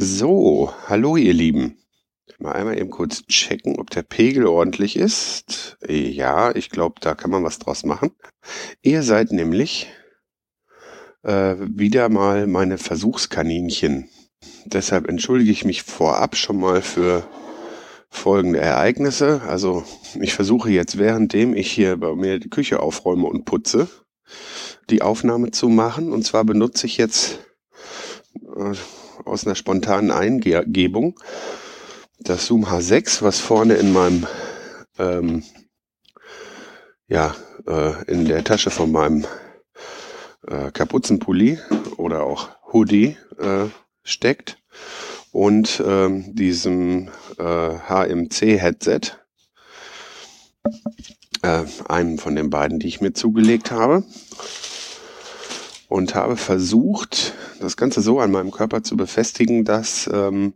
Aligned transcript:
So, 0.00 0.72
hallo 0.86 1.16
ihr 1.16 1.32
Lieben. 1.32 1.76
Mal 2.38 2.52
einmal 2.52 2.78
eben 2.78 2.88
kurz 2.88 3.26
checken, 3.26 3.80
ob 3.80 3.90
der 3.90 4.04
Pegel 4.04 4.46
ordentlich 4.46 4.94
ist. 4.94 5.76
Ja, 5.88 6.54
ich 6.54 6.70
glaube, 6.70 7.00
da 7.00 7.16
kann 7.16 7.32
man 7.32 7.42
was 7.42 7.58
draus 7.58 7.82
machen. 7.82 8.12
Ihr 8.80 9.02
seid 9.02 9.32
nämlich 9.32 9.88
äh, 11.24 11.56
wieder 11.58 12.10
mal 12.10 12.46
meine 12.46 12.78
Versuchskaninchen. 12.78 14.08
Deshalb 14.66 15.08
entschuldige 15.08 15.50
ich 15.50 15.64
mich 15.64 15.82
vorab 15.82 16.36
schon 16.36 16.60
mal 16.60 16.80
für 16.80 17.26
folgende 18.08 18.60
Ereignisse. 18.60 19.42
Also 19.48 19.82
ich 20.20 20.32
versuche 20.32 20.70
jetzt, 20.70 20.96
währenddem 20.96 21.54
ich 21.54 21.72
hier 21.72 21.96
bei 21.96 22.14
mir 22.14 22.38
die 22.38 22.50
Küche 22.50 22.78
aufräume 22.78 23.26
und 23.26 23.46
putze, 23.46 23.88
die 24.90 25.02
Aufnahme 25.02 25.50
zu 25.50 25.68
machen. 25.68 26.12
Und 26.12 26.22
zwar 26.22 26.44
benutze 26.44 26.86
ich 26.86 26.98
jetzt 26.98 27.40
äh, 28.56 28.74
aus 29.24 29.46
einer 29.46 29.54
spontanen 29.54 30.10
Eingebung 30.10 31.18
das 32.20 32.46
Zoom 32.46 32.64
H6, 32.66 33.22
was 33.22 33.40
vorne 33.40 33.74
in 33.74 33.92
meinem 33.92 34.26
ähm, 34.98 35.44
ja 37.06 37.34
äh, 37.66 38.04
in 38.10 38.24
der 38.24 38.44
Tasche 38.44 38.70
von 38.70 38.90
meinem 38.90 39.24
äh, 40.46 40.70
Kapuzenpulli 40.70 41.58
oder 41.96 42.24
auch 42.24 42.48
Hoodie 42.72 43.16
äh, 43.38 43.66
steckt 44.02 44.58
und 45.32 45.82
ähm, 45.86 46.34
diesem 46.34 47.08
äh, 47.38 47.42
HMC-Headset, 47.42 49.12
äh, 51.42 51.64
einem 51.88 52.18
von 52.18 52.34
den 52.34 52.50
beiden, 52.50 52.78
die 52.78 52.88
ich 52.88 53.00
mir 53.00 53.12
zugelegt 53.12 53.70
habe. 53.70 54.04
Und 55.88 56.14
habe 56.14 56.36
versucht, 56.36 57.34
das 57.60 57.76
Ganze 57.76 58.02
so 58.02 58.20
an 58.20 58.30
meinem 58.30 58.50
Körper 58.50 58.82
zu 58.82 58.96
befestigen, 58.96 59.64
dass 59.64 60.08
ähm, 60.12 60.54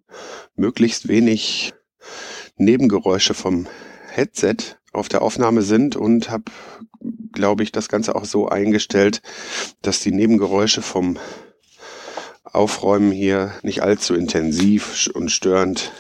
möglichst 0.57 1.09
wenig 1.09 1.73
Nebengeräusche 2.57 3.35
vom 3.35 3.67
Headset 4.11 4.57
auf 4.93 5.09
der 5.09 5.23
Aufnahme 5.23 5.63
sind 5.63 5.97
und 5.97 6.31
habe, 6.31 6.45
glaube 7.33 7.63
ich, 7.63 7.73
das 7.73 7.89
Ganze 7.89 8.15
auch 8.15 8.27
so 8.27 8.49
eingestellt, 8.49 9.23
dass 9.81 10.01
die 10.01 10.13
Nebengeräusche 10.13 10.83
vom 10.83 11.19
Aufräumen 12.45 13.11
hier 13.11 13.55
nicht 13.63 13.83
allzu 13.83 14.15
intensiv 14.15 15.11
und 15.15 15.31
störend 15.31 15.93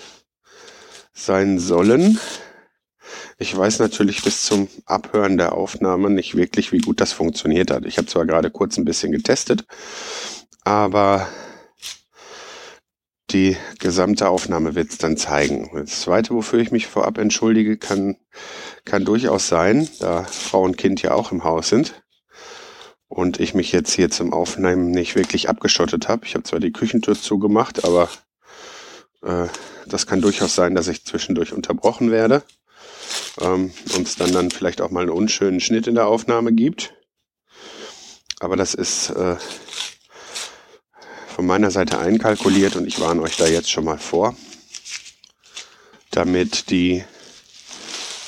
sein 1.14 1.58
sollen. 1.58 2.18
Ich 3.42 3.56
weiß 3.56 3.80
natürlich 3.80 4.22
bis 4.22 4.44
zum 4.44 4.68
Abhören 4.86 5.36
der 5.36 5.54
Aufnahme 5.56 6.10
nicht 6.10 6.36
wirklich, 6.36 6.70
wie 6.70 6.78
gut 6.78 7.00
das 7.00 7.12
funktioniert 7.12 7.72
hat. 7.72 7.84
Ich 7.86 7.98
habe 7.98 8.06
zwar 8.06 8.24
gerade 8.24 8.52
kurz 8.52 8.76
ein 8.76 8.84
bisschen 8.84 9.10
getestet, 9.10 9.64
aber 10.62 11.26
die 13.30 13.56
gesamte 13.80 14.28
Aufnahme 14.28 14.76
wird 14.76 14.90
es 14.90 14.98
dann 14.98 15.16
zeigen. 15.16 15.72
Das 15.74 16.02
Zweite, 16.02 16.34
wofür 16.34 16.60
ich 16.60 16.70
mich 16.70 16.86
vorab 16.86 17.18
entschuldige, 17.18 17.78
kann, 17.78 18.16
kann 18.84 19.04
durchaus 19.04 19.48
sein, 19.48 19.88
da 19.98 20.22
Frau 20.22 20.62
und 20.62 20.78
Kind 20.78 21.02
ja 21.02 21.10
auch 21.12 21.32
im 21.32 21.42
Haus 21.42 21.68
sind 21.68 22.00
und 23.08 23.40
ich 23.40 23.54
mich 23.54 23.72
jetzt 23.72 23.92
hier 23.92 24.08
zum 24.08 24.32
Aufnehmen 24.32 24.92
nicht 24.92 25.16
wirklich 25.16 25.48
abgeschottet 25.48 26.06
habe. 26.06 26.26
Ich 26.26 26.34
habe 26.34 26.44
zwar 26.44 26.60
die 26.60 26.70
Küchentür 26.70 27.20
zugemacht, 27.20 27.84
aber 27.84 28.08
äh, 29.22 29.48
das 29.88 30.06
kann 30.06 30.20
durchaus 30.20 30.54
sein, 30.54 30.76
dass 30.76 30.86
ich 30.86 31.04
zwischendurch 31.04 31.52
unterbrochen 31.52 32.12
werde 32.12 32.44
ähm, 33.40 33.72
und 33.94 34.06
es 34.06 34.16
dann, 34.16 34.32
dann 34.32 34.50
vielleicht 34.50 34.80
auch 34.80 34.90
mal 34.90 35.00
einen 35.00 35.10
unschönen 35.10 35.60
Schnitt 35.60 35.86
in 35.86 35.94
der 35.94 36.06
Aufnahme 36.06 36.52
gibt. 36.52 36.94
Aber 38.40 38.56
das 38.56 38.74
ist 38.74 39.10
äh, 39.10 39.36
von 41.34 41.46
meiner 41.46 41.70
Seite 41.70 41.98
einkalkuliert 41.98 42.76
und 42.76 42.86
ich 42.86 43.00
warne 43.00 43.22
euch 43.22 43.36
da 43.36 43.46
jetzt 43.46 43.70
schon 43.70 43.84
mal 43.84 43.98
vor, 43.98 44.36
damit 46.10 46.70
die 46.70 47.04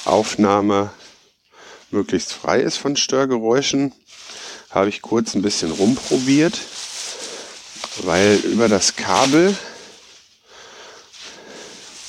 Aufnahme 0.04 0.90
möglichst 1.90 2.32
frei 2.32 2.60
ist 2.60 2.76
von 2.76 2.96
Störgeräuschen, 2.96 3.92
habe 4.70 4.88
ich 4.88 5.02
kurz 5.02 5.34
ein 5.34 5.42
bisschen 5.42 5.70
rumprobiert, 5.70 6.58
weil 8.02 8.36
über 8.44 8.68
das 8.68 8.96
Kabel 8.96 9.56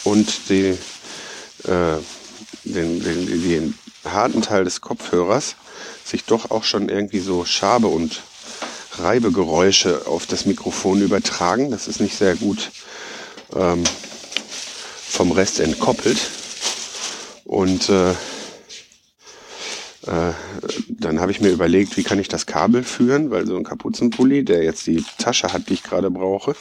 und 0.04 0.50
die, 0.50 0.78
äh, 1.68 1.98
den, 2.66 3.04
den, 3.04 3.28
den 3.28 3.74
harten 4.04 4.42
Teil 4.42 4.64
des 4.64 4.82
Kopfhörers 4.82 5.56
sich 6.04 6.26
doch 6.26 6.52
auch 6.52 6.64
schon 6.64 6.90
irgendwie 6.90 7.20
so 7.20 7.46
Schabe 7.46 7.88
und 7.88 8.22
Reibegeräusche 8.98 10.08
auf 10.08 10.26
das 10.26 10.46
Mikrofon 10.46 11.02
übertragen. 11.02 11.72
Das 11.72 11.88
ist 11.88 12.00
nicht 12.00 12.16
sehr 12.16 12.36
gut 12.36 12.72
ähm, 13.56 13.84
vom 15.08 15.32
Rest 15.32 15.60
entkoppelt. 15.60 16.18
Und 17.46 17.90
äh, 17.90 18.12
äh, 18.12 18.16
dann 20.88 21.20
habe 21.20 21.32
ich 21.32 21.42
mir 21.42 21.50
überlegt, 21.50 21.98
wie 21.98 22.04
kann 22.04 22.20
ich 22.20 22.28
das 22.28 22.46
Kabel 22.46 22.84
führen, 22.84 23.32
weil 23.32 23.48
so 23.48 23.56
ein 23.56 23.64
Kapuzenpulli, 23.64 24.44
der 24.44 24.64
jetzt 24.64 24.86
die 24.88 25.04
Tasche 25.18 25.52
hat, 25.52 25.70
die 25.70 25.74
ich 25.74 25.84
gerade 25.84 26.12
brauche, 26.12 26.56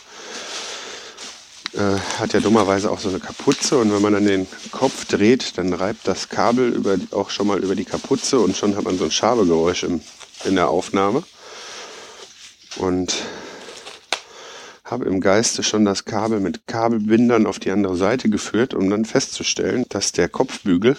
äh, 1.75 1.99
hat 2.19 2.33
ja 2.33 2.41
dummerweise 2.41 2.91
auch 2.91 2.99
so 2.99 3.09
eine 3.09 3.21
Kapuze 3.21 3.79
und 3.79 3.93
wenn 3.93 4.03
man 4.03 4.12
dann 4.12 4.27
den 4.27 4.47
Kopf 4.71 5.07
dreht, 5.07 5.59
dann 5.59 5.73
reibt 5.73 6.07
das 6.07 6.29
Kabel 6.29 6.73
über, 6.73 6.97
auch 7.11 7.31
schon 7.31 7.47
mal 7.47 7.62
über 7.62 7.75
die 7.75 7.85
Kapuze 7.85 8.39
und 8.39 8.57
schon 8.57 8.77
hat 8.77 8.85
man 8.85 8.99
so 8.99 9.05
ein 9.05 9.11
Schabegeräusch 9.11 9.85
im, 9.85 10.01
in 10.45 10.55
der 10.55 10.69
Aufnahme. 10.69 11.23
Und 12.77 13.15
habe 14.85 15.07
im 15.07 15.21
Geiste 15.21 15.62
schon 15.62 15.85
das 15.85 16.05
Kabel 16.05 16.41
mit 16.41 16.67
Kabelbindern 16.67 17.47
auf 17.47 17.59
die 17.59 17.71
andere 17.71 17.97
Seite 17.97 18.29
geführt, 18.29 18.75
um 18.75 18.91
dann 18.91 19.05
festzustellen, 19.05 19.87
dass 19.89 20.12
der 20.12 20.29
Kopfbügel 20.29 20.97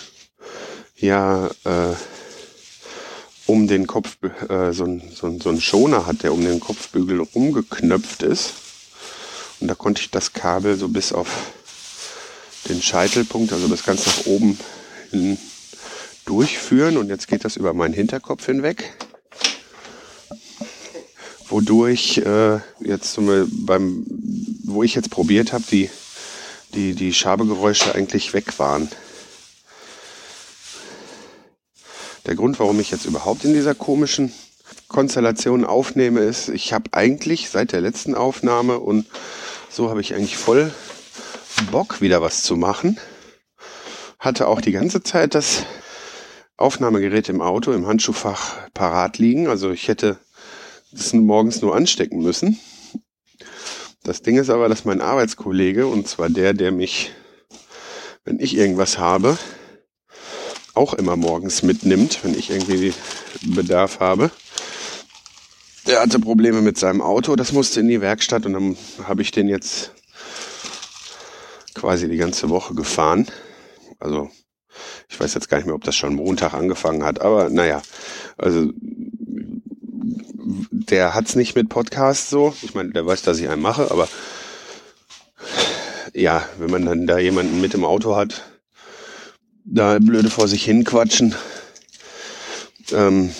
ja 0.97 1.47
äh, 1.63 1.93
um 3.45 3.67
den 3.67 3.85
Kopf 3.85 4.17
äh, 4.49 4.73
so, 4.73 4.99
so, 5.13 5.39
so 5.39 5.49
ein 5.49 5.61
Schoner 5.61 6.05
hat, 6.07 6.23
der 6.23 6.33
um 6.33 6.41
den 6.41 6.59
Kopfbügel 6.59 7.21
rumgeknöpft 7.21 8.23
ist. 8.23 8.64
Und 9.59 9.67
da 9.67 9.75
konnte 9.75 10.01
ich 10.01 10.11
das 10.11 10.33
Kabel 10.33 10.77
so 10.77 10.87
bis 10.87 11.13
auf 11.13 11.27
den 12.69 12.81
Scheitelpunkt, 12.81 13.53
also 13.53 13.67
bis 13.67 13.83
ganz 13.83 14.05
nach 14.05 14.25
oben 14.25 14.59
hin 15.11 15.37
durchführen. 16.25 16.97
Und 16.97 17.09
jetzt 17.09 17.27
geht 17.27 17.45
das 17.45 17.55
über 17.57 17.73
meinen 17.73 17.93
Hinterkopf 17.93 18.45
hinweg 18.45 18.93
wodurch 21.49 22.17
äh, 22.17 22.59
jetzt 22.79 23.13
zum, 23.13 23.49
beim, 23.65 24.05
wo 24.63 24.83
ich 24.83 24.95
jetzt 24.95 25.09
probiert 25.09 25.53
habe, 25.53 25.63
die, 25.69 25.89
die, 26.73 26.93
die 26.93 27.13
Schabegeräusche 27.13 27.93
eigentlich 27.95 28.33
weg 28.33 28.57
waren. 28.59 28.89
Der 32.25 32.35
Grund, 32.35 32.59
warum 32.59 32.79
ich 32.79 32.89
jetzt 32.89 33.05
überhaupt 33.05 33.45
in 33.45 33.53
dieser 33.53 33.75
komischen 33.75 34.33
Konstellation 34.87 35.63
aufnehme, 35.63 36.21
ist, 36.21 36.49
ich 36.49 36.73
habe 36.73 36.91
eigentlich 36.93 37.49
seit 37.49 37.71
der 37.71 37.81
letzten 37.81 38.15
Aufnahme 38.15 38.79
und 38.79 39.05
so 39.75 39.89
habe 39.89 39.99
ich 39.99 40.15
eigentlich 40.15 40.37
voll 40.37 40.73
Bock, 41.69 41.99
wieder 41.99 42.21
was 42.21 42.43
zu 42.43 42.55
machen. 42.55 42.97
Hatte 44.19 44.47
auch 44.47 44.61
die 44.61 44.71
ganze 44.71 45.03
Zeit 45.03 45.35
das 45.35 45.65
Aufnahmegerät 46.55 47.27
im 47.27 47.41
Auto, 47.41 47.73
im 47.73 47.85
Handschuhfach 47.85 48.69
parat 48.73 49.17
liegen. 49.17 49.47
Also 49.47 49.71
ich 49.71 49.89
hätte 49.89 50.17
das 50.93 51.11
morgens 51.11 51.61
nur 51.61 51.75
anstecken 51.75 52.21
müssen. 52.21 52.57
Das 54.03 54.21
Ding 54.21 54.37
ist 54.37 54.49
aber, 54.49 54.69
dass 54.69 54.85
mein 54.85 55.01
Arbeitskollege, 55.01 55.87
und 55.87 56.07
zwar 56.07 56.29
der, 56.29 56.53
der 56.53 56.71
mich, 56.71 57.11
wenn 58.23 58.39
ich 58.39 58.55
irgendwas 58.55 58.97
habe, 58.97 59.37
auch 60.73 60.93
immer 60.93 61.17
morgens 61.17 61.63
mitnimmt, 61.63 62.23
wenn 62.23 62.33
ich 62.33 62.49
irgendwie 62.49 62.93
Bedarf 63.41 63.99
habe. 63.99 64.31
Der 65.95 66.01
hatte 66.01 66.19
Probleme 66.19 66.61
mit 66.61 66.77
seinem 66.77 67.01
Auto, 67.01 67.37
das 67.37 67.53
musste 67.53 67.79
in 67.79 67.87
die 67.87 68.01
Werkstatt 68.01 68.45
und 68.45 68.51
dann 68.51 68.75
habe 69.05 69.21
ich 69.21 69.31
den 69.31 69.47
jetzt 69.47 69.93
quasi 71.73 72.09
die 72.09 72.17
ganze 72.17 72.49
Woche 72.49 72.75
gefahren. 72.75 73.27
Also 73.97 74.29
ich 75.07 75.17
weiß 75.17 75.33
jetzt 75.35 75.49
gar 75.49 75.55
nicht 75.55 75.67
mehr, 75.67 75.73
ob 75.73 75.85
das 75.85 75.95
schon 75.95 76.15
Montag 76.15 76.53
angefangen 76.53 77.05
hat, 77.05 77.21
aber 77.21 77.49
naja, 77.49 77.81
also 78.37 78.71
der 80.69 81.13
hat's 81.13 81.35
nicht 81.35 81.55
mit 81.55 81.69
Podcast 81.69 82.29
so. 82.29 82.53
Ich 82.61 82.75
meine, 82.75 82.91
der 82.91 83.05
weiß, 83.05 83.21
dass 83.21 83.39
ich 83.39 83.47
einen 83.47 83.61
mache, 83.61 83.89
aber 83.89 84.09
ja, 86.13 86.45
wenn 86.57 86.71
man 86.71 86.85
dann 86.85 87.07
da 87.07 87.19
jemanden 87.19 87.61
mit 87.61 87.73
im 87.73 87.85
Auto 87.85 88.17
hat, 88.17 88.43
da 89.63 89.97
blöde 89.99 90.29
vor 90.29 90.49
sich 90.49 90.65
hin 90.65 90.83
quatschen, 90.83 91.35
ähm, 92.91 93.33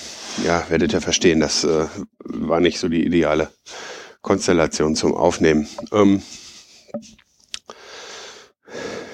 ja, 0.44 0.66
werdet 0.70 0.94
ihr 0.94 1.02
verstehen, 1.02 1.40
das 1.40 1.64
äh, 1.64 1.88
war 2.20 2.60
nicht 2.60 2.80
so 2.80 2.90
die 2.90 3.06
ideale 3.06 3.50
Konstellation 4.22 4.96
zum 4.96 5.14
Aufnehmen. 5.14 5.68
Ähm, 5.92 6.22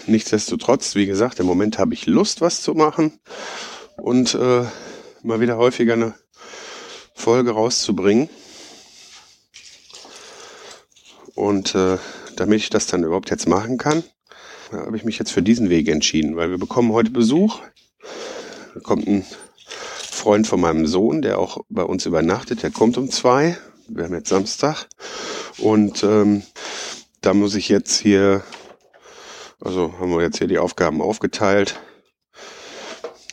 nichtsdestotrotz, 0.07 0.95
wie 0.95 1.05
gesagt, 1.05 1.39
im 1.39 1.45
Moment 1.45 1.77
habe 1.77 1.93
ich 1.93 2.05
Lust, 2.05 2.41
was 2.41 2.61
zu 2.61 2.73
machen 2.73 3.19
und 3.97 4.33
äh, 4.35 4.63
mal 5.23 5.39
wieder 5.39 5.57
häufiger 5.57 5.93
eine 5.93 6.15
Folge 7.13 7.51
rauszubringen. 7.51 8.29
Und 11.35 11.75
äh, 11.75 11.97
damit 12.35 12.59
ich 12.59 12.69
das 12.69 12.87
dann 12.87 13.03
überhaupt 13.03 13.29
jetzt 13.29 13.47
machen 13.47 13.77
kann, 13.77 14.03
habe 14.71 14.97
ich 14.97 15.03
mich 15.03 15.19
jetzt 15.19 15.31
für 15.31 15.41
diesen 15.41 15.69
Weg 15.69 15.87
entschieden, 15.87 16.35
weil 16.35 16.49
wir 16.49 16.57
bekommen 16.57 16.93
heute 16.93 17.09
Besuch. 17.09 17.59
Da 18.73 18.79
kommt 18.79 19.07
ein 19.07 19.25
Freund 20.21 20.45
von 20.45 20.61
meinem 20.61 20.85
Sohn, 20.85 21.23
der 21.23 21.39
auch 21.39 21.63
bei 21.69 21.81
uns 21.81 22.05
übernachtet, 22.05 22.61
der 22.61 22.69
kommt 22.69 22.95
um 22.95 23.09
zwei. 23.09 23.57
Wir 23.87 24.03
haben 24.03 24.13
jetzt 24.13 24.29
Samstag. 24.29 24.85
Und 25.57 26.03
ähm, 26.03 26.43
da 27.21 27.33
muss 27.33 27.55
ich 27.55 27.69
jetzt 27.69 27.97
hier, 27.99 28.43
also 29.59 29.95
haben 29.99 30.11
wir 30.11 30.21
jetzt 30.21 30.37
hier 30.37 30.45
die 30.45 30.59
Aufgaben 30.59 31.01
aufgeteilt. 31.01 31.79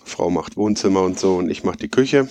Frau 0.02 0.30
macht 0.30 0.56
Wohnzimmer 0.56 1.02
und 1.02 1.20
so 1.20 1.36
und 1.36 1.50
ich 1.50 1.62
mache 1.62 1.76
die 1.76 1.90
Küche. 1.90 2.26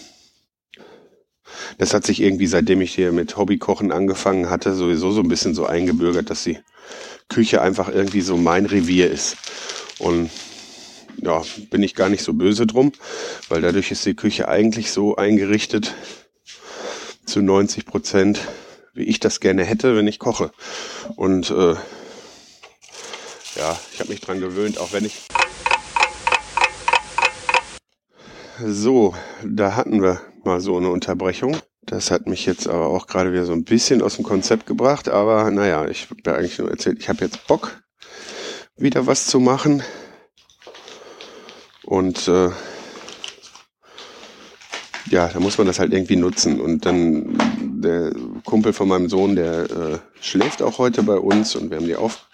Das 1.78 1.94
hat 1.94 2.08
sich 2.08 2.20
irgendwie, 2.20 2.48
seitdem 2.48 2.82
ich 2.82 2.96
hier 2.96 3.12
mit 3.12 3.38
Hobbykochen 3.38 3.92
angefangen 3.92 4.50
hatte, 4.50 4.74
sowieso 4.74 5.12
so 5.12 5.22
ein 5.22 5.28
bisschen 5.28 5.54
so 5.54 5.68
eingebürgert, 5.68 6.32
dass 6.32 6.44
die 6.44 6.58
Küche 7.30 7.62
einfach 7.62 7.90
irgendwie 7.90 8.22
so 8.22 8.38
mein 8.38 8.66
Revier 8.66 9.12
ist. 9.12 9.38
Und 10.00 10.32
ja, 11.18 11.44
bin 11.70 11.84
ich 11.84 11.96
gar 11.96 12.10
nicht 12.10 12.24
so 12.24 12.34
böse 12.34 12.66
drum, 12.68 12.92
weil 13.50 13.62
dadurch 13.62 13.92
ist 13.92 14.06
die 14.06 14.16
Küche 14.16 14.48
eigentlich 14.48 14.92
so 14.92 15.16
eingerichtet 15.16 15.94
zu 17.26 17.42
90 17.42 17.86
Prozent, 17.86 18.40
wie 18.94 19.04
ich 19.04 19.20
das 19.20 19.40
gerne 19.40 19.64
hätte, 19.64 19.96
wenn 19.96 20.08
ich 20.08 20.20
koche. 20.20 20.52
Und 21.16 21.50
äh, 21.52 21.76
ja, 23.56 23.80
ich 23.94 24.00
habe 24.00 24.10
mich 24.10 24.22
dran 24.22 24.40
gewöhnt, 24.40 24.78
auch 24.78 24.94
wenn 24.94 25.06
ich 25.06 25.28
so, 28.64 29.14
da 29.44 29.76
hatten 29.76 30.02
wir 30.02 30.22
mal 30.44 30.62
so 30.62 30.78
eine 30.78 30.90
Unterbrechung. 30.90 31.58
Das 31.82 32.12
hat 32.12 32.28
mich 32.28 32.46
jetzt 32.46 32.68
aber 32.68 32.88
auch 32.88 33.08
gerade 33.08 33.32
wieder 33.32 33.46
so 33.46 33.54
ein 33.54 33.64
bisschen 33.64 34.02
aus 34.02 34.16
dem 34.16 34.26
Konzept 34.26 34.66
gebracht. 34.66 35.10
Aber 35.10 35.50
naja, 35.52 35.88
ich 35.88 36.10
habe 36.10 36.22
ja 36.26 36.34
eigentlich 36.36 36.58
nur 36.58 36.70
erzählt, 36.70 37.00
ich 37.00 37.08
habe 37.08 37.24
jetzt 37.24 37.48
Bock, 37.48 37.82
wieder 38.76 39.06
was 39.08 39.28
zu 39.28 39.40
machen. 39.40 39.84
Und 41.88 42.28
äh, 42.28 42.50
ja, 45.10 45.30
da 45.30 45.40
muss 45.40 45.58
man 45.58 45.68
das 45.68 45.80
halt 45.80 45.94
irgendwie 45.94 46.18
nutzen. 46.18 46.60
Und 46.60 46.86
dann 46.86 47.38
der 47.82 48.12
Kumpel 48.44 48.74
von 48.74 48.90
meinem 48.90 49.08
Sohn, 49.08 49.38
der 49.38 49.62
äh, 49.72 49.98
schläft 50.20 50.62
auch 50.62 50.80
heute 50.80 51.04
bei 51.04 51.16
uns 51.16 51.56
und 51.56 51.70
wir 51.70 51.78
haben 51.78 51.86
die 51.86 51.96
Auf 51.96 52.28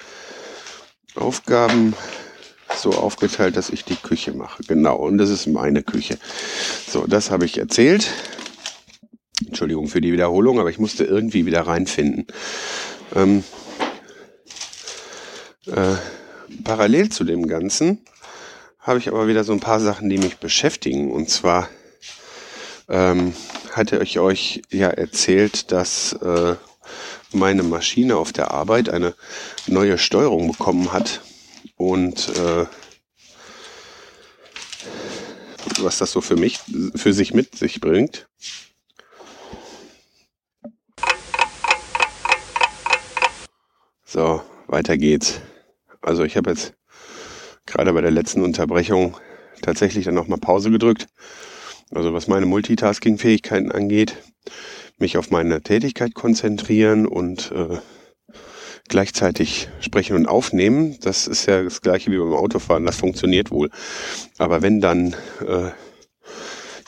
Aufgaben 1.14 1.94
so 2.76 2.94
aufgeteilt, 2.94 3.56
dass 3.56 3.70
ich 3.70 3.86
die 3.86 3.96
Küche 3.96 4.34
mache. 4.34 4.64
Genau, 4.64 4.96
und 4.96 5.20
das 5.20 5.30
ist 5.30 5.46
meine 5.46 5.84
Küche. 5.84 6.18
So, 6.90 7.06
das 7.06 7.30
habe 7.30 7.46
ich 7.46 7.60
erzählt. 7.60 8.10
Entschuldigung 9.46 9.88
für 9.88 10.02
die 10.02 10.14
Wiederholung, 10.14 10.60
aber 10.60 10.72
ich 10.72 10.80
musste 10.80 11.04
irgendwie 11.04 11.46
wieder 11.46 11.68
reinfinden. 11.68 12.26
Ähm, 13.16 13.44
äh, 15.68 15.94
parallel 16.64 17.10
zu 17.10 17.24
dem 17.24 17.46
Ganzen 17.46 18.04
habe 18.84 19.00
ich 19.00 19.08
aber 19.08 19.28
wieder 19.28 19.44
so 19.44 19.54
ein 19.54 19.62
paar 19.62 19.80
Sachen, 19.80 20.10
die 20.10 20.18
mich 20.18 20.38
beschäftigen. 20.38 21.12
Und 21.12 21.30
zwar 21.30 21.70
ähm, 22.90 23.34
hatte 23.72 24.04
ich 24.04 24.20
euch 24.20 24.62
ja 24.70 24.90
erzählt, 24.90 25.72
dass 25.72 26.14
äh, 26.14 26.56
meine 27.32 27.64
Maschine 27.64 28.18
auf 28.18 28.34
der 28.34 28.52
Arbeit 28.52 28.90
eine 28.90 29.16
neue 29.68 29.98
Steuerung 29.98 30.52
bekommen 30.52 30.92
hat 30.92 31.22
und 31.78 32.30
äh, 32.38 32.66
was 35.80 35.98
das 35.98 36.12
so 36.12 36.22
für 36.22 36.36
mich, 36.36 36.60
für 36.94 37.14
sich 37.14 37.34
mit 37.34 37.56
sich 37.56 37.80
bringt. 37.80 38.28
So, 44.06 44.44
weiter 44.68 44.98
geht's. 44.98 45.40
Also 46.02 46.24
ich 46.24 46.38
habe 46.38 46.52
jetzt 46.52 46.74
gerade 47.66 47.94
bei 47.94 48.02
der 48.02 48.12
letzten 48.12 48.44
Unterbrechung 48.44 49.18
tatsächlich 49.62 50.06
dann 50.06 50.16
nochmal 50.16 50.40
Pause 50.40 50.72
gedrückt. 50.72 51.08
Also 51.92 52.14
was 52.14 52.28
meine 52.28 52.46
Multitasking-Fähigkeiten 52.46 53.72
angeht, 53.72 54.18
mich 54.98 55.18
auf 55.18 55.32
meine 55.32 55.62
Tätigkeit 55.62 56.14
konzentrieren 56.14 57.06
und 57.06 57.52
äh, 57.52 57.78
gleichzeitig 58.90 59.70
sprechen 59.80 60.16
und 60.16 60.28
aufnehmen. 60.28 60.98
Das 61.02 61.28
ist 61.28 61.46
ja 61.46 61.64
das 61.64 61.82
gleiche 61.82 62.12
wie 62.12 62.18
beim 62.18 62.34
Autofahren, 62.34 62.86
das 62.86 62.98
funktioniert 62.98 63.52
wohl. 63.52 63.70
Aber 64.38 64.62
wenn 64.62 64.82
dann 64.82 65.16
äh, 65.46 65.72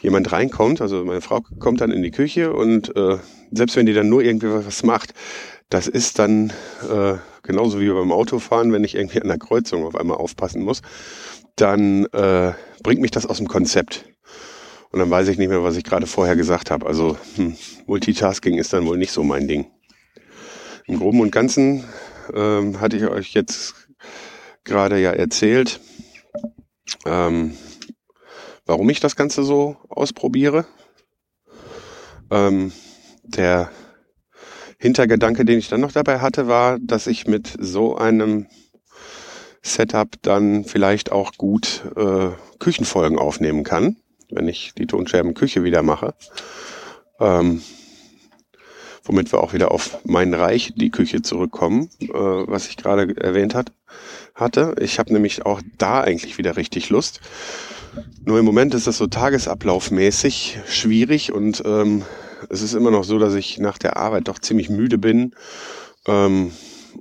jemand 0.01 0.31
reinkommt, 0.31 0.81
also 0.81 1.04
meine 1.06 1.22
Frau 1.22 1.42
kommt 1.60 1.81
dann 1.81 1.92
in 1.92 2.04
die 2.04 2.12
Küche 2.12 2.54
und 2.54 2.95
äh, 2.95 3.18
selbst 3.51 3.75
wenn 3.75 3.86
die 3.86 3.94
dann 3.94 4.10
nur 4.10 4.22
irgendwie 4.22 4.50
was 4.50 4.83
macht, 4.83 5.13
das 5.70 5.88
ist 5.88 6.20
dann 6.20 6.52
äh, 6.90 7.16
genauso 7.44 7.80
wie 7.80 7.90
beim 7.90 8.12
Autofahren, 8.12 8.72
wenn 8.72 8.84
ich 8.84 8.96
irgendwie 8.96 9.22
an 9.22 9.28
der 9.28 9.40
Kreuzung 9.40 9.86
auf 9.86 9.96
einmal 9.96 10.18
aufpassen 10.18 10.64
muss, 10.64 10.82
dann 11.56 12.06
äh, 12.08 12.54
bringt 12.84 13.02
mich 13.02 13.12
das 13.12 13.26
aus 13.26 13.38
dem 13.38 13.48
Konzept. 13.48 14.06
Und 14.92 15.00
dann 15.00 15.10
weiß 15.10 15.28
ich 15.28 15.38
nicht 15.38 15.50
mehr, 15.50 15.64
was 15.64 15.76
ich 15.76 15.84
gerade 15.84 16.08
vorher 16.08 16.36
gesagt 16.36 16.72
habe. 16.72 16.86
Also 16.86 17.18
hm, 17.36 17.56
Multitasking 17.86 18.58
ist 18.58 18.74
dann 18.74 18.86
wohl 18.86 18.98
nicht 18.98 19.12
so 19.12 19.24
mein 19.24 19.48
Ding. 19.48 19.68
Im 20.86 21.00
Groben 21.00 21.20
und 21.20 21.32
Ganzen 21.32 21.84
ähm, 22.34 22.80
hatte 22.80 22.98
ich 22.98 23.06
euch 23.06 23.34
jetzt 23.34 23.74
gerade 24.64 25.00
ja 25.00 25.12
erzählt, 25.12 25.80
ähm, 27.06 27.58
warum 28.66 28.90
ich 28.90 29.00
das 29.00 29.16
Ganze 29.16 29.44
so 29.44 29.78
ausprobiere. 29.90 30.66
Ähm, 32.32 32.72
der 33.24 33.72
Hintergedanke, 34.77 35.45
den 35.45 35.60
ich 35.60 35.69
dann 35.69 35.81
noch 35.81 35.92
dabei 35.92 36.19
hatte, 36.19 36.48
war, 36.48 36.77
dass 36.80 37.07
ich 37.07 37.27
mit 37.27 37.54
so 37.60 37.95
einem 37.95 38.48
Setup 39.62 40.10
dann 40.22 40.63
vielleicht 40.63 41.12
auch 41.12 41.34
gut 41.38 41.84
äh, 41.96 42.29
Küchenfolgen 42.60 43.17
aufnehmen 43.17 43.63
kann, 43.63 43.98
wenn 44.29 44.48
ich 44.48 44.74
die 44.77 44.86
Tonscherben 44.86 45.34
Küche 45.34 45.63
wieder 45.63 45.82
mache. 45.82 46.13
Ähm, 47.20 47.62
womit 49.03 49.32
wir 49.32 49.41
auch 49.41 49.53
wieder 49.53 49.72
auf 49.72 50.00
mein 50.03 50.34
Reich, 50.34 50.74
die 50.75 50.91
Küche 50.91 51.22
zurückkommen, 51.22 51.89
äh, 52.01 52.08
was 52.10 52.67
ich 52.67 52.77
gerade 52.77 53.15
erwähnt 53.17 53.55
hat, 53.55 53.72
hatte. 54.34 54.75
Ich 54.79 55.00
habe 55.00 55.13
nämlich 55.13 55.46
auch 55.46 55.62
da 55.77 56.01
eigentlich 56.01 56.38
wieder 56.38 56.58
richtig 56.58 56.89
Lust. 56.89 57.22
Nur 58.24 58.39
im 58.39 58.46
Moment 58.46 58.74
ist 58.74 58.88
das 58.88 58.98
so 58.98 59.08
tagesablaufmäßig 59.08 60.60
schwierig 60.67 61.32
und 61.32 61.63
ähm, 61.65 62.03
es 62.50 62.62
ist 62.62 62.74
immer 62.74 62.92
noch 62.92 63.04
so, 63.04 63.20
dass 63.20 63.34
ich 63.34 63.58
nach 63.60 63.77
der 63.77 63.98
Arbeit 63.98 64.27
doch 64.27 64.39
ziemlich 64.39 64.70
müde 64.70 64.98
bin 64.98 65.36
ähm, 66.08 66.51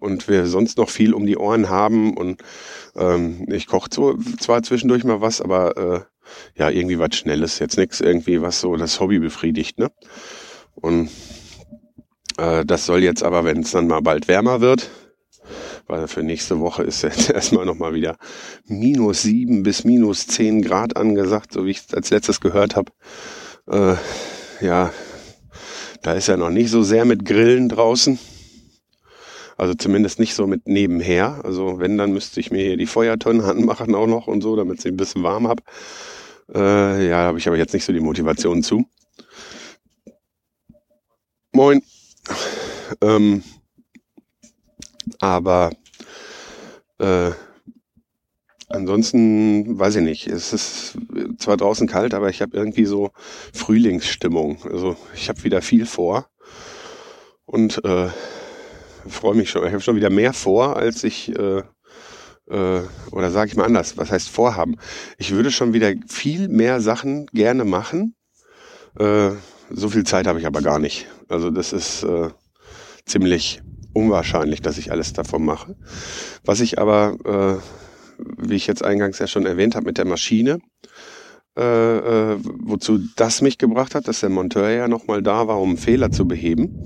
und 0.00 0.28
wir 0.28 0.46
sonst 0.46 0.78
noch 0.78 0.90
viel 0.90 1.14
um 1.14 1.26
die 1.26 1.36
Ohren 1.36 1.68
haben 1.68 2.16
und 2.16 2.42
ähm, 2.96 3.46
ich 3.50 3.66
koche 3.66 3.90
zwar 3.90 4.62
zwischendurch 4.62 5.04
mal 5.04 5.20
was, 5.20 5.40
aber 5.40 5.76
äh, 5.76 6.00
ja, 6.56 6.70
irgendwie 6.70 6.98
was 6.98 7.16
Schnelles, 7.16 7.58
jetzt 7.58 7.76
nichts 7.76 8.00
irgendwie, 8.00 8.40
was 8.40 8.60
so 8.60 8.76
das 8.76 9.00
Hobby 9.00 9.18
befriedigt, 9.18 9.78
ne? 9.78 9.90
Und 10.74 11.10
äh, 12.38 12.64
das 12.64 12.86
soll 12.86 13.02
jetzt 13.02 13.22
aber, 13.22 13.44
wenn 13.44 13.60
es 13.60 13.70
dann 13.72 13.86
mal 13.86 14.00
bald 14.00 14.28
wärmer 14.28 14.60
wird, 14.60 14.90
weil 15.86 16.08
für 16.08 16.22
nächste 16.22 16.60
Woche 16.60 16.82
ist 16.82 17.02
jetzt 17.02 17.30
erstmal 17.30 17.66
nochmal 17.66 17.94
wieder 17.94 18.16
minus 18.66 19.22
sieben 19.22 19.62
bis 19.62 19.84
minus 19.84 20.26
zehn 20.26 20.62
Grad 20.62 20.96
angesagt, 20.96 21.52
so 21.52 21.66
wie 21.66 21.70
ich 21.70 21.82
es 21.86 21.94
als 21.94 22.10
letztes 22.10 22.40
gehört 22.40 22.76
habe. 22.76 22.92
Äh, 23.70 23.96
ja, 24.64 24.92
da 26.04 26.12
ist 26.12 26.28
ja 26.28 26.36
noch 26.36 26.50
nicht 26.50 26.70
so 26.70 26.82
sehr 26.82 27.06
mit 27.06 27.24
Grillen 27.24 27.70
draußen. 27.70 28.18
Also 29.56 29.72
zumindest 29.72 30.18
nicht 30.18 30.34
so 30.34 30.46
mit 30.46 30.68
nebenher. 30.68 31.40
Also 31.44 31.78
wenn, 31.78 31.96
dann 31.96 32.12
müsste 32.12 32.40
ich 32.40 32.50
mir 32.50 32.62
hier 32.62 32.76
die 32.76 32.86
Feuertonnen 32.86 33.40
anmachen 33.44 33.94
auch 33.94 34.06
noch 34.06 34.26
und 34.26 34.42
so, 34.42 34.54
damit 34.54 34.80
ich 34.80 34.86
ein 34.86 34.98
bisschen 34.98 35.22
warm 35.22 35.48
hab. 35.48 35.62
Äh, 36.54 37.08
ja, 37.08 37.16
habe 37.24 37.38
ich 37.38 37.48
aber 37.48 37.56
jetzt 37.56 37.72
nicht 37.72 37.86
so 37.86 37.92
die 37.92 38.00
Motivation 38.00 38.62
zu. 38.62 38.84
Moin. 41.52 41.82
Ähm, 43.00 43.42
aber 45.20 45.70
äh, 46.98 47.30
ansonsten 48.74 49.78
weiß 49.78 49.96
ich 49.96 50.02
nicht. 50.02 50.26
Es 50.26 50.52
ist 50.52 50.98
zwar 51.38 51.56
draußen 51.56 51.86
kalt, 51.86 52.14
aber 52.14 52.28
ich 52.28 52.42
habe 52.42 52.56
irgendwie 52.56 52.84
so 52.84 53.10
Frühlingsstimmung. 53.52 54.58
Also 54.70 54.96
ich 55.14 55.28
habe 55.28 55.42
wieder 55.44 55.62
viel 55.62 55.86
vor 55.86 56.28
und 57.46 57.84
äh, 57.84 58.08
freue 59.08 59.34
mich 59.34 59.50
schon. 59.50 59.66
Ich 59.66 59.72
habe 59.72 59.80
schon 59.80 59.96
wieder 59.96 60.10
mehr 60.10 60.32
vor, 60.32 60.76
als 60.76 61.04
ich, 61.04 61.30
äh, 61.38 61.62
äh, 62.50 62.80
oder 63.10 63.30
sage 63.30 63.50
ich 63.50 63.56
mal 63.56 63.64
anders, 63.64 63.96
was 63.96 64.10
heißt 64.10 64.28
vorhaben? 64.28 64.76
Ich 65.18 65.32
würde 65.32 65.50
schon 65.50 65.72
wieder 65.72 65.92
viel 66.08 66.48
mehr 66.48 66.80
Sachen 66.80 67.26
gerne 67.26 67.64
machen. 67.64 68.14
Äh, 68.98 69.30
so 69.70 69.88
viel 69.88 70.04
Zeit 70.04 70.26
habe 70.26 70.38
ich 70.38 70.46
aber 70.46 70.60
gar 70.60 70.78
nicht. 70.78 71.06
Also 71.28 71.50
das 71.50 71.72
ist 71.72 72.02
äh, 72.02 72.30
ziemlich 73.06 73.62
unwahrscheinlich, 73.92 74.60
dass 74.60 74.78
ich 74.78 74.90
alles 74.90 75.12
davon 75.12 75.44
mache. 75.44 75.76
Was 76.44 76.60
ich 76.60 76.78
aber, 76.78 77.60
äh, 77.60 77.83
wie 78.18 78.54
ich 78.54 78.66
jetzt 78.66 78.84
eingangs 78.84 79.18
ja 79.18 79.26
schon 79.26 79.46
erwähnt 79.46 79.74
habe, 79.74 79.86
mit 79.86 79.98
der 79.98 80.06
Maschine, 80.06 80.58
äh, 81.56 82.32
äh, 82.32 82.38
wozu 82.42 83.00
das 83.16 83.42
mich 83.42 83.58
gebracht 83.58 83.94
hat, 83.94 84.08
dass 84.08 84.20
der 84.20 84.30
Monteur 84.30 84.70
ja 84.70 84.88
nochmal 84.88 85.22
da 85.22 85.46
war, 85.46 85.60
um 85.60 85.70
einen 85.70 85.78
Fehler 85.78 86.10
zu 86.10 86.26
beheben. 86.26 86.84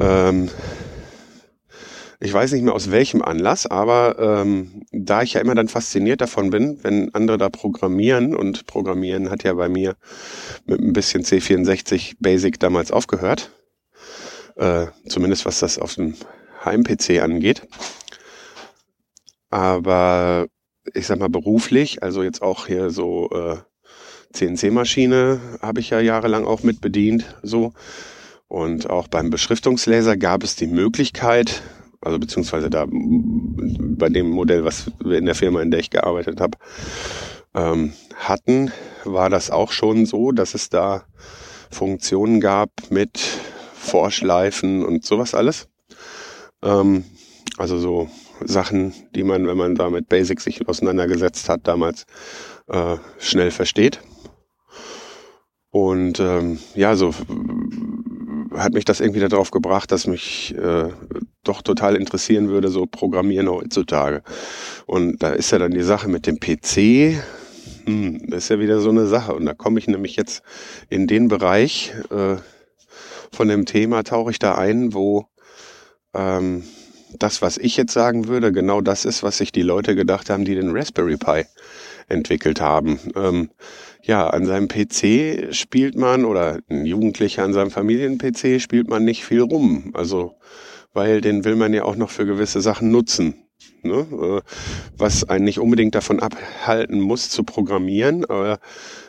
Ähm, 0.00 0.48
ich 2.24 2.32
weiß 2.32 2.52
nicht 2.52 2.62
mehr 2.62 2.74
aus 2.74 2.92
welchem 2.92 3.20
Anlass, 3.20 3.66
aber 3.66 4.16
ähm, 4.20 4.84
da 4.92 5.22
ich 5.22 5.32
ja 5.34 5.40
immer 5.40 5.56
dann 5.56 5.66
fasziniert 5.66 6.20
davon 6.20 6.50
bin, 6.50 6.78
wenn 6.82 7.12
andere 7.14 7.36
da 7.36 7.48
programmieren 7.48 8.36
und 8.36 8.66
Programmieren 8.66 9.28
hat 9.28 9.42
ja 9.42 9.54
bei 9.54 9.68
mir 9.68 9.96
mit 10.64 10.80
ein 10.80 10.92
bisschen 10.92 11.24
C64 11.24 12.18
Basic 12.20 12.60
damals 12.60 12.92
aufgehört, 12.92 13.50
äh, 14.54 14.86
zumindest 15.08 15.46
was 15.46 15.58
das 15.58 15.80
auf 15.80 15.96
dem 15.96 16.14
Heim-PC 16.64 17.20
angeht. 17.20 17.66
Aber 19.52 20.46
ich 20.94 21.06
sag 21.06 21.18
mal 21.18 21.28
beruflich, 21.28 22.02
also 22.02 22.22
jetzt 22.22 22.40
auch 22.40 22.66
hier 22.66 22.88
so 22.88 23.28
äh, 23.30 23.56
CNC-Maschine 24.32 25.40
habe 25.60 25.80
ich 25.80 25.90
ja 25.90 26.00
jahrelang 26.00 26.46
auch 26.46 26.62
mit 26.62 26.80
bedient, 26.80 27.36
so. 27.42 27.74
Und 28.48 28.88
auch 28.88 29.08
beim 29.08 29.28
Beschriftungslaser 29.28 30.16
gab 30.16 30.42
es 30.42 30.56
die 30.56 30.66
Möglichkeit, 30.66 31.62
also 32.00 32.18
beziehungsweise 32.18 32.70
da 32.70 32.86
bei 32.88 34.08
dem 34.08 34.30
Modell, 34.30 34.64
was 34.64 34.90
wir 35.04 35.18
in 35.18 35.26
der 35.26 35.34
Firma, 35.34 35.60
in 35.60 35.70
der 35.70 35.80
ich 35.80 35.90
gearbeitet 35.90 36.40
habe, 36.40 36.56
ähm, 37.54 37.92
hatten, 38.16 38.72
war 39.04 39.28
das 39.28 39.50
auch 39.50 39.70
schon 39.72 40.06
so, 40.06 40.32
dass 40.32 40.54
es 40.54 40.70
da 40.70 41.04
Funktionen 41.70 42.40
gab 42.40 42.70
mit 42.88 43.18
Vorschleifen 43.74 44.82
und 44.82 45.04
sowas 45.04 45.34
alles. 45.34 45.68
Ähm, 46.62 47.04
also 47.58 47.76
so 47.76 48.08
Sachen, 48.46 48.92
die 49.14 49.24
man, 49.24 49.46
wenn 49.46 49.56
man 49.56 49.74
da 49.74 49.90
mit 49.90 50.08
Basic 50.08 50.40
sich 50.40 50.68
auseinandergesetzt 50.68 51.48
hat, 51.48 51.66
damals 51.66 52.06
äh, 52.68 52.96
schnell 53.18 53.50
versteht. 53.50 54.00
Und 55.70 56.20
ähm, 56.20 56.58
ja, 56.74 56.96
so 56.96 57.14
hat 58.54 58.74
mich 58.74 58.84
das 58.84 59.00
irgendwie 59.00 59.20
darauf 59.20 59.50
gebracht, 59.50 59.90
dass 59.90 60.06
mich 60.06 60.54
äh, 60.56 60.90
doch 61.44 61.62
total 61.62 61.96
interessieren 61.96 62.48
würde, 62.48 62.68
so 62.68 62.86
Programmieren 62.86 63.48
heutzutage. 63.48 64.22
Und 64.86 65.22
da 65.22 65.30
ist 65.30 65.50
ja 65.50 65.58
dann 65.58 65.72
die 65.72 65.82
Sache 65.82 66.08
mit 66.08 66.26
dem 66.26 66.38
PC, 66.38 67.22
hm, 67.86 68.26
das 68.28 68.44
ist 68.44 68.48
ja 68.50 68.58
wieder 68.60 68.80
so 68.80 68.90
eine 68.90 69.06
Sache. 69.06 69.34
Und 69.34 69.46
da 69.46 69.54
komme 69.54 69.78
ich 69.78 69.88
nämlich 69.88 70.16
jetzt 70.16 70.42
in 70.88 71.06
den 71.06 71.28
Bereich 71.28 71.92
äh, 72.10 72.36
von 73.32 73.48
dem 73.48 73.64
Thema, 73.64 74.02
tauche 74.02 74.30
ich 74.30 74.38
da 74.38 74.54
ein, 74.56 74.92
wo 74.92 75.26
ähm, 76.14 76.64
das, 77.18 77.42
was 77.42 77.58
ich 77.58 77.76
jetzt 77.76 77.92
sagen 77.92 78.28
würde, 78.28 78.52
genau 78.52 78.80
das 78.80 79.04
ist, 79.04 79.22
was 79.22 79.38
sich 79.38 79.52
die 79.52 79.62
Leute 79.62 79.94
gedacht 79.94 80.30
haben, 80.30 80.44
die 80.44 80.54
den 80.54 80.70
Raspberry 80.70 81.16
Pi 81.16 81.44
entwickelt 82.08 82.60
haben. 82.60 82.98
Ähm, 83.16 83.50
ja, 84.02 84.28
an 84.28 84.46
seinem 84.46 84.68
PC 84.68 85.54
spielt 85.54 85.96
man 85.96 86.24
oder 86.24 86.58
ein 86.68 86.86
Jugendlicher 86.86 87.44
an 87.44 87.52
seinem 87.52 87.70
Familien-PC 87.70 88.60
spielt 88.60 88.88
man 88.88 89.04
nicht 89.04 89.24
viel 89.24 89.42
rum. 89.42 89.92
Also, 89.94 90.34
weil 90.92 91.20
den 91.20 91.44
will 91.44 91.56
man 91.56 91.72
ja 91.72 91.84
auch 91.84 91.96
noch 91.96 92.10
für 92.10 92.26
gewisse 92.26 92.60
Sachen 92.60 92.90
nutzen. 92.90 93.34
Ne? 93.82 94.06
Äh, 94.10 94.40
was 94.96 95.24
einen 95.24 95.44
nicht 95.44 95.58
unbedingt 95.58 95.94
davon 95.94 96.20
abhalten 96.20 97.00
muss 97.00 97.30
zu 97.30 97.44
programmieren. 97.44 98.24
Aber 98.24 98.58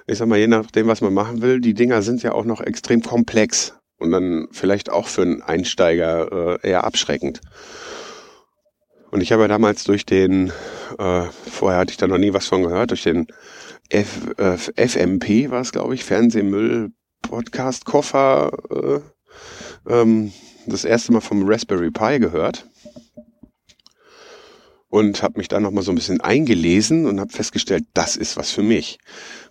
ich 0.07 0.17
sag 0.17 0.27
mal, 0.27 0.39
je 0.39 0.47
nachdem, 0.47 0.87
was 0.87 1.01
man 1.01 1.13
machen 1.13 1.41
will, 1.41 1.59
die 1.59 1.73
Dinger 1.73 2.01
sind 2.01 2.23
ja 2.23 2.33
auch 2.33 2.45
noch 2.45 2.61
extrem 2.61 3.01
komplex 3.01 3.73
und 4.03 4.11
dann 4.11 4.47
vielleicht 4.51 4.91
auch 4.91 5.07
für 5.07 5.21
einen 5.21 5.41
Einsteiger 5.41 6.59
äh, 6.61 6.69
eher 6.69 6.83
abschreckend. 6.83 7.39
Und 9.11 9.21
ich 9.21 9.31
habe 9.31 9.43
ja 9.43 9.47
damals 9.47 9.85
durch 9.85 10.05
den, 10.05 10.51
äh, 10.99 11.23
vorher 11.49 11.79
hatte 11.79 11.91
ich 11.91 11.97
da 11.97 12.07
noch 12.07 12.17
nie 12.17 12.33
was 12.33 12.47
von 12.47 12.63
gehört, 12.63 12.91
durch 12.91 13.03
den 13.03 13.27
F, 13.89 14.29
äh, 14.37 14.57
FMP 14.87 15.49
war 15.49 15.61
es, 15.61 15.71
glaube 15.71 15.95
ich, 15.95 16.03
Fernsehmüll 16.03 16.91
Podcast 17.21 17.85
Koffer, 17.85 18.51
äh, 18.69 19.91
ähm, 19.91 20.33
das 20.65 20.83
erste 20.83 21.13
Mal 21.13 21.21
vom 21.21 21.47
Raspberry 21.47 21.91
Pi 21.91 22.19
gehört 22.19 22.67
und 24.89 25.23
habe 25.23 25.37
mich 25.37 25.47
da 25.47 25.59
noch 25.59 25.71
mal 25.71 25.81
so 25.81 25.91
ein 25.91 25.95
bisschen 25.95 26.19
eingelesen 26.19 27.05
und 27.05 27.19
habe 27.19 27.31
festgestellt, 27.31 27.85
das 27.93 28.17
ist 28.17 28.35
was 28.35 28.51
für 28.51 28.63
mich, 28.63 28.99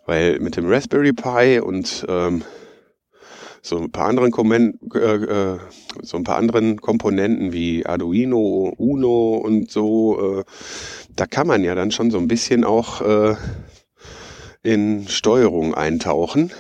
weil 0.07 0.39
mit 0.41 0.57
dem 0.57 0.69
Raspberry 0.69 1.13
Pi 1.13 1.61
und 1.61 2.05
ähm, 2.09 2.45
so 3.63 3.79
ein 3.79 3.93
paar 3.93 4.09
anderen 4.09 4.33
Kommen 4.33 4.79
äh, 4.93 4.99
äh, 4.99 5.59
so 6.03 6.17
ein 6.17 6.25
paar 6.25 6.37
anderen 6.37 6.81
Komponenten 6.81 7.53
wie 7.53 7.87
Arduino, 7.87 8.75
Uno 8.77 9.37
und 9.37 9.71
so, 9.71 10.41
äh, 10.41 10.45
da 11.15 11.27
kann 11.27 11.47
man 11.47 11.63
ja 11.63 11.77
dann 11.77 11.93
schon 11.93 12.11
so 12.11 12.19
ein 12.19 12.27
bisschen 12.27 12.65
auch 12.65 13.01
äh, 13.01 13.37
in 14.65 15.07
Steuerung 15.09 15.75
eintauchen 15.75 16.51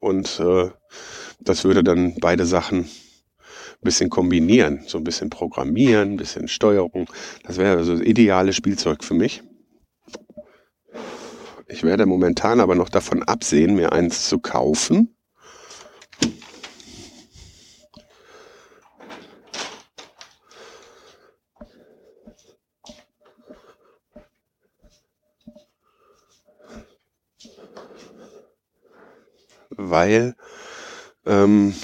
und 0.00 0.40
äh, 0.40 0.70
das 1.40 1.64
würde 1.64 1.84
dann 1.84 2.16
beide 2.20 2.46
Sachen 2.46 2.80
ein 2.80 3.82
bisschen 3.82 4.10
kombinieren, 4.10 4.82
so 4.86 4.98
ein 4.98 5.04
bisschen 5.04 5.30
programmieren, 5.30 6.12
ein 6.12 6.16
bisschen 6.16 6.48
Steuerung. 6.48 7.06
Das 7.44 7.58
wäre 7.58 7.76
also 7.76 7.92
das 7.92 8.00
ideale 8.00 8.52
Spielzeug 8.52 9.04
für 9.04 9.14
mich. 9.14 9.42
Ich 11.68 11.82
werde 11.82 12.06
momentan 12.06 12.60
aber 12.60 12.74
noch 12.74 12.88
davon 12.88 13.22
absehen, 13.22 13.74
mir 13.74 13.92
eins 13.92 14.28
zu 14.28 14.38
kaufen 14.38 15.13
weil 29.76 30.34
ähm, 31.26 31.74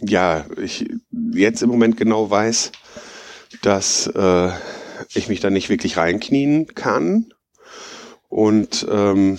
ja 0.00 0.44
ich 0.56 0.88
jetzt 1.10 1.62
im 1.62 1.70
Moment 1.70 1.96
genau 1.96 2.30
weiß, 2.30 2.72
dass 3.62 4.06
äh, 4.06 4.50
ich 5.14 5.28
mich 5.28 5.40
da 5.40 5.50
nicht 5.50 5.68
wirklich 5.68 5.96
reinknien 5.96 6.66
kann. 6.74 7.32
Und 8.28 8.86
ähm, 8.90 9.38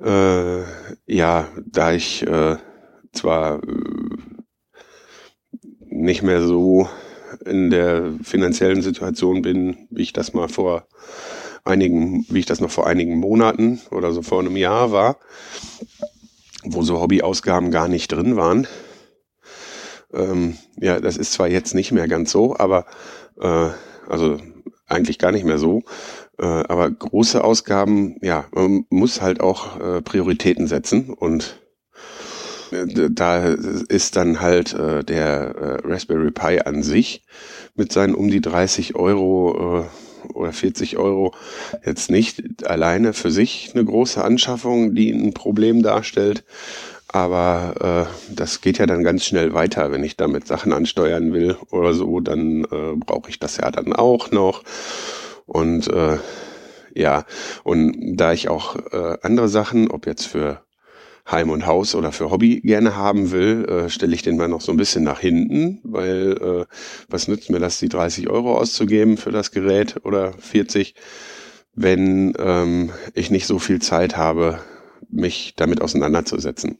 äh, 0.00 0.62
ja, 1.06 1.48
da 1.64 1.92
ich 1.92 2.26
äh, 2.26 2.56
zwar 3.12 3.62
äh, 3.62 4.36
nicht 5.88 6.22
mehr 6.22 6.42
so 6.42 6.88
in 7.44 7.70
der 7.70 8.14
finanziellen 8.22 8.82
Situation 8.82 9.42
bin, 9.42 9.88
wie 9.90 10.02
ich 10.02 10.12
das 10.12 10.32
mal 10.32 10.48
vor 10.48 10.86
einigen, 11.66 12.26
wie 12.28 12.40
ich 12.40 12.46
das 12.46 12.60
noch 12.60 12.70
vor 12.70 12.86
einigen 12.86 13.16
Monaten 13.16 13.80
oder 13.90 14.12
so 14.12 14.22
vor 14.22 14.40
einem 14.40 14.56
Jahr 14.56 14.92
war, 14.92 15.18
wo 16.64 16.82
so 16.82 17.00
Hobbyausgaben 17.00 17.70
gar 17.70 17.88
nicht 17.88 18.12
drin 18.12 18.36
waren. 18.36 18.66
Ähm, 20.12 20.56
ja, 20.80 21.00
das 21.00 21.16
ist 21.16 21.32
zwar 21.32 21.48
jetzt 21.48 21.74
nicht 21.74 21.92
mehr 21.92 22.08
ganz 22.08 22.30
so, 22.30 22.56
aber 22.56 22.86
äh, 23.40 23.70
also 24.08 24.38
eigentlich 24.86 25.18
gar 25.18 25.32
nicht 25.32 25.44
mehr 25.44 25.58
so. 25.58 25.82
Äh, 26.38 26.44
aber 26.44 26.90
große 26.90 27.42
Ausgaben, 27.42 28.16
ja, 28.22 28.46
man 28.52 28.84
muss 28.90 29.20
halt 29.20 29.40
auch 29.40 29.80
äh, 29.80 30.02
Prioritäten 30.02 30.66
setzen 30.66 31.10
und 31.10 31.60
äh, 32.70 33.10
da 33.10 33.48
ist 33.48 34.16
dann 34.16 34.40
halt 34.40 34.74
äh, 34.74 35.02
der 35.02 35.54
äh, 35.54 35.86
Raspberry 35.86 36.30
Pi 36.30 36.60
an 36.60 36.82
sich 36.82 37.24
mit 37.74 37.92
seinen 37.92 38.14
um 38.14 38.30
die 38.30 38.40
30 38.40 38.96
Euro 38.96 39.80
äh, 39.80 39.84
oder 40.34 40.52
40 40.52 40.96
Euro 40.96 41.34
jetzt 41.84 42.10
nicht 42.10 42.66
alleine 42.66 43.12
für 43.12 43.30
sich 43.30 43.70
eine 43.74 43.84
große 43.84 44.22
Anschaffung, 44.22 44.94
die 44.94 45.10
ein 45.10 45.34
Problem 45.34 45.82
darstellt. 45.82 46.44
Aber 47.08 48.08
äh, 48.08 48.34
das 48.34 48.60
geht 48.60 48.78
ja 48.78 48.86
dann 48.86 49.04
ganz 49.04 49.24
schnell 49.24 49.54
weiter. 49.54 49.92
Wenn 49.92 50.04
ich 50.04 50.16
damit 50.16 50.46
Sachen 50.46 50.72
ansteuern 50.72 51.32
will 51.32 51.56
oder 51.70 51.94
so, 51.94 52.20
dann 52.20 52.64
äh, 52.64 52.96
brauche 52.96 53.30
ich 53.30 53.38
das 53.38 53.58
ja 53.58 53.70
dann 53.70 53.92
auch 53.92 54.32
noch. 54.32 54.64
Und 55.46 55.88
äh, 55.88 56.18
ja, 56.94 57.24
und 57.62 58.16
da 58.16 58.32
ich 58.32 58.48
auch 58.48 58.76
äh, 58.92 59.18
andere 59.22 59.48
Sachen, 59.48 59.90
ob 59.90 60.06
jetzt 60.06 60.26
für 60.26 60.65
Heim 61.30 61.50
und 61.50 61.66
Haus 61.66 61.94
oder 61.94 62.12
für 62.12 62.30
Hobby 62.30 62.60
gerne 62.60 62.96
haben 62.96 63.32
will, 63.32 63.64
äh, 63.68 63.90
stelle 63.90 64.14
ich 64.14 64.22
den 64.22 64.36
mal 64.36 64.48
noch 64.48 64.60
so 64.60 64.72
ein 64.72 64.76
bisschen 64.76 65.02
nach 65.02 65.20
hinten, 65.20 65.80
weil 65.82 66.38
äh, 66.40 66.64
was 67.08 67.26
nützt 67.26 67.50
mir 67.50 67.58
das, 67.58 67.78
die 67.78 67.88
30 67.88 68.30
Euro 68.30 68.56
auszugeben 68.56 69.16
für 69.16 69.32
das 69.32 69.50
Gerät 69.50 69.96
oder 70.04 70.32
40, 70.34 70.94
wenn 71.74 72.32
ähm, 72.38 72.90
ich 73.14 73.30
nicht 73.30 73.46
so 73.46 73.58
viel 73.58 73.80
Zeit 73.80 74.16
habe, 74.16 74.60
mich 75.08 75.54
damit 75.56 75.80
auseinanderzusetzen. 75.80 76.78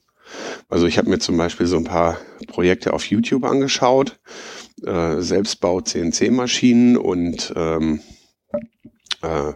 Also 0.68 0.86
ich 0.86 0.98
habe 0.98 1.10
mir 1.10 1.18
zum 1.18 1.36
Beispiel 1.36 1.66
so 1.66 1.76
ein 1.76 1.84
paar 1.84 2.18
Projekte 2.48 2.92
auf 2.92 3.06
YouTube 3.06 3.44
angeschaut, 3.44 4.18
äh, 4.84 5.20
Selbstbau 5.20 5.80
CNC-Maschinen 5.80 6.96
und 6.96 7.52
ähm, 7.56 8.00
äh, 9.22 9.52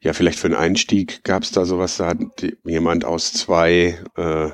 ja, 0.00 0.12
vielleicht 0.12 0.38
für 0.38 0.46
einen 0.46 0.56
Einstieg 0.56 1.24
gab 1.24 1.42
es 1.42 1.50
da 1.50 1.64
sowas, 1.64 1.96
da 1.96 2.08
hat 2.08 2.18
jemand 2.64 3.04
aus 3.04 3.32
zwei, 3.32 3.98
äh, 4.16 4.46
äh, 4.46 4.50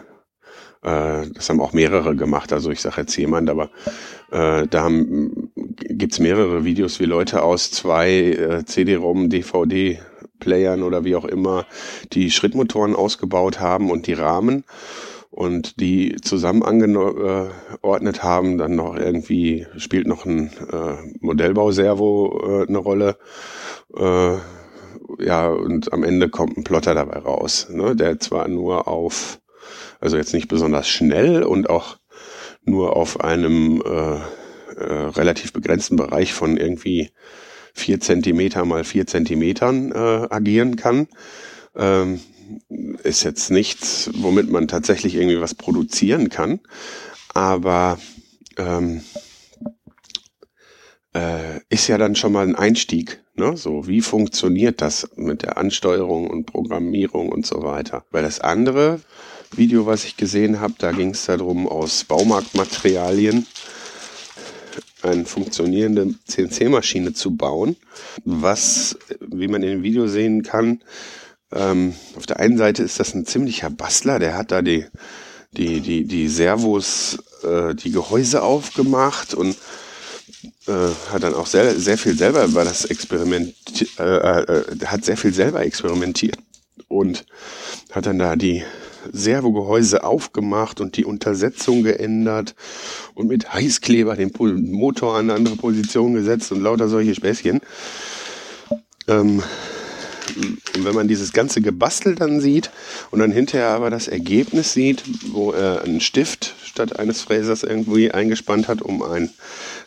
das 0.82 1.48
haben 1.48 1.60
auch 1.60 1.72
mehrere 1.72 2.16
gemacht, 2.16 2.52
also 2.52 2.70
ich 2.70 2.80
sage 2.80 3.02
jetzt 3.02 3.16
jemand, 3.16 3.50
aber 3.50 3.70
äh, 4.30 4.66
da 4.66 4.82
haben, 4.82 5.52
gibt's 5.54 6.18
mehrere 6.18 6.64
Videos, 6.64 6.98
wie 6.98 7.04
Leute 7.04 7.42
aus 7.42 7.70
zwei 7.70 8.10
äh, 8.10 8.64
CD-ROM, 8.64 9.28
DVD-Playern 9.28 10.82
oder 10.82 11.04
wie 11.04 11.16
auch 11.16 11.26
immer 11.26 11.66
die 12.12 12.30
Schrittmotoren 12.30 12.96
ausgebaut 12.96 13.60
haben 13.60 13.90
und 13.90 14.06
die 14.06 14.14
Rahmen 14.14 14.64
und 15.30 15.80
die 15.80 16.16
zusammen 16.22 16.62
angeordnet 16.62 18.22
haben. 18.22 18.56
Dann 18.56 18.76
noch 18.76 18.96
irgendwie 18.96 19.66
spielt 19.76 20.06
noch 20.06 20.24
ein 20.24 20.50
äh, 20.72 21.16
Modellbau-Servo 21.20 22.62
äh, 22.62 22.68
eine 22.68 22.78
Rolle. 22.78 23.18
Äh, 23.96 24.36
ja, 25.20 25.48
und 25.48 25.92
am 25.92 26.04
Ende 26.04 26.28
kommt 26.28 26.56
ein 26.56 26.64
Plotter 26.64 26.94
dabei 26.94 27.18
raus, 27.18 27.68
ne, 27.70 27.96
der 27.96 28.20
zwar 28.20 28.48
nur 28.48 28.88
auf, 28.88 29.40
also 30.00 30.16
jetzt 30.16 30.34
nicht 30.34 30.48
besonders 30.48 30.88
schnell 30.88 31.42
und 31.42 31.70
auch 31.70 31.98
nur 32.64 32.96
auf 32.96 33.20
einem 33.20 33.82
äh, 33.82 34.16
äh, 34.76 35.06
relativ 35.08 35.52
begrenzten 35.52 35.96
Bereich 35.96 36.32
von 36.32 36.56
irgendwie 36.56 37.10
vier 37.74 38.00
Zentimeter 38.00 38.64
mal 38.64 38.84
vier 38.84 39.06
Zentimetern 39.06 39.92
äh, 39.92 40.26
agieren 40.30 40.76
kann. 40.76 41.08
Ähm, 41.76 42.20
ist 43.02 43.24
jetzt 43.24 43.50
nichts, 43.50 44.10
womit 44.14 44.50
man 44.50 44.68
tatsächlich 44.68 45.14
irgendwie 45.14 45.40
was 45.40 45.54
produzieren 45.54 46.28
kann, 46.28 46.60
aber 47.32 47.98
ähm, 48.58 49.02
äh, 51.14 51.60
ist 51.68 51.88
ja 51.88 51.98
dann 51.98 52.16
schon 52.16 52.32
mal 52.32 52.46
ein 52.46 52.56
Einstieg. 52.56 53.22
Ne? 53.34 53.56
So, 53.56 53.86
wie 53.86 54.00
funktioniert 54.00 54.80
das 54.80 55.08
mit 55.16 55.42
der 55.42 55.56
Ansteuerung 55.56 56.28
und 56.28 56.46
Programmierung 56.46 57.30
und 57.30 57.46
so 57.46 57.62
weiter? 57.62 58.04
Weil 58.10 58.22
das 58.22 58.40
andere 58.40 59.00
Video, 59.56 59.86
was 59.86 60.04
ich 60.04 60.16
gesehen 60.16 60.60
habe, 60.60 60.74
da 60.78 60.92
ging 60.92 61.10
es 61.10 61.26
darum, 61.26 61.68
aus 61.68 62.04
Baumarktmaterialien 62.04 63.46
eine 65.02 65.24
funktionierende 65.26 66.14
CNC-Maschine 66.26 67.12
zu 67.12 67.36
bauen, 67.36 67.76
was, 68.24 68.96
wie 69.20 69.48
man 69.48 69.62
in 69.62 69.68
dem 69.68 69.82
Video 69.82 70.06
sehen 70.06 70.42
kann, 70.42 70.82
ähm, 71.52 71.94
auf 72.16 72.26
der 72.26 72.40
einen 72.40 72.56
Seite 72.56 72.82
ist 72.82 72.98
das 72.98 73.14
ein 73.14 73.26
ziemlicher 73.26 73.70
Bastler, 73.70 74.18
der 74.18 74.36
hat 74.36 74.50
da 74.50 74.62
die, 74.62 74.86
die, 75.52 75.80
die, 75.80 76.04
die 76.04 76.28
Servos, 76.28 77.18
äh, 77.44 77.74
die 77.74 77.92
Gehäuse 77.92 78.42
aufgemacht 78.42 79.34
und 79.34 79.56
äh, 80.66 81.12
hat 81.12 81.22
dann 81.22 81.34
auch 81.34 81.46
sehr, 81.46 81.78
sehr 81.78 81.98
viel 81.98 82.16
selber 82.16 82.44
über 82.44 82.64
das 82.64 82.84
Experiment, 82.84 83.54
äh, 83.98 84.02
äh, 84.02 84.64
hat 84.86 85.04
sehr 85.04 85.16
viel 85.16 85.32
selber 85.32 85.64
experimentiert 85.64 86.38
und 86.88 87.26
hat 87.92 88.06
dann 88.06 88.18
da 88.18 88.36
die 88.36 88.64
Servogehäuse 89.12 90.04
aufgemacht 90.04 90.80
und 90.80 90.96
die 90.96 91.04
Untersetzung 91.04 91.82
geändert 91.82 92.54
und 93.14 93.28
mit 93.28 93.52
Heißkleber 93.52 94.16
den 94.16 94.32
Motor 94.72 95.16
an 95.16 95.30
eine 95.30 95.34
andere 95.34 95.56
Position 95.56 96.14
gesetzt 96.14 96.52
und 96.52 96.62
lauter 96.62 96.88
solche 96.88 97.14
Späßchen. 97.14 97.60
Ähm, 99.06 99.42
und 100.36 100.84
wenn 100.84 100.94
man 100.94 101.08
dieses 101.08 101.32
ganze 101.32 101.60
Gebastel 101.60 102.14
dann 102.14 102.40
sieht 102.40 102.70
und 103.10 103.18
dann 103.20 103.32
hinterher 103.32 103.68
aber 103.68 103.90
das 103.90 104.08
Ergebnis 104.08 104.72
sieht, 104.72 105.02
wo 105.32 105.52
er 105.52 105.82
einen 105.82 106.00
Stift 106.00 106.54
statt 106.64 106.98
eines 106.98 107.22
Fräsers 107.22 107.62
irgendwie 107.62 108.10
eingespannt 108.10 108.68
hat, 108.68 108.82
um 108.82 109.02
ein 109.02 109.30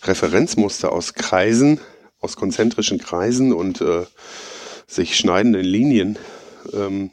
Referenzmuster 0.04 0.92
aus 0.92 1.13
Kreisen, 1.13 1.80
aus 2.20 2.36
konzentrischen 2.36 2.98
Kreisen 3.00 3.54
und 3.54 3.82
äh, 3.82 4.06
sich 4.88 5.18
schneidenden 5.18 5.63
Linien 5.63 6.18
ähm, 6.74 7.12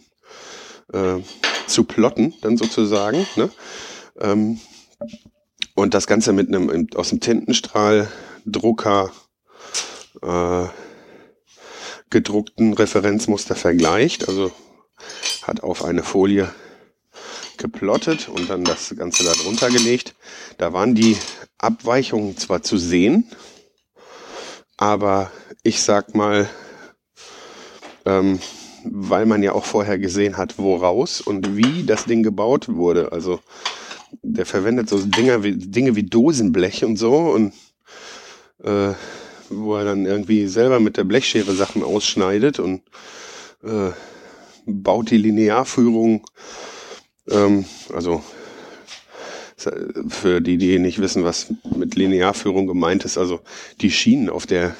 äh, 0.93 1.17
zu 1.67 1.85
plotten, 1.85 2.35
dann 2.43 2.57
sozusagen. 2.57 3.27
Ne? 3.37 3.51
Ähm, 4.21 4.61
und 5.75 5.95
das 5.95 6.07
Ganze 6.07 6.33
mit 6.33 6.49
einem 6.49 6.89
aus 6.95 7.11
dem 7.11 7.21
Tintenstrahldrucker 7.21 9.11
äh, 10.23 10.67
gedruckten 12.15 12.75
Referenzmuster 12.75 13.57
vergleicht. 13.57 14.29
Also 14.29 14.53
hat 15.43 15.65
auf 15.65 15.85
eine 15.85 16.05
Folie 16.05 16.49
geplottet 17.57 18.29
und 18.29 18.49
dann 18.49 18.63
das 18.63 18.95
Ganze 18.97 19.25
da 19.25 19.33
drunter 19.33 19.69
gelegt. 19.69 20.15
Da 20.57 20.73
waren 20.73 20.95
die 20.95 21.17
Abweichungen 21.59 22.37
zwar 22.37 22.63
zu 22.63 22.79
sehen, 22.79 23.29
aber 24.77 25.33
ich 25.65 25.83
sag 25.83 26.15
mal, 26.15 26.49
ähm, 28.05 28.39
weil 28.85 29.27
man 29.27 29.43
ja 29.43 29.53
auch 29.53 29.65
vorher 29.65 29.99
gesehen 29.99 30.37
hat, 30.37 30.57
woraus 30.57 31.21
und 31.21 31.57
wie 31.57 31.83
das 31.83 32.05
Ding 32.05 32.23
gebaut 32.23 32.69
wurde. 32.69 33.11
Also 33.11 33.41
der 34.23 34.47
verwendet 34.47 34.89
so 34.89 34.99
Dinge 35.05 35.43
wie, 35.43 35.57
Dinge 35.57 35.97
wie 35.97 36.05
Dosenblech 36.05 36.85
und 36.85 36.97
so 36.97 37.17
und 37.17 37.53
äh, 38.63 38.93
wo 39.51 39.77
er 39.77 39.85
dann 39.85 40.07
irgendwie 40.07 40.47
selber 40.47 40.81
mit 40.81 40.97
der 40.97 41.05
Blechschere 41.05 41.55
Sachen 41.55 41.83
ausschneidet 41.83 42.59
und 42.59 42.83
äh, 43.63 43.91
baut 44.67 45.11
die 45.11 45.19
Linearführung, 45.19 46.27
ähm, 47.31 47.65
also 47.93 48.23
für 50.09 50.41
die, 50.41 50.59
die 50.59 50.79
nicht 50.79 51.01
wissen, 51.01 51.25
was 51.25 51.47
mit 51.75 51.95
Linearführung 51.95 52.67
gemeint 52.67 53.05
ist, 53.05 53.17
also 53.17 53.41
die 53.81 53.91
Schienen, 53.91 54.29
auf 54.29 54.47
der 54.47 54.75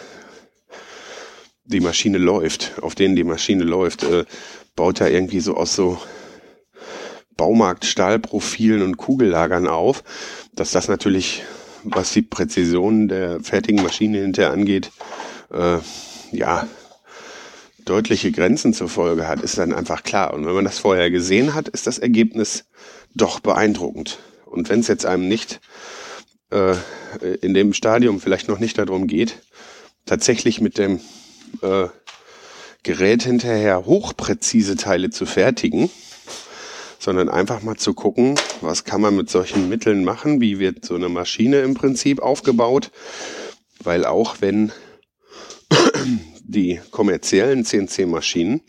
die 1.65 1.81
Maschine 1.81 2.19
läuft, 2.19 2.73
auf 2.83 2.95
denen 2.95 3.17
die 3.17 3.25
Maschine 3.25 3.65
läuft, 3.65 4.03
äh, 4.03 4.25
baut 4.77 5.01
er 5.01 5.11
irgendwie 5.11 5.41
so 5.41 5.57
aus 5.57 5.75
so 5.75 5.99
Baumarkt-Stahlprofilen 7.37 8.83
und 8.83 8.97
Kugellagern 8.97 9.67
auf, 9.67 10.05
dass 10.55 10.73
das 10.73 10.89
natürlich 10.89 11.43
was 11.85 12.13
die 12.13 12.23
Präzision 12.23 13.09
der 13.09 13.41
fertigen 13.41 13.83
Maschine 13.83 14.19
hinterher 14.19 14.53
angeht, 14.53 14.91
äh, 15.53 15.79
ja, 16.33 16.67
deutliche 17.85 18.33
Grenzen 18.33 18.73
zur 18.73 18.89
Folge 18.89 19.29
hat, 19.29 19.43
ist 19.43 19.59
dann 19.59 19.73
einfach 19.73 20.03
klar. 20.03 20.33
Und 20.33 20.47
wenn 20.47 20.55
man 20.55 20.65
das 20.65 20.79
vorher 20.79 21.11
gesehen 21.11 21.55
hat, 21.55 21.69
ist 21.69 21.87
das 21.87 21.99
Ergebnis 21.99 22.65
doch 23.15 23.41
beeindruckend. 23.41 24.19
Und 24.47 24.69
wenn 24.69 24.81
es 24.81 24.89
jetzt 24.89 25.07
einem 25.07 25.29
nicht 25.29 25.61
äh, 26.51 26.75
in 27.41 27.55
dem 27.55 27.75
Stadium 27.75 28.21
vielleicht 28.21 28.49
noch 28.49 28.59
nicht 28.59 28.79
darum 28.79 29.07
geht, 29.07 29.43
tatsächlich 30.07 30.61
mit 30.61 30.79
dem 30.79 31.01
äh, 31.63 31.87
Gerät 32.83 33.23
hinterher 33.23 33.87
hochpräzise 33.87 34.77
Teile 34.77 35.11
zu 35.11 35.27
fertigen, 35.27 35.91
sondern 37.05 37.29
einfach 37.29 37.63
mal 37.63 37.77
zu 37.77 37.93
gucken, 37.93 38.35
was 38.63 38.85
kann 38.85 39.03
man 39.03 39.15
mit 39.15 39.29
solchen 39.29 39.69
Mitteln 39.69 40.05
machen, 40.05 40.41
wie 40.41 40.59
wird 40.59 40.87
so 40.87 40.95
eine 40.95 41.11
Maschine 41.11 41.61
im 41.61 41.75
Prinzip 41.75 42.21
aufgebaut, 42.21 42.91
weil 43.83 44.07
auch 44.07 44.37
wenn 44.41 44.73
die 46.43 46.81
kommerziellen 46.91 47.67
CNC-Maschinen 47.67 48.63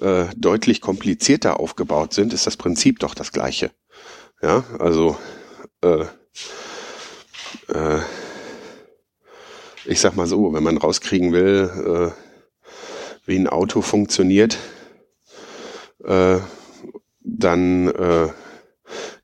äh, 0.00 0.24
deutlich 0.36 0.80
komplizierter 0.80 1.60
aufgebaut 1.60 2.14
sind, 2.14 2.32
ist 2.32 2.48
das 2.48 2.56
Prinzip 2.56 2.98
doch 2.98 3.14
das 3.14 3.30
gleiche. 3.30 3.70
Ja, 4.42 4.64
also 4.80 5.16
äh, 5.84 6.06
äh, 7.72 8.00
ich 9.84 10.00
sag 10.00 10.16
mal 10.16 10.26
so, 10.26 10.52
wenn 10.52 10.64
man 10.64 10.78
rauskriegen 10.78 11.32
will, 11.32 12.12
äh, 12.12 12.22
wie 13.24 13.36
ein 13.36 13.46
Auto 13.46 13.82
funktioniert, 13.82 14.58
äh, 16.04 16.40
dann 17.24 17.88
äh, 17.88 18.28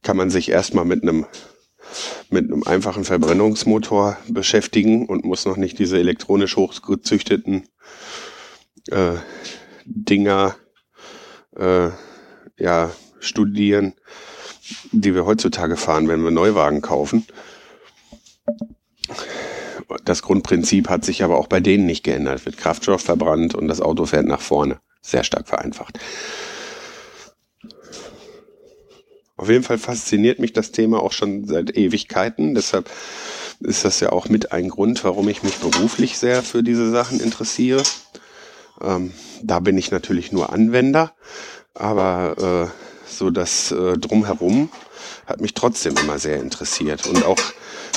kann 0.02 0.16
man 0.16 0.30
sich 0.30 0.50
erstmal 0.50 0.84
mit 0.84 1.02
einem 1.02 1.26
mit 2.30 2.44
einem 2.44 2.62
einfachen 2.64 3.04
Verbrennungsmotor 3.04 4.18
beschäftigen 4.28 5.06
und 5.06 5.24
muss 5.24 5.46
noch 5.46 5.56
nicht 5.56 5.78
diese 5.78 5.98
elektronisch 5.98 6.56
hochgezüchteten 6.56 7.66
äh, 8.90 9.14
Dinger 9.86 10.56
äh, 11.56 11.88
ja 12.58 12.90
studieren, 13.20 13.94
die 14.92 15.14
wir 15.14 15.24
heutzutage 15.24 15.76
fahren, 15.76 16.08
wenn 16.08 16.22
wir 16.22 16.30
Neuwagen 16.30 16.82
kaufen. 16.82 17.26
Das 20.04 20.22
Grundprinzip 20.22 20.90
hat 20.90 21.04
sich 21.04 21.22
aber 21.22 21.38
auch 21.38 21.46
bei 21.46 21.60
denen 21.60 21.86
nicht 21.86 22.04
geändert. 22.04 22.44
Wird 22.44 22.58
Kraftstoff 22.58 23.00
verbrannt 23.00 23.54
und 23.54 23.68
das 23.68 23.80
Auto 23.80 24.04
fährt 24.04 24.26
nach 24.26 24.42
vorne. 24.42 24.80
Sehr 25.00 25.24
stark 25.24 25.48
vereinfacht. 25.48 25.98
Auf 29.38 29.48
jeden 29.48 29.62
Fall 29.62 29.78
fasziniert 29.78 30.40
mich 30.40 30.52
das 30.52 30.72
Thema 30.72 31.00
auch 31.00 31.12
schon 31.12 31.46
seit 31.46 31.76
Ewigkeiten. 31.76 32.56
Deshalb 32.56 32.90
ist 33.60 33.84
das 33.84 34.00
ja 34.00 34.10
auch 34.10 34.28
mit 34.28 34.50
ein 34.50 34.68
Grund, 34.68 35.04
warum 35.04 35.28
ich 35.28 35.44
mich 35.44 35.58
beruflich 35.58 36.18
sehr 36.18 36.42
für 36.42 36.64
diese 36.64 36.90
Sachen 36.90 37.20
interessiere. 37.20 37.84
Ähm, 38.82 39.12
da 39.40 39.60
bin 39.60 39.78
ich 39.78 39.92
natürlich 39.92 40.32
nur 40.32 40.52
Anwender, 40.52 41.12
aber 41.72 42.68
äh, 42.68 43.08
so 43.08 43.30
das 43.30 43.70
äh, 43.70 43.96
Drumherum 43.96 44.70
hat 45.24 45.40
mich 45.40 45.54
trotzdem 45.54 45.96
immer 45.96 46.18
sehr 46.18 46.40
interessiert. 46.40 47.06
Und 47.06 47.24
auch 47.24 47.38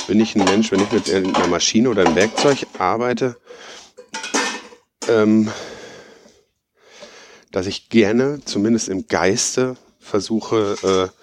bin 0.06 0.20
ich 0.20 0.36
ein 0.36 0.44
Mensch, 0.44 0.70
wenn 0.70 0.80
ich 0.80 0.92
mit 0.92 1.12
einer 1.12 1.48
Maschine 1.48 1.90
oder 1.90 2.06
einem 2.06 2.14
Werkzeug 2.14 2.66
arbeite, 2.78 3.36
ähm, 5.08 5.50
dass 7.50 7.66
ich 7.66 7.88
gerne, 7.88 8.40
zumindest 8.44 8.88
im 8.88 9.08
Geiste, 9.08 9.76
versuche, 9.98 11.10
äh, 11.12 11.21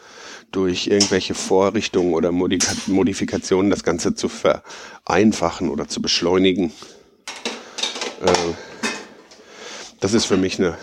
durch 0.51 0.87
irgendwelche 0.87 1.33
Vorrichtungen 1.33 2.13
oder 2.13 2.31
Modifikationen 2.31 3.69
das 3.69 3.83
Ganze 3.83 4.15
zu 4.15 4.29
vereinfachen 4.29 5.69
oder 5.69 5.87
zu 5.87 6.01
beschleunigen. 6.01 6.71
Äh, 8.21 8.53
das 9.99 10.13
ist 10.13 10.25
für 10.25 10.37
mich 10.37 10.59
eine 10.59 10.77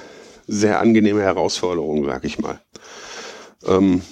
sehr 0.46 0.80
angenehme 0.80 1.22
Herausforderung, 1.22 2.04
sag 2.04 2.24
ich 2.24 2.38
mal. 2.38 2.60
Ähm, 3.64 4.02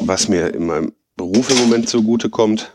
was 0.00 0.28
mir 0.28 0.54
in 0.54 0.66
meinem 0.66 0.92
Beruf 1.16 1.50
im 1.50 1.58
Moment 1.58 1.88
zugute 1.88 2.30
kommt, 2.30 2.72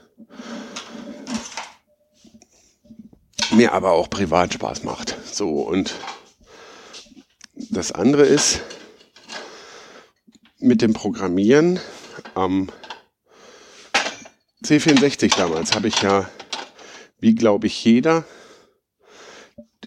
mir 3.51 3.73
aber 3.73 3.91
auch 3.91 4.09
privat 4.09 4.53
Spaß 4.53 4.83
macht. 4.83 5.15
So 5.31 5.61
und 5.61 5.93
das 7.55 7.91
andere 7.91 8.23
ist 8.23 8.61
mit 10.63 10.81
dem 10.81 10.93
Programmieren 10.93 11.79
am 12.35 12.69
C64 14.63 15.35
damals 15.35 15.75
habe 15.75 15.89
ich 15.89 16.01
ja, 16.01 16.29
wie 17.19 17.35
glaube 17.35 17.67
ich 17.67 17.83
jeder, 17.83 18.23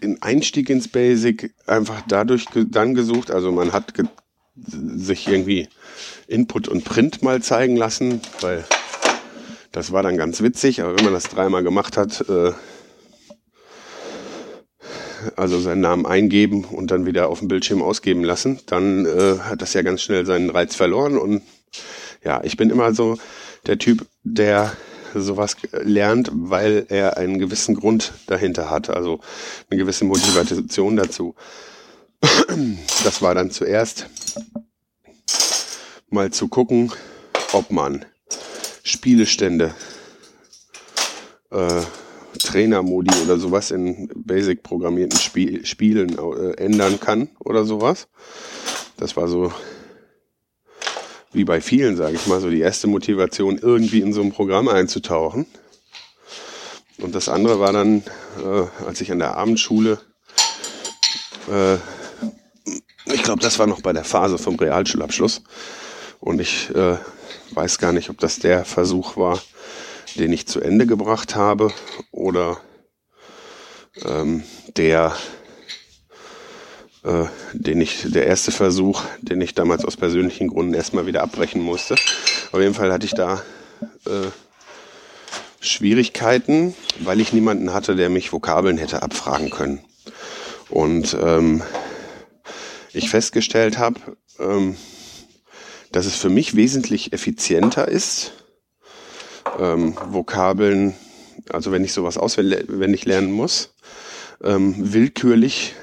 den 0.01 0.21
Einstieg 0.21 0.69
ins 0.69 0.87
Basic 0.87 1.55
einfach 1.65 2.03
dadurch 2.07 2.45
dann 2.53 2.93
gesucht. 2.93 3.31
Also 3.31 3.51
man 3.51 3.73
hat 3.73 3.95
ge 3.95 4.05
sich 4.55 5.27
irgendwie 5.27 5.67
Input 6.27 6.67
und 6.67 6.83
Print 6.83 7.23
mal 7.23 7.41
zeigen 7.41 7.75
lassen, 7.75 8.21
weil 8.41 8.63
das 9.71 9.91
war 9.91 10.03
dann 10.03 10.17
ganz 10.17 10.41
witzig. 10.41 10.81
Aber 10.81 10.95
wenn 10.95 11.05
man 11.05 11.13
das 11.13 11.25
dreimal 11.25 11.63
gemacht 11.63 11.97
hat, 11.97 12.21
äh, 12.29 12.53
also 15.35 15.59
seinen 15.59 15.81
Namen 15.81 16.05
eingeben 16.05 16.63
und 16.65 16.91
dann 16.91 17.05
wieder 17.05 17.29
auf 17.29 17.39
dem 17.39 17.47
Bildschirm 17.47 17.81
ausgeben 17.81 18.23
lassen, 18.23 18.59
dann 18.65 19.05
äh, 19.05 19.39
hat 19.39 19.61
das 19.61 19.73
ja 19.73 19.81
ganz 19.81 20.01
schnell 20.01 20.25
seinen 20.25 20.49
Reiz 20.49 20.75
verloren. 20.75 21.17
Und 21.17 21.41
ja, 22.23 22.43
ich 22.43 22.57
bin 22.57 22.69
immer 22.69 22.93
so 22.93 23.17
der 23.65 23.77
Typ, 23.77 24.05
der 24.23 24.75
sowas 25.13 25.55
lernt, 25.71 26.29
weil 26.33 26.85
er 26.89 27.17
einen 27.17 27.39
gewissen 27.39 27.75
Grund 27.75 28.13
dahinter 28.27 28.69
hat, 28.69 28.89
also 28.89 29.19
eine 29.69 29.79
gewisse 29.79 30.05
Motivation 30.05 30.95
dazu. 30.95 31.35
Das 33.03 33.21
war 33.21 33.35
dann 33.35 33.51
zuerst 33.51 34.07
mal 36.09 36.31
zu 36.31 36.47
gucken, 36.47 36.91
ob 37.53 37.71
man 37.71 38.05
Spielestände 38.83 39.73
äh, 41.51 41.81
Trainermodi 42.37 43.13
oder 43.23 43.37
sowas 43.37 43.71
in 43.71 44.09
basic 44.15 44.63
programmierten 44.63 45.19
Spiel, 45.19 45.65
Spielen 45.65 46.17
äh, 46.17 46.53
ändern 46.57 46.99
kann 46.99 47.29
oder 47.39 47.65
sowas. 47.65 48.07
Das 48.97 49.15
war 49.15 49.27
so 49.27 49.51
wie 51.33 51.43
bei 51.43 51.61
vielen, 51.61 51.97
sage 51.97 52.15
ich 52.15 52.27
mal, 52.27 52.39
so 52.39 52.49
die 52.49 52.61
erste 52.61 52.87
Motivation, 52.87 53.57
irgendwie 53.57 54.01
in 54.01 54.13
so 54.13 54.21
ein 54.21 54.31
Programm 54.31 54.67
einzutauchen. 54.67 55.45
Und 56.99 57.13
das 57.13 57.29
andere 57.29 57.59
war 57.59 57.73
dann, 57.73 58.03
äh, 58.43 58.85
als 58.85 59.01
ich 59.01 59.11
an 59.11 59.19
der 59.19 59.37
Abendschule, 59.37 59.99
äh, 61.51 61.75
ich 63.13 63.23
glaube, 63.23 63.41
das 63.41 63.59
war 63.59 63.67
noch 63.67 63.81
bei 63.81 63.93
der 63.93 64.03
Phase 64.03 64.37
vom 64.37 64.55
Realschulabschluss. 64.55 65.43
Und 66.19 66.41
ich 66.41 66.73
äh, 66.73 66.97
weiß 67.51 67.77
gar 67.77 67.93
nicht, 67.93 68.09
ob 68.09 68.17
das 68.17 68.39
der 68.39 68.65
Versuch 68.65 69.15
war, 69.15 69.39
den 70.17 70.33
ich 70.33 70.47
zu 70.47 70.59
Ende 70.61 70.85
gebracht 70.85 71.35
habe 71.35 71.71
oder 72.11 72.57
ähm, 74.05 74.43
der, 74.75 75.15
äh, 77.03 77.25
den 77.53 77.81
ich, 77.81 78.05
der 78.05 78.27
erste 78.27 78.51
Versuch, 78.51 79.03
den 79.21 79.41
ich 79.41 79.53
damals 79.53 79.85
aus 79.85 79.97
persönlichen 79.97 80.49
Gründen 80.49 80.73
erstmal 80.73 81.05
wieder 81.05 81.23
abbrechen 81.23 81.61
musste. 81.61 81.95
Auf 82.51 82.59
jeden 82.59 82.73
Fall 82.73 82.91
hatte 82.91 83.05
ich 83.05 83.13
da 83.13 83.41
äh, 84.05 84.29
Schwierigkeiten, 85.59 86.75
weil 86.99 87.19
ich 87.19 87.33
niemanden 87.33 87.73
hatte, 87.73 87.95
der 87.95 88.09
mich 88.09 88.31
Vokabeln 88.31 88.77
hätte 88.77 89.01
abfragen 89.01 89.49
können. 89.49 89.79
Und 90.69 91.15
ähm, 91.19 91.63
ich 92.93 93.09
festgestellt 93.09 93.77
habe, 93.77 93.99
ähm, 94.39 94.75
dass 95.91 96.05
es 96.05 96.15
für 96.15 96.29
mich 96.29 96.55
wesentlich 96.55 97.13
effizienter 97.13 97.87
ist, 97.87 98.33
ähm, 99.57 99.95
Vokabeln, 100.09 100.95
also 101.49 101.71
wenn 101.71 101.83
ich 101.83 101.93
sowas 101.93 102.17
auswendig 102.17 103.05
lernen 103.05 103.31
muss, 103.31 103.73
ähm, 104.43 104.75
willkürlich, 104.93 105.75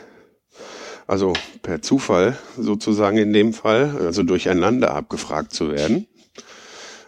also 1.07 1.35
per 1.63 1.83
Zufall 1.83 2.39
sozusagen 2.57 3.19
in 3.19 3.33
dem 3.33 3.53
Fall, 3.53 3.97
also 4.01 4.23
durcheinander 4.23 4.95
abgefragt 4.95 5.53
zu 5.53 5.71
werden, 5.71 6.07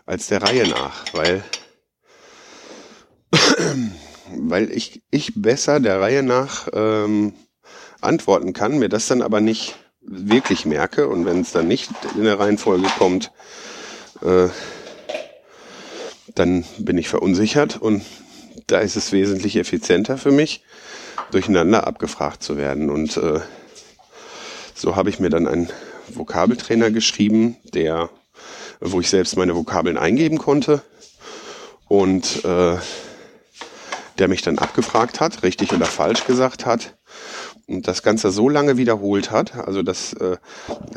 als 0.05 0.27
der 0.27 0.43
Reihe 0.43 0.69
nach, 0.69 1.05
weil 1.13 1.43
weil 4.37 4.71
ich, 4.71 5.03
ich 5.11 5.33
besser 5.35 5.81
der 5.81 6.01
Reihe 6.01 6.23
nach 6.23 6.69
ähm, 6.73 7.35
antworten 8.01 8.53
kann, 8.53 8.79
mir 8.79 8.89
das 8.89 9.07
dann 9.07 9.23
aber 9.23 9.41
nicht 9.41 9.77
wirklich 10.01 10.67
merke 10.67 11.09
und 11.09 11.25
wenn 11.27 11.41
es 11.41 11.53
dann 11.53 11.69
nicht 11.69 11.91
in 12.17 12.25
der 12.25 12.39
Reihenfolge 12.39 12.89
kommt, 12.99 13.33
äh, 14.23 14.49
dann 16.37 16.65
bin 16.79 16.99
ich 16.99 17.09
verunsichert 17.09 17.81
und 17.81 18.03
da 18.69 18.79
ist 18.79 18.95
es 18.97 19.11
wesentlich 19.11 19.57
effizienter 19.57 20.19
für 20.19 20.31
mich, 20.31 20.63
durcheinander 21.31 21.87
abgefragt 21.87 22.43
zu 22.43 22.57
werden. 22.57 22.91
Und 22.91 23.17
äh, 23.17 23.41
so 24.75 24.97
habe 24.97 25.11
ich 25.11 25.19
mir 25.19 25.31
dann 25.31 25.49
einen 25.49 25.71
Vokabeltrainer 26.09 26.91
geschrieben, 26.91 27.57
der, 27.75 28.11
wo 28.81 29.01
ich 29.01 29.09
selbst 29.09 29.37
meine 29.37 29.57
Vokabeln 29.57 29.97
eingeben 29.97 30.39
konnte 30.39 30.83
und 31.89 32.45
äh, 32.45 32.77
der 34.19 34.29
mich 34.29 34.43
dann 34.43 34.59
abgefragt 34.59 35.21
hat, 35.21 35.43
richtig 35.43 35.73
oder 35.73 35.87
falsch 35.87 36.27
gesagt 36.27 36.67
hat 36.67 36.95
und 37.67 37.89
das 37.89 38.03
Ganze 38.03 38.31
so 38.31 38.49
lange 38.49 38.77
wiederholt 38.77 39.31
hat. 39.31 39.55
Also 39.57 39.83
das 39.83 40.13
äh, 40.15 40.37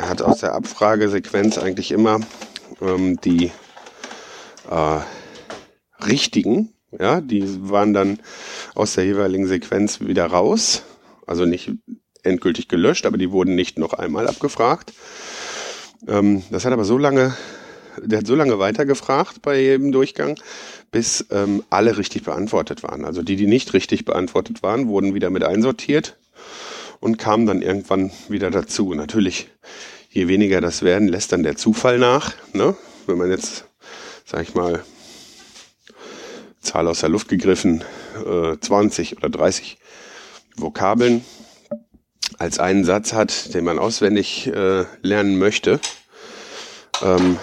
hat 0.01 0.21
aus 0.21 0.39
der 0.39 0.53
Abfragesequenz 0.53 1.57
eigentlich 1.57 1.91
immer 1.91 2.19
ähm, 2.81 3.19
die 3.21 3.51
äh, 4.69 4.99
richtigen, 6.05 6.73
ja, 6.97 7.21
die 7.21 7.69
waren 7.69 7.93
dann 7.93 8.19
aus 8.75 8.93
der 8.93 9.05
jeweiligen 9.05 9.47
Sequenz 9.47 9.99
wieder 10.01 10.25
raus. 10.25 10.83
Also 11.27 11.45
nicht 11.45 11.71
endgültig 12.23 12.67
gelöscht, 12.67 13.05
aber 13.05 13.17
die 13.17 13.31
wurden 13.31 13.55
nicht 13.55 13.77
noch 13.77 13.93
einmal 13.93 14.27
abgefragt. 14.27 14.93
Ähm, 16.07 16.43
das 16.49 16.65
hat 16.65 16.73
aber 16.73 16.85
so 16.85 16.97
lange, 16.97 17.35
der 18.01 18.19
hat 18.19 18.27
so 18.27 18.35
lange 18.35 18.59
weitergefragt 18.59 19.41
bei 19.41 19.59
jedem 19.59 19.91
Durchgang, 19.91 20.39
bis 20.91 21.25
ähm, 21.31 21.63
alle 21.69 21.97
richtig 21.97 22.23
beantwortet 22.23 22.83
waren. 22.83 23.05
Also 23.05 23.21
die, 23.21 23.35
die 23.35 23.47
nicht 23.47 23.73
richtig 23.73 24.05
beantwortet 24.05 24.63
waren, 24.63 24.87
wurden 24.87 25.13
wieder 25.13 25.29
mit 25.29 25.43
einsortiert 25.43 26.17
und 26.99 27.17
kamen 27.17 27.45
dann 27.45 27.61
irgendwann 27.61 28.11
wieder 28.27 28.49
dazu. 28.49 28.93
Natürlich, 28.93 29.49
je 30.09 30.27
weniger 30.27 30.61
das 30.61 30.81
werden, 30.81 31.07
lässt 31.07 31.31
dann 31.31 31.43
der 31.43 31.55
Zufall 31.55 31.99
nach. 31.99 32.33
Ne? 32.53 32.75
Wenn 33.05 33.17
man 33.17 33.29
jetzt, 33.29 33.65
sag 34.25 34.41
ich 34.41 34.55
mal, 34.55 34.83
Zahl 36.61 36.87
aus 36.87 36.99
der 36.99 37.09
Luft 37.09 37.29
gegriffen, 37.29 37.83
äh, 38.25 38.57
20 38.59 39.17
oder 39.17 39.29
30 39.29 39.77
Vokabeln 40.55 41.23
als 42.37 42.59
einen 42.59 42.83
Satz 42.83 43.13
hat, 43.13 43.53
den 43.53 43.65
man 43.65 43.79
auswendig 43.79 44.47
äh, 44.47 44.85
lernen 45.01 45.37
möchte. 45.39 45.79
Ähm, 47.01 47.37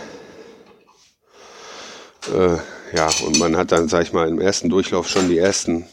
äh, 2.32 2.56
ja, 2.96 3.10
und 3.24 3.38
man 3.38 3.56
hat 3.56 3.72
dann, 3.72 3.88
sag 3.88 4.02
ich 4.02 4.12
mal, 4.12 4.28
im 4.28 4.40
ersten 4.40 4.68
Durchlauf 4.68 5.08
schon 5.08 5.28
die 5.28 5.38
ersten 5.38 5.86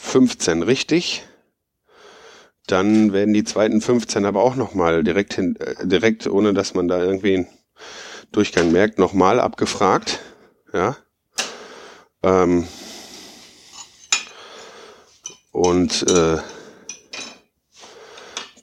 15 0.00 0.62
richtig. 0.62 1.24
Dann 2.66 3.12
werden 3.12 3.34
die 3.34 3.44
zweiten 3.44 3.80
15 3.80 4.24
aber 4.24 4.42
auch 4.42 4.56
nochmal 4.56 5.02
direkt, 5.02 5.34
hin, 5.34 5.56
äh, 5.56 5.86
direkt, 5.86 6.26
ohne 6.26 6.54
dass 6.54 6.74
man 6.74 6.88
da 6.88 7.02
irgendwie 7.02 7.36
einen 7.36 7.48
Durchgang 8.30 8.72
merkt, 8.72 8.98
nochmal 8.98 9.40
abgefragt. 9.40 10.20
Ja. 10.72 10.96
Ähm, 12.22 12.66
und 15.52 16.08
äh, 16.08 16.38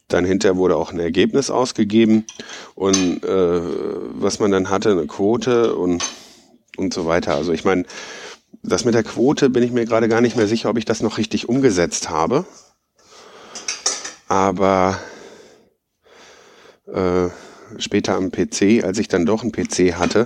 dann 0.07 0.25
hinterher 0.25 0.57
wurde 0.57 0.75
auch 0.75 0.91
ein 0.91 0.99
Ergebnis 0.99 1.51
ausgegeben 1.51 2.25
und 2.75 3.23
äh, 3.23 3.61
was 4.13 4.39
man 4.39 4.51
dann 4.51 4.69
hatte, 4.69 4.91
eine 4.91 5.05
Quote 5.05 5.75
und, 5.75 6.03
und 6.77 6.93
so 6.93 7.05
weiter. 7.05 7.35
Also 7.35 7.53
ich 7.53 7.63
meine, 7.63 7.85
das 8.63 8.85
mit 8.85 8.95
der 8.95 9.03
Quote 9.03 9.49
bin 9.49 9.63
ich 9.63 9.71
mir 9.71 9.85
gerade 9.85 10.09
gar 10.09 10.21
nicht 10.21 10.35
mehr 10.35 10.47
sicher, 10.47 10.69
ob 10.69 10.77
ich 10.77 10.85
das 10.85 11.01
noch 11.01 11.17
richtig 11.17 11.47
umgesetzt 11.47 12.09
habe. 12.09 12.45
Aber 14.27 14.99
äh, 16.87 17.29
später 17.77 18.15
am 18.15 18.31
PC, 18.31 18.83
als 18.83 18.97
ich 18.97 19.07
dann 19.07 19.25
doch 19.25 19.43
einen 19.43 19.51
PC 19.51 19.95
hatte, 19.95 20.25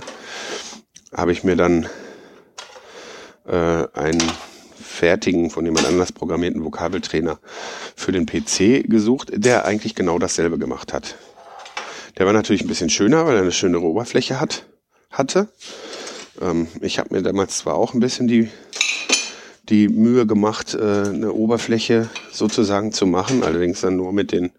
habe 1.12 1.32
ich 1.32 1.44
mir 1.44 1.56
dann 1.56 1.88
äh, 3.46 3.86
einen 3.92 4.22
fertigen, 4.80 5.50
von 5.50 5.64
jemand 5.64 5.86
anders 5.86 6.12
programmierten 6.12 6.64
Vokabeltrainer 6.64 7.38
für 7.96 8.12
den 8.12 8.26
PC 8.26 8.88
gesucht, 8.88 9.30
der 9.34 9.64
eigentlich 9.64 9.94
genau 9.94 10.18
dasselbe 10.18 10.58
gemacht 10.58 10.92
hat. 10.92 11.16
Der 12.18 12.26
war 12.26 12.32
natürlich 12.32 12.62
ein 12.62 12.68
bisschen 12.68 12.90
schöner, 12.90 13.26
weil 13.26 13.36
er 13.36 13.42
eine 13.42 13.52
schönere 13.52 13.82
Oberfläche 13.82 14.40
hat, 14.40 14.64
hatte. 15.10 15.48
Ähm, 16.40 16.68
ich 16.80 16.98
habe 16.98 17.14
mir 17.14 17.22
damals 17.22 17.58
zwar 17.58 17.74
auch 17.74 17.94
ein 17.94 18.00
bisschen 18.00 18.28
die, 18.28 18.48
die 19.68 19.88
Mühe 19.88 20.26
gemacht, 20.26 20.74
äh, 20.74 20.78
eine 20.78 21.32
Oberfläche 21.32 22.08
sozusagen 22.32 22.92
zu 22.92 23.06
machen, 23.06 23.42
allerdings 23.42 23.80
dann 23.80 23.96
nur 23.96 24.12
mit 24.12 24.32
den 24.32 24.52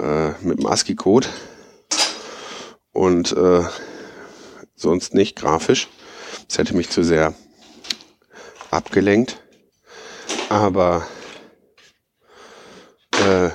äh, 0.00 0.30
mit 0.40 0.58
dem 0.58 0.66
ASCII-Code 0.66 1.28
und 2.92 3.32
äh, 3.32 3.62
sonst 4.74 5.14
nicht 5.14 5.36
grafisch. 5.36 5.88
Das 6.48 6.58
hätte 6.58 6.74
mich 6.74 6.90
zu 6.90 7.02
sehr 7.02 7.34
abgelenkt. 8.74 9.40
Aber 10.48 11.06
äh, 13.12 13.50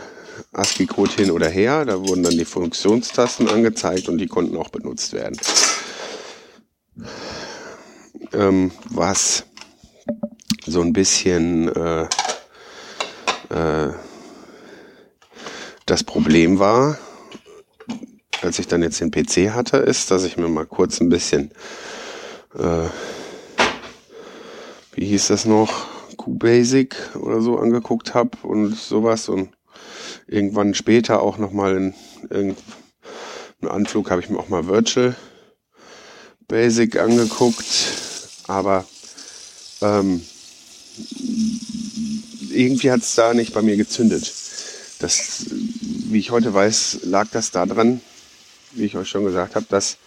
ASCII-Code 0.54 1.12
hin 1.14 1.32
oder 1.32 1.50
her, 1.50 1.86
da 1.86 2.00
wurden 2.00 2.24
dann 2.24 2.38
die 2.38 2.46
Funktionstasten 2.46 3.48
angezeigt 3.50 4.10
und 4.10 4.18
die 4.18 4.28
konnten 4.28 4.58
auch 4.58 4.70
benutzt 4.70 5.14
werden. 5.14 5.38
Ähm, 8.34 8.72
was 8.90 9.44
so 10.66 10.82
ein 10.82 10.94
bisschen 10.94 11.70
äh, 11.76 12.08
äh, 13.50 13.94
das 15.86 16.04
Problem 16.04 16.60
war, 16.60 16.98
als 18.42 18.60
ich 18.60 18.68
dann 18.68 18.84
jetzt 18.84 19.02
den 19.02 19.12
PC 19.12 19.54
hatte, 19.54 19.78
ist, 19.78 20.12
dass 20.12 20.24
ich 20.24 20.38
mir 20.38 20.48
mal 20.48 20.66
kurz 20.66 21.02
ein 21.02 21.10
bisschen, 21.10 21.52
äh, 22.58 22.88
wie 24.94 25.06
hieß 25.06 25.28
das 25.28 25.46
noch, 25.46 25.88
QBasic 26.18 26.96
oder 27.16 27.42
so 27.42 27.58
angeguckt 27.58 28.14
habe 28.14 28.38
und 28.44 28.76
sowas 28.76 29.30
und 29.30 29.50
irgendwann 30.28 30.74
später 30.74 31.22
auch 31.22 31.38
nochmal 31.38 31.78
in 31.78 31.94
irgendeinem 32.30 32.58
Anflug 33.68 34.12
habe 34.12 34.22
ich 34.22 34.30
mir 34.30 34.38
auch 34.38 34.50
mal 34.50 34.68
Virtual 34.68 35.16
Basic 36.48 36.98
angeguckt, 36.98 37.66
aber 38.48 38.86
ähm, 39.82 40.26
irgendwie 42.50 42.92
hat 42.92 43.02
es 43.02 43.16
da 43.16 43.34
nicht 43.34 43.54
bei 43.54 43.62
mir 43.62 43.78
gezündet. 43.78 44.34
Das, 45.00 45.46
wie 45.50 46.18
ich 46.20 46.32
heute 46.32 46.54
weiß, 46.54 47.02
lag 47.04 47.28
das 47.32 47.52
daran, 47.52 48.02
wie 48.72 48.86
ich 48.86 48.98
euch 48.98 49.08
schon 49.08 49.26
gesagt 49.26 49.56
habe, 49.56 49.68
dass 49.70 49.98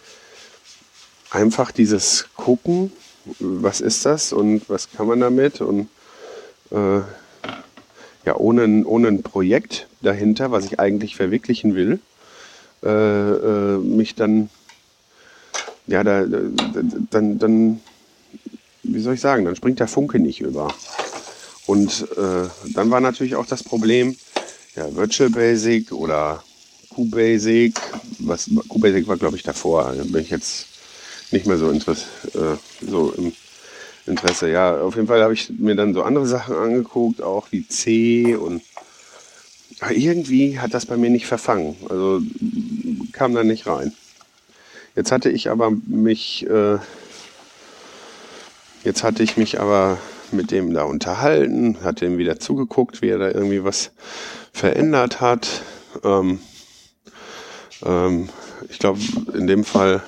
einfach 1.31 1.71
dieses 1.71 2.27
Gucken, 2.35 2.93
was 3.39 3.81
ist 3.81 4.05
das 4.05 4.33
und 4.33 4.69
was 4.69 4.91
kann 4.91 5.07
man 5.07 5.21
damit 5.21 5.61
und 5.61 5.89
äh, 6.71 7.01
ja, 8.25 8.37
ohne, 8.37 8.85
ohne 8.87 9.09
ein 9.09 9.23
Projekt 9.23 9.89
dahinter, 10.01 10.51
was 10.51 10.65
ich 10.65 10.79
eigentlich 10.79 11.17
verwirklichen 11.17 11.75
will, 11.75 12.01
äh, 12.85 12.89
äh, 12.89 13.79
mich 13.79 14.15
dann, 14.15 14.49
ja, 15.87 16.05
da, 16.05 16.25
dann, 16.25 17.39
dann, 17.39 17.81
wie 18.83 19.01
soll 19.01 19.15
ich 19.15 19.21
sagen, 19.21 19.45
dann 19.45 19.57
springt 19.57 19.81
der 19.81 19.89
Funke 19.89 20.19
nicht 20.19 20.41
über. 20.41 20.73
Und 21.67 22.09
äh, 22.17 22.49
dann 22.75 22.91
war 22.91 23.01
natürlich 23.01 23.37
auch 23.37 23.47
das 23.47 23.63
Problem, 23.63 24.17
ja, 24.75 24.95
Virtual 24.95 25.31
Basic 25.31 25.93
oder 25.93 26.43
QBasic, 26.95 27.75
was 28.19 28.51
QBasic 28.69 29.07
war 29.07 29.17
glaube 29.17 29.37
ich 29.37 29.43
davor, 29.43 29.95
da 29.97 30.03
bin 30.05 30.23
ich 30.23 30.31
jetzt 30.31 30.67
nicht 31.33 31.47
mehr 31.47 31.59
so, 31.59 31.71
interess, 31.71 32.07
äh, 32.35 32.57
so 32.87 33.13
im 33.13 33.33
Interesse. 34.07 34.51
Ja, 34.51 34.81
auf 34.81 34.97
jeden 34.97 35.07
Fall 35.07 35.23
habe 35.23 35.35
ich 35.35 35.51
mir 35.51 35.75
dann 35.75 35.95
so 35.95 36.03
andere 36.03 36.27
Sachen 36.27 36.57
angeguckt, 36.57 37.23
auch 37.23 37.49
wie 37.51 37.67
C 37.67 38.35
und 38.35 38.63
irgendwie 39.91 40.59
hat 40.61 40.75
das 40.75 40.87
bei 40.87 40.97
mir 40.97 41.11
nicht 41.11 41.27
verfangen. 41.27 41.77
Also 41.89 42.21
kam 43.13 43.35
da 43.35 43.45
nicht 43.45 43.67
rein. 43.67 43.93
Jetzt 44.95 45.11
hatte 45.13 45.31
ich 45.31 45.49
aber 45.49 45.71
mich, 45.87 46.47
äh, 46.49 46.79
jetzt 48.85 49.03
hatte 49.03 49.23
ich 49.23 49.37
mich 49.37 49.59
aber 49.59 49.99
mit 50.33 50.51
dem 50.51 50.73
da 50.73 50.85
unterhalten, 50.85 51.79
hatte 51.83 52.07
ihm 52.07 52.19
wieder 52.19 52.39
zugeguckt, 52.39 53.03
wie 53.03 53.09
er 53.09 53.19
da 53.19 53.29
irgendwie 53.29 53.65
was 53.65 53.93
verändert 54.53 55.21
hat. 55.21 55.63
Ähm, 56.05 56.41
ähm, 57.85 58.29
ich 58.69 58.79
glaube, 58.79 59.01
in 59.35 59.47
dem 59.47 59.65
Fall 59.65 60.03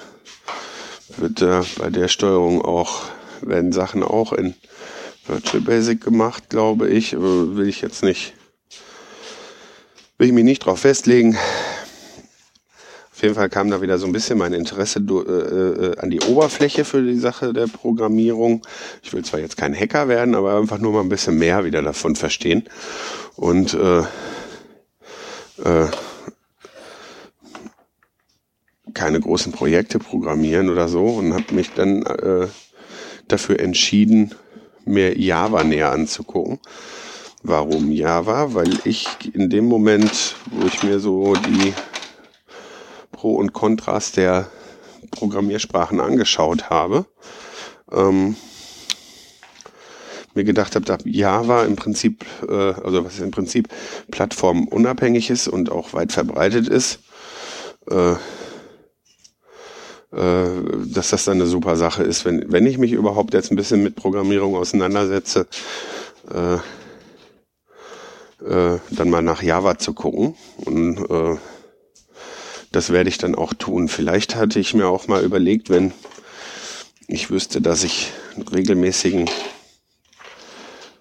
wird 1.25 1.41
äh, 1.41 1.63
bei 1.79 1.89
der 1.89 2.09
Steuerung 2.09 2.63
auch 2.63 3.03
werden 3.41 3.73
Sachen 3.73 4.03
auch 4.03 4.33
in 4.35 4.55
Virtual 5.27 5.63
Basic 5.63 6.03
gemacht, 6.03 6.51
glaube 6.51 6.89
ich. 6.89 7.17
Aber 7.17 7.57
will 7.57 7.67
ich 7.67 7.81
jetzt 7.81 8.03
nicht, 8.03 8.35
will 10.19 10.29
ich 10.29 10.35
mich 10.35 10.45
nicht 10.45 10.67
drauf 10.67 10.81
festlegen. 10.81 11.39
Auf 13.13 13.23
jeden 13.23 13.35
Fall 13.37 13.49
kam 13.49 13.71
da 13.71 13.81
wieder 13.81 13.97
so 13.97 14.07
ein 14.07 14.13
bisschen 14.13 14.37
mein 14.37 14.53
Interesse 14.53 14.99
äh, 14.99 15.13
äh, 15.13 15.99
an 15.99 16.11
die 16.11 16.21
Oberfläche 16.21 16.85
für 16.85 17.03
die 17.03 17.19
Sache 17.19 17.55
der 17.55 17.69
Programmierung. 17.69 18.61
Ich 19.03 19.13
will 19.15 19.25
zwar 19.25 19.41
jetzt 19.41 19.57
kein 19.57 19.75
Hacker 19.75 20.09
werden, 20.09 20.35
aber 20.35 20.59
einfach 20.59 20.79
nur 20.79 20.93
mal 20.93 21.01
ein 21.01 21.09
bisschen 21.09 21.39
mehr 21.39 21.65
wieder 21.65 21.81
davon 21.81 22.17
verstehen. 22.17 22.65
Und 23.37 23.73
äh, 23.73 24.01
äh, 25.65 25.89
keine 28.95 29.21
großen 29.21 29.53
Projekte 29.53 29.99
programmieren 29.99 30.71
oder 30.71 30.89
so 30.89 31.05
und 31.07 31.35
habe 31.35 31.55
mich 31.55 31.73
dann 31.73 32.03
äh, 32.05 32.47
dafür 33.29 33.61
entschieden, 33.61 34.35
mir 34.85 35.19
Java 35.19 35.65
näher 35.65 35.93
anzugucken. 35.93 36.59
Warum 37.43 37.91
Java? 37.91 38.55
Weil 38.55 38.79
ich 38.85 39.07
in 39.35 39.51
dem 39.51 39.67
Moment, 39.67 40.37
wo 40.51 40.67
ich 40.67 40.83
mir 40.83 40.99
so 40.99 41.35
die 41.35 41.75
Pro 43.13 43.35
und 43.35 43.53
Kontras 43.53 44.13
der 44.13 44.49
Programmiersprachen 45.11 46.01
angeschaut 46.01 46.71
habe, 46.71 47.07
ähm, 47.93 48.37
mir 50.35 50.45
gedacht 50.45 50.75
habe, 50.75 50.85
dass 50.85 50.99
Java 51.05 51.65
im 51.65 51.77
Prinzip, 51.77 52.25
äh, 52.49 52.53
also 52.53 53.05
was 53.05 53.19
im 53.21 53.31
Prinzip 53.31 53.69
plattformunabhängig 54.11 55.31
ist 55.31 55.49
und 55.49 55.71
auch 55.71 55.93
weit 55.93 56.13
verbreitet 56.13 56.69
ist, 56.69 57.01
äh, 57.91 58.15
dass 60.15 61.11
das 61.11 61.25
dann 61.25 61.41
eine 61.41 61.47
super 61.47 61.77
Sache 61.77 62.05
ist, 62.05 62.25
wenn, 62.25 62.53
wenn 62.53 62.67
ich 62.67 62.79
mich 62.79 62.93
überhaupt 62.93 63.35
jetzt 63.35 63.51
ein 63.51 63.57
bisschen 63.57 63.83
mit 63.83 63.97
Programmierung 63.97 64.55
auseinandersetze, 64.55 65.47
äh, 66.31 66.55
äh, 68.45 68.79
dann 68.91 69.11
mal 69.11 69.23
nach 69.23 69.43
Java 69.43 69.79
zu 69.79 69.93
gucken. 69.93 70.37
Und 70.65 70.99
äh, 71.11 71.37
das 72.73 72.91
werde 72.91 73.09
ich 73.09 73.19
dann 73.19 73.35
auch 73.35 73.55
tun. 73.55 73.89
Vielleicht 73.89 74.37
hatte 74.37 74.59
ich 74.61 74.75
mir 74.75 74.87
auch 74.89 75.09
mal 75.09 75.25
überlegt, 75.25 75.71
wenn 75.71 75.93
ich 77.07 77.31
wüsste, 77.31 77.61
dass 77.61 77.85
ich 77.85 78.13
einen 78.35 78.49
regelmäßigen, 78.49 79.29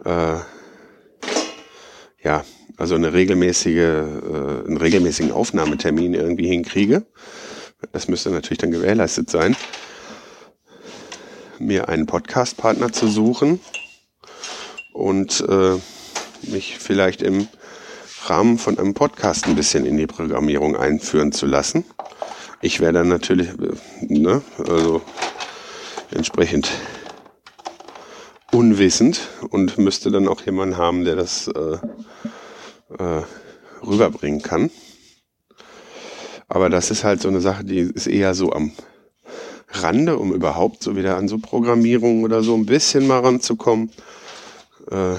äh, 0.06 0.38
ja, 2.23 2.45
also 2.78 2.95
eine 2.95 3.13
regelmäßige, 3.13 3.78
äh, 3.78 4.67
einen 4.67 4.78
regelmäßigen 4.78 5.32
Aufnahmetermin 5.32 6.13
irgendwie 6.13 6.47
hinkriege, 6.47 7.06
das 7.93 8.08
müsste 8.08 8.32
natürlich 8.32 8.58
dann 8.58 8.71
gewährleistet 8.71 9.29
sein, 9.29 9.56
mir 11.60 11.88
einen 11.89 12.08
Podcast-Partner 12.08 12.91
zu 12.91 13.08
suchen 13.08 13.62
und 14.91 15.45
äh, 15.47 15.75
mich 16.49 16.77
vielleicht 16.79 17.21
im 17.21 17.47
Rahmen 18.25 18.58
von 18.58 18.79
einem 18.79 18.95
Podcast 18.95 19.45
ein 19.45 19.56
bisschen 19.56 19.86
in 19.86 19.95
die 19.97 20.08
Programmierung 20.08 20.75
einführen 20.75 21.32
zu 21.32 21.45
lassen. 21.45 21.86
Ich 22.62 22.79
wäre 22.79 22.93
dann 22.93 23.10
natürlich, 23.10 23.49
äh, 23.49 23.75
ne, 24.01 24.41
also 24.58 25.01
entsprechend 26.10 26.71
unwissend 28.51 29.21
und 29.49 29.77
müsste 29.77 30.10
dann 30.10 30.27
auch 30.27 30.41
jemanden 30.41 30.77
haben, 30.77 31.06
der 31.06 31.15
das 31.15 31.47
äh, 31.47 31.77
äh, 32.97 33.23
rüberbringen 33.86 34.41
kann. 34.41 34.71
Aber 36.53 36.69
das 36.69 36.91
ist 36.91 37.03
halt 37.03 37.19
so 37.19 37.29
eine 37.29 37.41
Sache, 37.41 37.63
die 37.63 37.79
ist 37.79 38.05
eher 38.05 38.35
so 38.35 38.53
am 38.53 38.73
Rande, 39.69 40.19
um 40.19 40.31
überhaupt 40.31 40.83
so 40.83 40.95
wieder 40.95 41.17
an 41.17 41.27
so 41.27 41.39
Programmierung 41.39 42.21
oder 42.21 42.43
so 42.43 42.53
ein 42.53 42.67
bisschen 42.67 43.07
mal 43.07 43.21
ranzukommen. 43.21 43.89
Äh, 44.91 45.15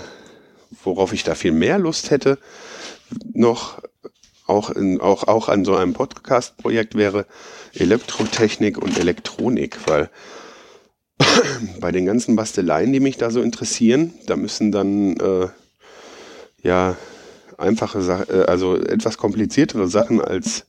worauf 0.85 1.13
ich 1.13 1.25
da 1.25 1.35
viel 1.35 1.51
mehr 1.51 1.81
Lust 1.81 2.13
hätte, 2.13 2.39
noch 3.33 3.83
auch, 4.47 4.71
in, 4.71 5.01
auch, 5.01 5.25
auch 5.25 5.49
an 5.49 5.65
so 5.65 5.75
einem 5.75 5.93
Podcast-Projekt 5.93 6.95
wäre 6.95 7.27
Elektrotechnik 7.73 8.79
und 8.79 8.97
Elektronik, 8.97 9.89
weil 9.89 10.11
bei 11.81 11.91
den 11.91 12.07
ganzen 12.07 12.37
Basteleien, 12.37 12.93
die 12.93 13.01
mich 13.01 13.17
da 13.17 13.33
so 13.33 13.43
interessieren, 13.43 14.15
da 14.29 14.37
müssen 14.37 14.71
dann 14.71 15.17
äh, 15.17 15.49
ja 16.63 16.97
einfache 17.59 18.03
Sachen, 18.03 18.33
äh, 18.33 18.45
also 18.45 18.77
etwas 18.77 19.19
kompliziertere 19.19 19.89
Sachen 19.89 20.21
als 20.21 20.67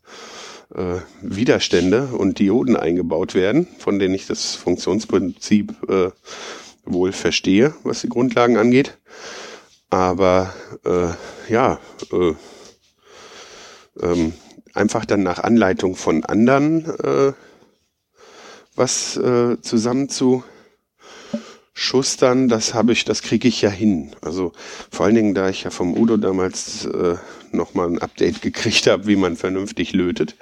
äh, 0.75 0.99
Widerstände 1.21 2.07
und 2.07 2.39
Dioden 2.39 2.75
eingebaut 2.75 3.35
werden, 3.35 3.67
von 3.79 3.99
denen 3.99 4.13
ich 4.13 4.27
das 4.27 4.55
Funktionsprinzip 4.55 5.73
äh, 5.89 6.11
wohl 6.85 7.11
verstehe, 7.11 7.73
was 7.83 8.01
die 8.01 8.09
Grundlagen 8.09 8.57
angeht. 8.57 8.97
Aber 9.89 10.53
äh, 10.85 11.51
ja, 11.51 11.79
äh, 12.11 12.33
ähm, 14.01 14.33
einfach 14.73 15.05
dann 15.05 15.23
nach 15.23 15.39
Anleitung 15.39 15.95
von 15.95 16.25
anderen 16.25 16.85
äh, 16.99 17.33
was 18.75 19.17
äh, 19.17 19.59
zusammen 19.61 20.09
das 22.47 22.73
habe 22.73 22.93
ich, 22.93 23.03
das 23.03 23.21
kriege 23.21 23.47
ich 23.47 23.61
ja 23.61 23.69
hin. 23.69 24.15
Also 24.21 24.53
vor 24.91 25.05
allen 25.05 25.15
Dingen, 25.15 25.33
da 25.33 25.49
ich 25.49 25.63
ja 25.63 25.71
vom 25.71 25.97
Udo 25.97 26.17
damals 26.17 26.85
äh, 26.85 27.15
nochmal 27.55 27.87
ein 27.87 27.99
Update 27.99 28.41
gekriegt 28.41 28.87
habe, 28.87 29.07
wie 29.07 29.15
man 29.15 29.35
vernünftig 29.35 29.93
lötet, 29.93 30.35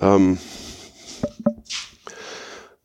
ähm, 0.00 0.38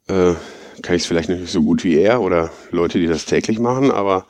äh, 0.07 0.33
kann 0.81 0.95
ich 0.95 1.03
es 1.03 1.05
vielleicht 1.07 1.29
nicht 1.29 1.51
so 1.51 1.61
gut 1.61 1.83
wie 1.83 1.97
er 1.97 2.21
oder 2.21 2.51
Leute, 2.71 2.99
die 2.99 3.07
das 3.07 3.25
täglich 3.25 3.59
machen, 3.59 3.91
aber 3.91 4.25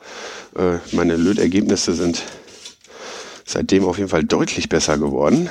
äh, 0.56 0.78
meine 0.92 1.16
Lötergebnisse 1.16 1.94
sind 1.94 2.22
seitdem 3.44 3.84
auf 3.84 3.98
jeden 3.98 4.10
Fall 4.10 4.24
deutlich 4.24 4.68
besser 4.68 4.98
geworden. 4.98 5.50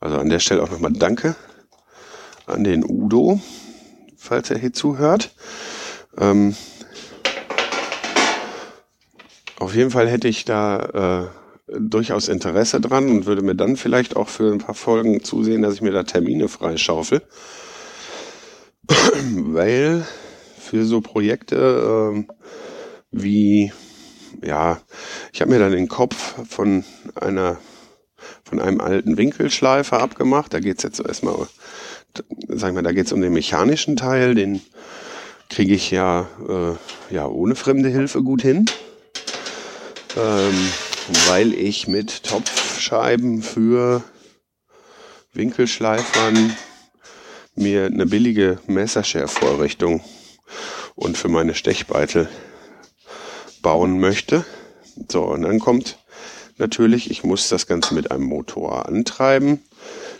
Also 0.00 0.18
an 0.18 0.28
der 0.28 0.38
Stelle 0.38 0.62
auch 0.62 0.70
nochmal 0.70 0.92
Danke 0.92 1.36
an 2.46 2.64
den 2.64 2.84
Udo, 2.84 3.40
falls 4.16 4.50
er 4.50 4.58
hier 4.58 4.72
zuhört. 4.72 5.30
Ähm, 6.18 6.56
auf 9.58 9.74
jeden 9.74 9.90
Fall 9.90 10.08
hätte 10.08 10.26
ich 10.26 10.44
da 10.44 11.28
äh, 11.28 11.49
durchaus 11.78 12.28
Interesse 12.28 12.80
dran 12.80 13.08
und 13.08 13.26
würde 13.26 13.42
mir 13.42 13.54
dann 13.54 13.76
vielleicht 13.76 14.16
auch 14.16 14.28
für 14.28 14.52
ein 14.52 14.58
paar 14.58 14.74
Folgen 14.74 15.22
zusehen, 15.22 15.62
dass 15.62 15.74
ich 15.74 15.82
mir 15.82 15.92
da 15.92 16.02
Termine 16.02 16.48
freischaufel. 16.48 17.22
Weil 18.88 20.06
für 20.58 20.84
so 20.84 21.00
Projekte 21.00 22.10
ähm, 22.12 22.28
wie, 23.10 23.72
ja, 24.42 24.80
ich 25.32 25.40
habe 25.40 25.50
mir 25.50 25.58
dann 25.58 25.72
den 25.72 25.88
Kopf 25.88 26.34
von 26.48 26.84
einer 27.14 27.58
von 28.44 28.60
einem 28.60 28.80
alten 28.80 29.16
Winkelschleifer 29.16 30.00
abgemacht. 30.00 30.52
Da 30.52 30.60
geht's 30.60 30.82
jetzt 30.82 31.00
erstmal, 31.00 31.46
sagen 32.48 32.74
wir, 32.74 32.82
da 32.82 32.92
geht's 32.92 33.12
um 33.12 33.20
den 33.20 33.32
mechanischen 33.32 33.96
Teil, 33.96 34.34
den 34.34 34.60
kriege 35.48 35.74
ich 35.74 35.90
ja, 35.90 36.28
äh, 36.48 37.14
ja 37.14 37.26
ohne 37.26 37.54
fremde 37.54 37.88
Hilfe 37.88 38.22
gut 38.22 38.42
hin. 38.42 38.66
Ähm, 40.16 40.68
weil 41.28 41.52
ich 41.54 41.88
mit 41.88 42.24
Topfscheiben 42.24 43.42
für 43.42 44.02
Winkelschleifern 45.32 46.56
mir 47.54 47.86
eine 47.86 48.06
billige 48.06 48.58
Messerschärfvorrichtung 48.66 50.02
und 50.94 51.16
für 51.16 51.28
meine 51.28 51.54
Stechbeitel 51.54 52.28
bauen 53.62 54.00
möchte. 54.00 54.44
So, 55.08 55.24
und 55.24 55.42
dann 55.42 55.58
kommt 55.58 55.98
natürlich, 56.58 57.10
ich 57.10 57.24
muss 57.24 57.48
das 57.48 57.66
Ganze 57.66 57.94
mit 57.94 58.10
einem 58.10 58.24
Motor 58.24 58.86
antreiben. 58.86 59.60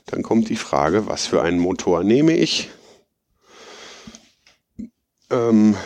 Dann 0.06 0.22
kommt 0.22 0.48
die 0.48 0.56
Frage, 0.56 1.06
was 1.06 1.26
für 1.26 1.42
einen 1.42 1.58
Motor 1.58 2.04
nehme 2.04 2.36
ich? 2.36 2.70
Ähm, 5.30 5.76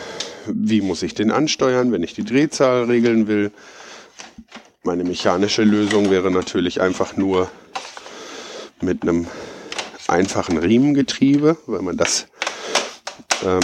wie 0.47 0.81
muss 0.81 1.03
ich 1.03 1.13
den 1.13 1.31
ansteuern, 1.31 1.91
wenn 1.91 2.03
ich 2.03 2.13
die 2.13 2.23
Drehzahl 2.23 2.85
regeln 2.85 3.27
will? 3.27 3.51
Meine 4.85 5.03
mechanische 5.03 5.63
Lösung 5.63 6.11
wäre 6.11 6.29
natürlich 6.29 6.79
einfach 6.79 7.17
nur 7.17 7.49
mit 8.81 9.01
einem 9.01 9.25
einfachen 10.07 10.59
Riemengetriebe, 10.59 11.57
weil 11.65 11.81
man 11.81 11.97
das, 11.97 12.27
ähm, 13.43 13.61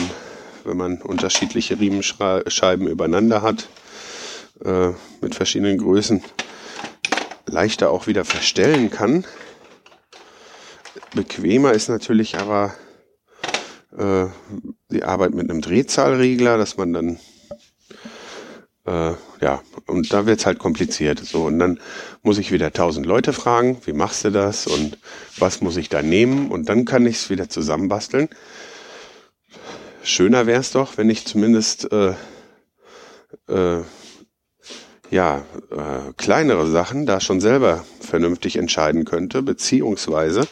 wenn 0.64 0.78
man 0.78 1.00
unterschiedliche 1.00 1.80
Riemenscheiben 1.80 2.88
übereinander 2.88 3.44
hat, 3.44 3.68
äh, 4.66 4.94
mit 5.22 5.36
verschiedenen 5.36 5.78
Größen, 5.78 6.24
leichter 7.46 7.92
auch 7.92 8.08
wieder 8.08 8.26
verstellen 8.26 8.90
kann. 8.90 9.24
Bequemer 11.14 11.74
ist 11.74 11.88
natürlich 11.88 12.40
aber 12.40 12.74
äh, 13.96 14.26
die 14.90 15.04
Arbeit 15.04 15.36
mit 15.36 15.52
einem 15.52 15.62
Drehzahlregler, 15.62 16.58
dass 16.58 16.78
man 16.78 16.94
dann 16.94 17.20
äh, 18.92 19.14
ja, 19.42 19.62
und 19.88 20.12
da 20.12 20.26
wird's 20.26 20.46
halt 20.46 20.60
kompliziert. 20.60 21.20
So, 21.20 21.46
und 21.46 21.60
dann 21.60 21.80
muss 22.24 22.38
ich 22.38 22.52
wieder 22.52 22.74
tausend 22.74 23.06
Leute 23.06 23.32
fragen, 23.34 23.78
wie 23.86 23.94
machst 23.94 24.26
du 24.26 24.32
das 24.32 24.68
und 24.68 24.98
was 25.38 25.62
muss 25.62 25.78
ich 25.78 25.90
da 25.90 26.02
nehmen? 26.02 26.52
Und 26.52 26.68
dann 26.68 26.86
kann 26.86 27.06
ich 27.06 27.16
es 27.16 27.30
wieder 27.30 27.50
zusammenbasteln. 27.50 28.28
Schöner 30.04 30.46
wäre 30.46 30.60
es 30.60 30.72
doch, 30.72 30.98
wenn 30.98 31.10
ich 31.10 31.26
zumindest 31.26 31.92
äh, 31.92 32.14
äh, 33.48 33.84
ja, 35.10 35.44
äh, 35.72 36.14
kleinere 36.18 36.68
Sachen 36.68 37.06
da 37.06 37.20
schon 37.20 37.40
selber 37.40 37.86
vernünftig 38.00 38.58
entscheiden 38.58 39.06
könnte, 39.06 39.42
beziehungsweise 39.42 40.48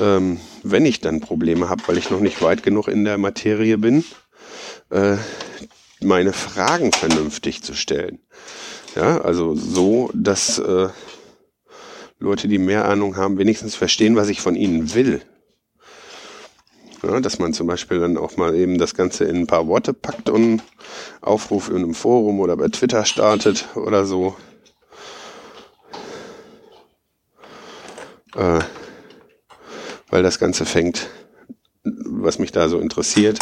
ähm, 0.00 0.40
wenn 0.62 0.84
ich 0.84 1.00
dann 1.00 1.20
Probleme 1.20 1.68
habe, 1.68 1.82
weil 1.86 1.98
ich 1.98 2.10
noch 2.10 2.20
nicht 2.20 2.42
weit 2.42 2.62
genug 2.62 2.88
in 2.88 3.04
der 3.04 3.18
Materie 3.18 3.78
bin, 3.78 4.04
äh, 4.90 5.16
meine 6.02 6.32
Fragen 6.32 6.92
vernünftig 6.92 7.62
zu 7.62 7.74
stellen. 7.74 8.20
Ja, 8.96 9.20
also 9.20 9.54
so, 9.54 10.10
dass 10.14 10.58
äh, 10.58 10.88
Leute, 12.18 12.48
die 12.48 12.58
mehr 12.58 12.86
Ahnung 12.86 13.16
haben, 13.16 13.38
wenigstens 13.38 13.74
verstehen, 13.74 14.16
was 14.16 14.28
ich 14.28 14.40
von 14.40 14.56
ihnen 14.56 14.94
will. 14.94 15.22
Ja, 17.02 17.20
dass 17.20 17.38
man 17.38 17.54
zum 17.54 17.66
Beispiel 17.66 17.98
dann 17.98 18.18
auch 18.18 18.36
mal 18.36 18.54
eben 18.54 18.76
das 18.76 18.94
Ganze 18.94 19.24
in 19.24 19.36
ein 19.36 19.46
paar 19.46 19.66
Worte 19.66 19.94
packt 19.94 20.28
und 20.28 20.62
Aufruf 21.22 21.70
in 21.70 21.76
einem 21.76 21.94
Forum 21.94 22.40
oder 22.40 22.56
bei 22.56 22.68
Twitter 22.68 23.06
startet 23.06 23.68
oder 23.74 24.04
so. 24.04 24.36
Äh, 28.34 28.60
weil 30.10 30.22
das 30.22 30.38
Ganze 30.38 30.66
fängt, 30.66 31.08
was 31.84 32.38
mich 32.38 32.52
da 32.52 32.68
so 32.68 32.78
interessiert, 32.78 33.38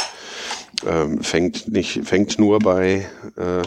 ähm, 0.87 1.23
fängt 1.23 1.69
nicht, 1.69 2.01
fängt 2.05 2.39
nur 2.39 2.59
bei, 2.59 3.07
äh, 3.37 3.63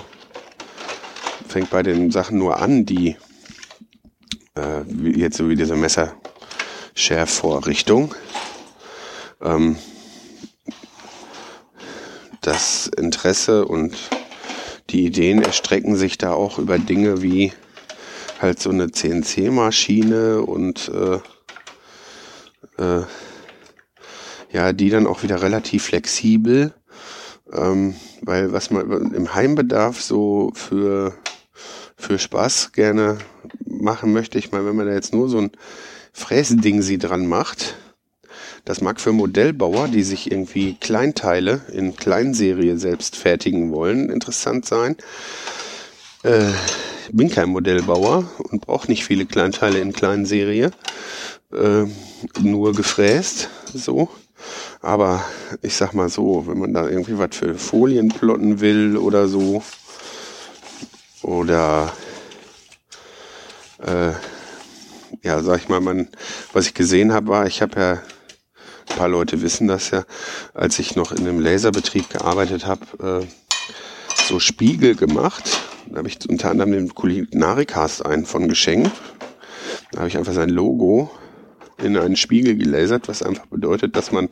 fängt 1.48 1.70
bei 1.70 1.84
den 1.84 2.10
Sachen 2.12 2.38
nur 2.38 2.60
an, 2.60 2.86
die 2.86 3.16
äh, 4.56 4.82
jetzt 5.12 5.38
so 5.38 5.50
wie 5.50 5.56
diese 5.56 5.76
Messerschärfvorrichtung. 5.76 8.14
Ähm, 9.42 9.78
das 12.42 12.88
Interesse 12.88 13.66
und 13.66 13.96
die 14.90 15.06
Ideen 15.06 15.42
erstrecken 15.42 15.96
sich 15.96 16.18
da 16.18 16.34
auch 16.34 16.60
über 16.60 16.78
Dinge 16.80 17.22
wie 17.22 17.54
halt 18.42 18.60
so 18.60 18.72
eine 18.72 18.92
CNC-Maschine 18.92 20.42
und 20.42 20.90
äh, 20.90 21.20
äh, 22.82 23.04
ja, 24.52 24.74
die 24.74 24.90
dann 24.90 25.08
auch 25.08 25.24
wieder 25.24 25.42
relativ 25.42 25.86
flexibel, 25.86 26.74
ähm, 27.54 27.96
weil 28.22 28.54
was 28.54 28.72
man 28.72 29.14
im 29.14 29.34
Heimbedarf 29.34 30.02
so 30.02 30.52
für, 30.56 31.14
für 31.96 32.20
Spaß 32.20 32.72
gerne 32.72 33.18
machen 33.66 34.14
möchte, 34.14 34.38
ich 34.38 34.52
meine, 34.52 34.66
wenn 34.66 34.76
man 34.76 34.88
da 34.88 34.94
jetzt 34.94 35.14
nur 35.14 35.30
so 35.30 35.40
ein 35.40 35.52
Fräsending 36.14 36.82
sie 36.82 36.98
dran 36.98 37.28
macht, 37.28 37.76
das 38.66 38.82
mag 38.82 39.00
für 39.02 39.12
Modellbauer, 39.12 39.88
die 39.88 40.04
sich 40.04 40.32
irgendwie 40.32 40.76
Kleinteile 40.76 41.62
in 41.74 41.96
Kleinserie 41.96 42.78
selbst 42.78 43.16
fertigen 43.16 43.72
wollen, 43.72 44.10
interessant 44.10 44.66
sein. 44.66 44.98
Äh, 46.24 46.52
bin 47.12 47.30
kein 47.30 47.50
Modellbauer 47.50 48.30
und 48.38 48.62
brauche 48.62 48.90
nicht 48.90 49.04
viele 49.04 49.26
Kleinteile 49.26 49.80
in 49.80 49.94
Kleinserie 49.94 50.72
äh, 51.52 51.86
nur 52.42 52.74
gefräst, 52.74 53.50
so. 53.74 54.10
Aber 54.82 55.24
ich 55.62 55.76
sag 55.76 55.94
mal 55.94 56.10
so, 56.10 56.48
wenn 56.48 56.58
man 56.58 56.74
da 56.74 56.88
irgendwie 56.88 57.18
was 57.18 57.36
für 57.36 57.56
Folien 57.56 58.10
plotten 58.10 58.60
will 58.62 58.98
oder 58.98 59.28
so, 59.28 59.64
oder 61.22 61.92
äh, 63.80 64.12
ja, 65.24 65.42
sag 65.44 65.60
ich 65.60 65.70
mal, 65.70 65.82
man, 65.82 66.08
was 66.54 66.68
ich 66.68 66.74
gesehen 66.74 67.14
habe, 67.14 67.28
war, 67.28 67.46
ich 67.46 67.62
habe 67.62 67.80
ja, 67.80 67.92
ein 68.90 68.98
paar 68.98 69.08
Leute 69.08 69.42
wissen 69.42 69.68
das 69.68 69.92
ja, 69.92 70.04
als 70.54 70.80
ich 70.80 70.96
noch 70.96 71.12
in 71.12 71.20
einem 71.20 71.40
Laserbetrieb 71.40 72.10
gearbeitet 72.10 72.66
habe, 72.66 73.22
äh, 73.22 73.28
so 74.28 74.40
Spiegel 74.40 74.96
gemacht. 74.96 75.60
Da 75.88 75.98
habe 75.98 76.08
ich 76.08 76.18
unter 76.28 76.50
anderem 76.50 76.72
dem 76.72 76.96
Kulinarikast 76.96 78.06
einen 78.06 78.26
von 78.26 78.48
geschenkt. 78.48 78.92
Da 79.92 80.00
habe 80.00 80.08
ich 80.08 80.18
einfach 80.18 80.34
sein 80.34 80.50
Logo 80.50 81.12
in 81.84 81.98
einen 81.98 82.16
Spiegel 82.16 82.56
gelasert, 82.56 83.08
was 83.08 83.24
einfach 83.24 83.46
bedeutet, 83.48 83.96
dass 83.96 84.12
man 84.12 84.30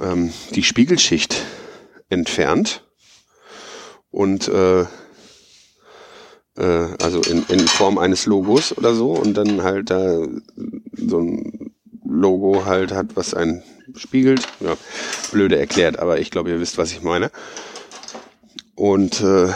ähm, 0.00 0.32
die 0.54 0.62
Spiegelschicht 0.62 1.44
entfernt 2.08 2.84
und 4.10 4.48
äh, 4.48 4.82
äh, 6.56 6.88
also 7.02 7.20
in, 7.22 7.44
in 7.48 7.60
Form 7.60 7.98
eines 7.98 8.26
Logos 8.26 8.76
oder 8.76 8.94
so 8.94 9.12
und 9.12 9.34
dann 9.34 9.62
halt 9.62 9.90
da 9.90 10.26
so 10.92 11.20
ein 11.20 11.72
Logo 12.04 12.64
halt 12.64 12.92
hat, 12.92 13.16
was 13.16 13.34
einen 13.34 13.62
spiegelt. 13.94 14.46
Ja, 14.60 14.76
blöde 15.32 15.58
erklärt, 15.58 15.98
aber 15.98 16.18
ich 16.20 16.30
glaube, 16.30 16.50
ihr 16.50 16.60
wisst, 16.60 16.78
was 16.78 16.92
ich 16.92 17.02
meine. 17.02 17.30
Und 18.74 19.20
äh, 19.20 19.48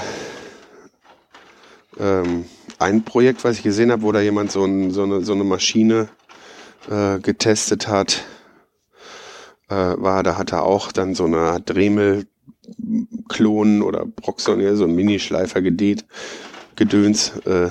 ähm, 1.99 2.47
ein 2.78 3.05
Projekt, 3.05 3.45
was 3.45 3.57
ich 3.57 3.62
gesehen 3.62 3.93
habe, 3.93 4.03
wo 4.03 4.12
da 4.12 4.20
jemand 4.20 4.51
so, 4.51 4.64
ein, 4.64 4.91
so, 4.91 5.03
eine, 5.03 5.22
so 5.22 5.32
eine 5.32 5.45
Maschine 5.45 6.09
äh, 6.88 7.18
getestet 7.18 7.88
hat, 7.88 8.24
äh, 9.68 9.74
war, 9.74 10.22
da 10.22 10.38
hat 10.38 10.52
er 10.52 10.64
auch 10.64 10.92
dann 10.92 11.14
so 11.14 11.24
eine 11.24 11.60
Dremel 11.60 12.26
Klon 13.28 13.82
oder 13.82 14.06
Proxon, 14.06 14.76
so 14.76 14.84
ein 14.84 14.94
Minischleifer 14.94 15.62
gedreht, 15.62 16.04
Gedöns, 16.76 17.32
äh, 17.46 17.70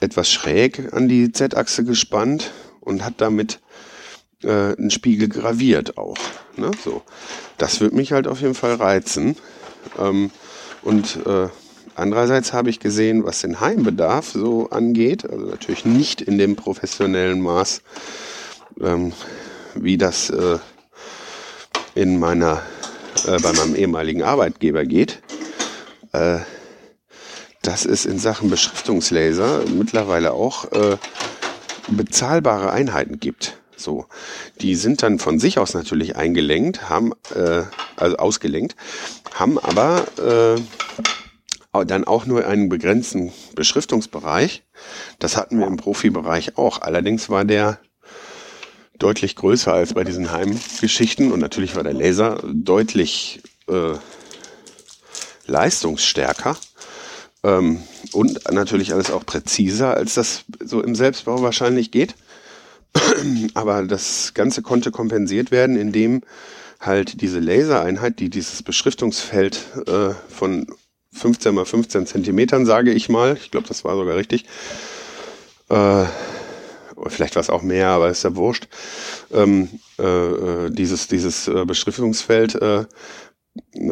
etwas 0.00 0.30
schräg 0.30 0.92
an 0.92 1.08
die 1.08 1.32
Z-Achse 1.32 1.84
gespannt 1.84 2.52
und 2.80 3.04
hat 3.04 3.14
damit 3.18 3.60
äh, 4.42 4.76
einen 4.76 4.90
Spiegel 4.90 5.28
graviert 5.28 5.96
auch. 5.96 6.18
Ne? 6.56 6.70
So. 6.84 7.02
Das 7.56 7.80
würde 7.80 7.96
mich 7.96 8.12
halt 8.12 8.26
auf 8.26 8.40
jeden 8.40 8.54
Fall 8.54 8.74
reizen. 8.74 9.36
Ähm, 9.98 10.30
und 10.82 11.18
äh, 11.26 11.48
andererseits 11.96 12.52
habe 12.52 12.70
ich 12.70 12.80
gesehen, 12.80 13.24
was 13.24 13.40
den 13.40 13.60
Heimbedarf 13.60 14.30
so 14.30 14.70
angeht, 14.70 15.28
also 15.28 15.46
natürlich 15.46 15.84
nicht 15.84 16.20
in 16.20 16.38
dem 16.38 16.56
professionellen 16.56 17.40
Maß, 17.40 17.82
ähm, 18.80 19.12
wie 19.74 19.98
das 19.98 20.30
äh, 20.30 20.58
in 21.94 22.18
meiner, 22.18 22.62
äh, 23.26 23.38
bei 23.40 23.52
meinem 23.52 23.74
ehemaligen 23.74 24.22
Arbeitgeber 24.22 24.84
geht. 24.84 25.22
Äh, 26.12 26.38
dass 27.66 27.84
es 27.84 28.06
in 28.06 28.18
Sachen 28.18 28.48
Beschriftungslaser 28.48 29.64
mittlerweile 29.66 30.32
auch 30.32 30.70
äh, 30.70 30.96
bezahlbare 31.88 32.70
Einheiten 32.70 33.18
gibt. 33.18 33.58
So, 33.76 34.06
die 34.60 34.74
sind 34.74 35.02
dann 35.02 35.18
von 35.18 35.38
sich 35.38 35.58
aus 35.58 35.74
natürlich 35.74 36.16
eingelenkt, 36.16 36.88
haben 36.88 37.12
äh, 37.34 37.62
also 37.96 38.16
ausgelenkt, 38.16 38.76
haben 39.34 39.58
aber 39.58 40.04
äh, 40.18 40.60
dann 41.84 42.04
auch 42.04 42.26
nur 42.26 42.46
einen 42.46 42.68
begrenzten 42.68 43.32
Beschriftungsbereich. 43.54 44.62
Das 45.18 45.36
hatten 45.36 45.58
wir 45.58 45.66
im 45.66 45.76
Profibereich 45.76 46.56
auch. 46.56 46.80
Allerdings 46.80 47.28
war 47.28 47.44
der 47.44 47.78
deutlich 48.98 49.36
größer 49.36 49.72
als 49.72 49.94
bei 49.94 50.04
diesen 50.04 50.32
Heimgeschichten 50.32 51.32
und 51.32 51.40
natürlich 51.40 51.76
war 51.76 51.82
der 51.82 51.92
Laser 51.92 52.42
deutlich 52.46 53.42
äh, 53.68 53.94
leistungsstärker 55.46 56.56
ähm, 57.42 57.82
und 58.12 58.50
natürlich 58.50 58.92
alles 58.92 59.10
auch 59.10 59.24
präziser, 59.26 59.94
als 59.94 60.14
das 60.14 60.44
so 60.64 60.82
im 60.82 60.94
Selbstbau 60.94 61.42
wahrscheinlich 61.42 61.90
geht. 61.90 62.14
Aber 63.54 63.84
das 63.84 64.32
Ganze 64.34 64.62
konnte 64.62 64.90
kompensiert 64.90 65.50
werden, 65.50 65.76
indem 65.76 66.22
halt 66.80 67.20
diese 67.20 67.40
Lasereinheit, 67.40 68.20
die 68.20 68.30
dieses 68.30 68.62
Beschriftungsfeld 68.62 69.60
äh, 69.86 70.10
von 70.28 70.66
15 71.16 71.54
mal 71.54 71.64
15 71.64 72.06
Zentimetern, 72.06 72.66
sage 72.66 72.92
ich 72.92 73.08
mal, 73.08 73.36
ich 73.36 73.50
glaube, 73.50 73.68
das 73.68 73.84
war 73.84 73.96
sogar 73.96 74.16
richtig, 74.16 74.44
äh, 75.68 76.04
vielleicht 77.08 77.34
war 77.34 77.40
es 77.40 77.50
auch 77.50 77.62
mehr, 77.62 77.88
aber 77.88 78.08
ist 78.08 78.22
ja 78.22 78.36
wurscht, 78.36 78.68
ähm, 79.32 79.68
äh, 79.98 80.02
äh 80.04 80.70
dieses, 80.70 81.08
dieses 81.08 81.48
äh, 81.48 81.64
Beschriftungsfeld 81.64 82.54
äh, 82.56 82.84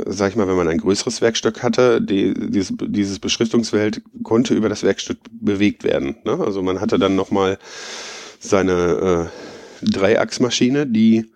sag 0.07 0.31
ich 0.31 0.37
mal, 0.37 0.49
wenn 0.49 0.57
man 0.57 0.68
ein 0.68 0.79
größeres 0.79 1.20
Werkstück 1.20 1.62
hatte, 1.62 2.01
die, 2.01 2.35
dieses, 2.35 2.75
dieses 2.79 3.18
Beschriftungsfeld 3.18 4.03
konnte 4.22 4.55
über 4.55 4.68
das 4.68 4.83
Werkstück 4.83 5.18
bewegt 5.31 5.85
werden. 5.85 6.16
Ne? 6.25 6.39
Also 6.45 6.62
man 6.62 6.81
hatte 6.81 6.99
dann 6.99 7.16
nochmal 7.16 7.59
seine 8.39 9.31
äh, 9.83 9.91
Dreiachsmaschine, 9.91 10.87
die 10.87 11.31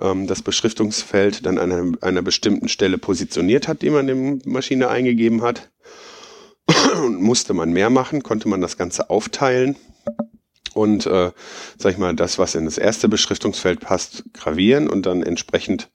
ähm, 0.00 0.26
das 0.26 0.42
Beschriftungsfeld 0.42 1.46
dann 1.46 1.58
an 1.58 1.72
einer, 1.72 1.92
einer 2.00 2.22
bestimmten 2.22 2.68
Stelle 2.68 2.98
positioniert 2.98 3.68
hat, 3.68 3.82
die 3.82 3.90
man 3.90 4.06
dem 4.06 4.40
Maschine 4.44 4.88
eingegeben 4.88 5.42
hat. 5.42 5.70
Und 7.02 7.22
musste 7.22 7.54
man 7.54 7.72
mehr 7.72 7.88
machen, 7.88 8.22
konnte 8.22 8.48
man 8.48 8.60
das 8.60 8.76
Ganze 8.76 9.08
aufteilen 9.08 9.76
und, 10.78 11.06
äh, 11.06 11.32
sag 11.76 11.92
ich 11.92 11.98
mal, 11.98 12.14
das, 12.14 12.38
was 12.38 12.54
in 12.54 12.64
das 12.64 12.78
erste 12.78 13.08
Beschriftungsfeld 13.08 13.80
passt, 13.80 14.24
gravieren 14.32 14.88
und 14.88 15.06
dann 15.06 15.22
entsprechend 15.22 15.90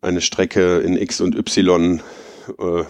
eine 0.00 0.20
Strecke 0.20 0.78
in 0.78 0.96
X 0.96 1.20
und 1.20 1.36
Y 1.36 2.00
äh, 2.58 2.80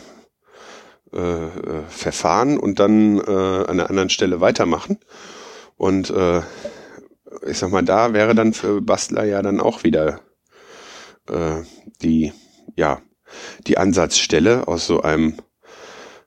äh, 1.16 1.84
verfahren 1.88 2.58
und 2.58 2.78
dann 2.78 3.18
äh, 3.18 3.30
an 3.30 3.66
einer 3.66 3.90
anderen 3.90 4.10
Stelle 4.10 4.40
weitermachen. 4.40 4.98
Und 5.76 6.10
äh, 6.10 6.42
ich 7.46 7.58
sag 7.58 7.72
mal, 7.72 7.82
da 7.82 8.12
wäre 8.12 8.34
dann 8.34 8.52
für 8.52 8.80
Bastler 8.80 9.24
ja 9.24 9.42
dann 9.42 9.60
auch 9.60 9.84
wieder 9.84 10.20
äh, 11.30 11.62
die, 12.02 12.32
ja, 12.76 13.02
die 13.66 13.78
Ansatzstelle 13.78 14.68
aus 14.68 14.86
so 14.86 15.02
einem 15.02 15.34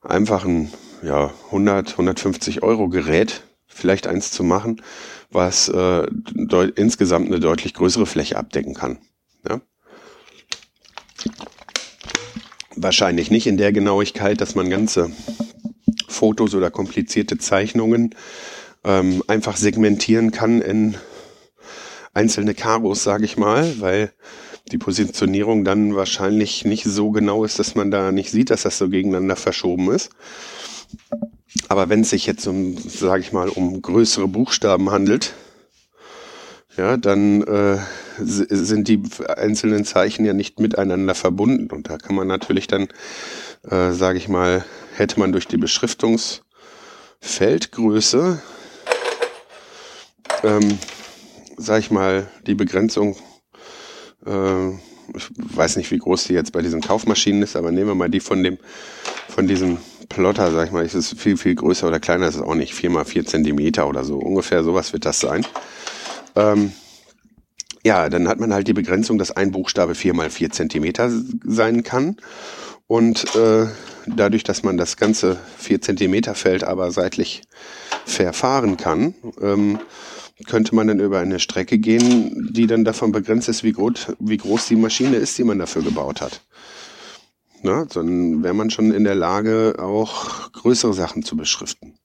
einfachen, 0.02 0.72
ja, 1.02 1.32
100, 1.48 1.92
150 1.92 2.64
Euro 2.64 2.90
Gerät 2.90 3.44
vielleicht 3.68 4.08
eins 4.08 4.32
zu 4.32 4.44
machen, 4.44 4.82
was 5.32 5.70
äh, 5.70 6.08
insgesamt 6.76 7.28
eine 7.28 7.40
deutlich 7.40 7.74
größere 7.74 8.06
Fläche 8.06 8.38
abdecken 8.38 8.74
kann. 8.74 9.00
Ja? 9.48 9.62
Wahrscheinlich 12.76 13.32
nicht 13.32 13.48
in 13.48 13.58
der 13.58 13.72
Genauigkeit, 13.72 14.42
dass 14.42 14.56
man 14.56 14.70
ganze 14.70 15.12
Fotos 16.08 16.54
oder 16.54 16.70
komplizierte 16.70 17.38
Zeichnungen 17.38 18.16
ähm, 18.84 19.24
einfach 19.28 19.58
segmentieren 19.58 20.32
kann 20.32 20.62
in 20.62 20.98
einzelne 22.14 22.54
Karos, 22.54 23.04
sage 23.04 23.26
ich 23.26 23.38
mal, 23.38 23.80
weil 23.80 24.12
die 24.72 24.78
Positionierung 24.78 25.66
dann 25.66 25.96
wahrscheinlich 25.96 26.66
nicht 26.66 26.86
so 26.86 27.12
genau 27.12 27.44
ist, 27.44 27.60
dass 27.60 27.76
man 27.76 27.92
da 27.92 28.12
nicht 28.12 28.32
sieht, 28.32 28.50
dass 28.50 28.64
das 28.64 28.78
so 28.78 28.90
gegeneinander 28.90 29.36
verschoben 29.36 29.92
ist. 29.92 30.10
Aber 31.68 31.90
wenn 31.90 32.02
es 32.02 32.10
sich 32.10 32.26
jetzt 32.26 32.48
um, 32.48 32.78
sage 32.78 33.22
ich 33.22 33.32
mal, 33.32 33.50
um 33.50 33.82
größere 33.82 34.28
Buchstaben 34.28 34.92
handelt, 34.92 35.34
ja, 36.78 36.98
dann 36.98 37.42
äh, 37.44 37.80
sind 38.18 38.88
die 38.88 39.02
einzelnen 39.28 39.84
Zeichen 39.84 40.26
ja 40.26 40.34
nicht 40.34 40.60
miteinander 40.60 41.16
verbunden. 41.16 41.70
Und 41.70 41.90
da 41.90 41.98
kann 41.98 42.16
man 42.16 42.28
natürlich 42.28 42.68
dann, 42.68 42.88
äh, 43.70 43.92
sage 43.92 44.18
ich 44.18 44.30
mal, 44.30 44.64
hätte 44.96 45.20
man 45.20 45.34
durch 45.34 45.48
die 45.48 45.58
Beschriftungsfeldgröße, 45.58 48.42
ähm, 50.44 50.80
sage 51.58 51.80
ich 51.80 51.92
mal, 51.92 52.28
die 52.48 52.56
Begrenzung, 52.56 53.18
äh, 54.26 54.70
ich 55.16 55.30
weiß 55.38 55.76
nicht, 55.76 55.92
wie 55.92 55.98
groß 55.98 56.26
die 56.26 56.34
jetzt 56.34 56.52
bei 56.52 56.62
diesen 56.62 56.82
Kaufmaschinen 56.82 57.44
ist, 57.44 57.56
aber 57.56 57.72
nehmen 57.72 57.88
wir 57.88 57.96
mal 57.96 58.10
die 58.10 58.20
von 58.20 58.44
dem, 58.44 58.58
von 59.28 59.48
diesem 59.48 59.78
Plotter, 60.10 60.52
sag 60.52 60.68
ich 60.68 60.72
mal, 60.72 60.86
ist 60.86 60.94
es 60.94 61.14
viel, 61.14 61.38
viel 61.38 61.56
größer 61.56 61.88
oder 61.88 62.00
kleiner 62.00 62.28
ist 62.28 62.36
es 62.36 62.42
auch 62.42 62.56
nicht, 62.56 62.74
vier 62.74 62.90
mal 62.90 63.06
vier 63.06 63.26
Zentimeter 63.26 63.88
oder 63.88 64.04
so, 64.04 64.18
ungefähr 64.18 64.64
sowas 64.64 64.94
wird 64.94 65.06
das 65.06 65.20
sein. 65.20 65.46
Ähm, 66.36 66.72
ja, 67.84 68.10
dann 68.10 68.28
hat 68.28 68.40
man 68.40 68.54
halt 68.54 68.68
die 68.68 68.74
Begrenzung, 68.74 69.18
dass 69.18 69.32
ein 69.32 69.52
Buchstabe 69.52 69.96
vier 69.96 70.14
mal 70.14 70.30
vier 70.30 70.52
Zentimeter 70.52 71.12
sein 71.44 71.84
kann. 71.84 72.18
Und 72.88 73.36
äh, 73.36 73.68
dadurch, 74.06 74.44
dass 74.44 74.64
man 74.64 74.78
das 74.78 74.98
ganze 74.98 75.40
vier 75.58 75.82
Zentimeter 75.82 76.36
Feld 76.36 76.64
aber 76.64 76.92
seitlich 76.92 77.42
verfahren 78.06 78.78
kann, 78.78 79.16
ähm, 79.42 79.80
könnte 80.48 80.76
man 80.76 80.88
dann 80.88 81.00
über 81.00 81.20
eine 81.20 81.40
Strecke 81.40 81.78
gehen, 81.78 82.50
die 82.52 82.68
dann 82.68 82.84
davon 82.84 83.12
begrenzt 83.12 83.50
ist, 83.50 83.64
wie 83.64 83.74
groß, 83.74 84.14
wie 84.20 84.38
groß 84.38 84.68
die 84.68 84.76
Maschine 84.76 85.18
ist, 85.18 85.38
die 85.38 85.44
man 85.44 85.60
dafür 85.60 85.82
gebaut 85.82 86.22
hat. 86.22 86.42
Na, 87.64 87.86
dann 87.86 88.44
wäre 88.44 88.54
man 88.54 88.70
schon 88.70 88.92
in 88.92 89.04
der 89.04 89.16
Lage, 89.16 89.76
auch 89.78 90.52
größere 90.52 90.94
Sachen 90.94 91.24
zu 91.24 91.38
beschriften. 91.38 91.96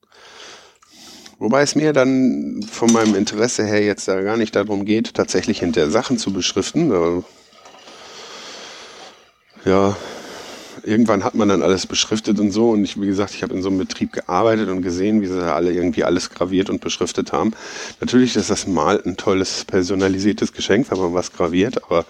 Wobei 1.38 1.62
es 1.62 1.74
mir 1.74 1.92
dann 1.92 2.62
von 2.70 2.92
meinem 2.92 3.14
Interesse 3.14 3.64
her 3.64 3.84
jetzt 3.84 4.08
da 4.08 4.20
gar 4.22 4.36
nicht 4.36 4.56
darum 4.56 4.84
geht, 4.84 5.14
tatsächlich 5.14 5.60
hinter 5.60 5.90
Sachen 5.90 6.18
zu 6.18 6.32
beschriften. 6.32 7.24
Ja, 9.64 9.96
irgendwann 10.86 11.24
hat 11.24 11.34
man 11.34 11.48
dann 11.48 11.62
alles 11.62 11.86
beschriftet 11.86 12.38
und 12.40 12.52
so. 12.52 12.70
Und 12.70 12.84
ich, 12.84 13.00
wie 13.00 13.06
gesagt, 13.06 13.34
ich 13.34 13.42
habe 13.42 13.54
in 13.54 13.62
so 13.62 13.68
einem 13.68 13.78
Betrieb 13.78 14.12
gearbeitet 14.12 14.68
und 14.68 14.82
gesehen, 14.82 15.20
wie 15.20 15.26
sie 15.26 15.52
alle 15.52 15.72
irgendwie 15.72 16.04
alles 16.04 16.30
graviert 16.30 16.70
und 16.70 16.80
beschriftet 16.80 17.32
haben. 17.32 17.52
Natürlich 18.00 18.36
ist 18.36 18.50
das 18.50 18.66
mal 18.66 19.02
ein 19.04 19.16
tolles 19.16 19.64
personalisiertes 19.64 20.52
Geschenk, 20.52 20.90
wenn 20.90 20.98
man 20.98 21.14
was 21.14 21.32
graviert, 21.32 21.84
aber 21.84 22.04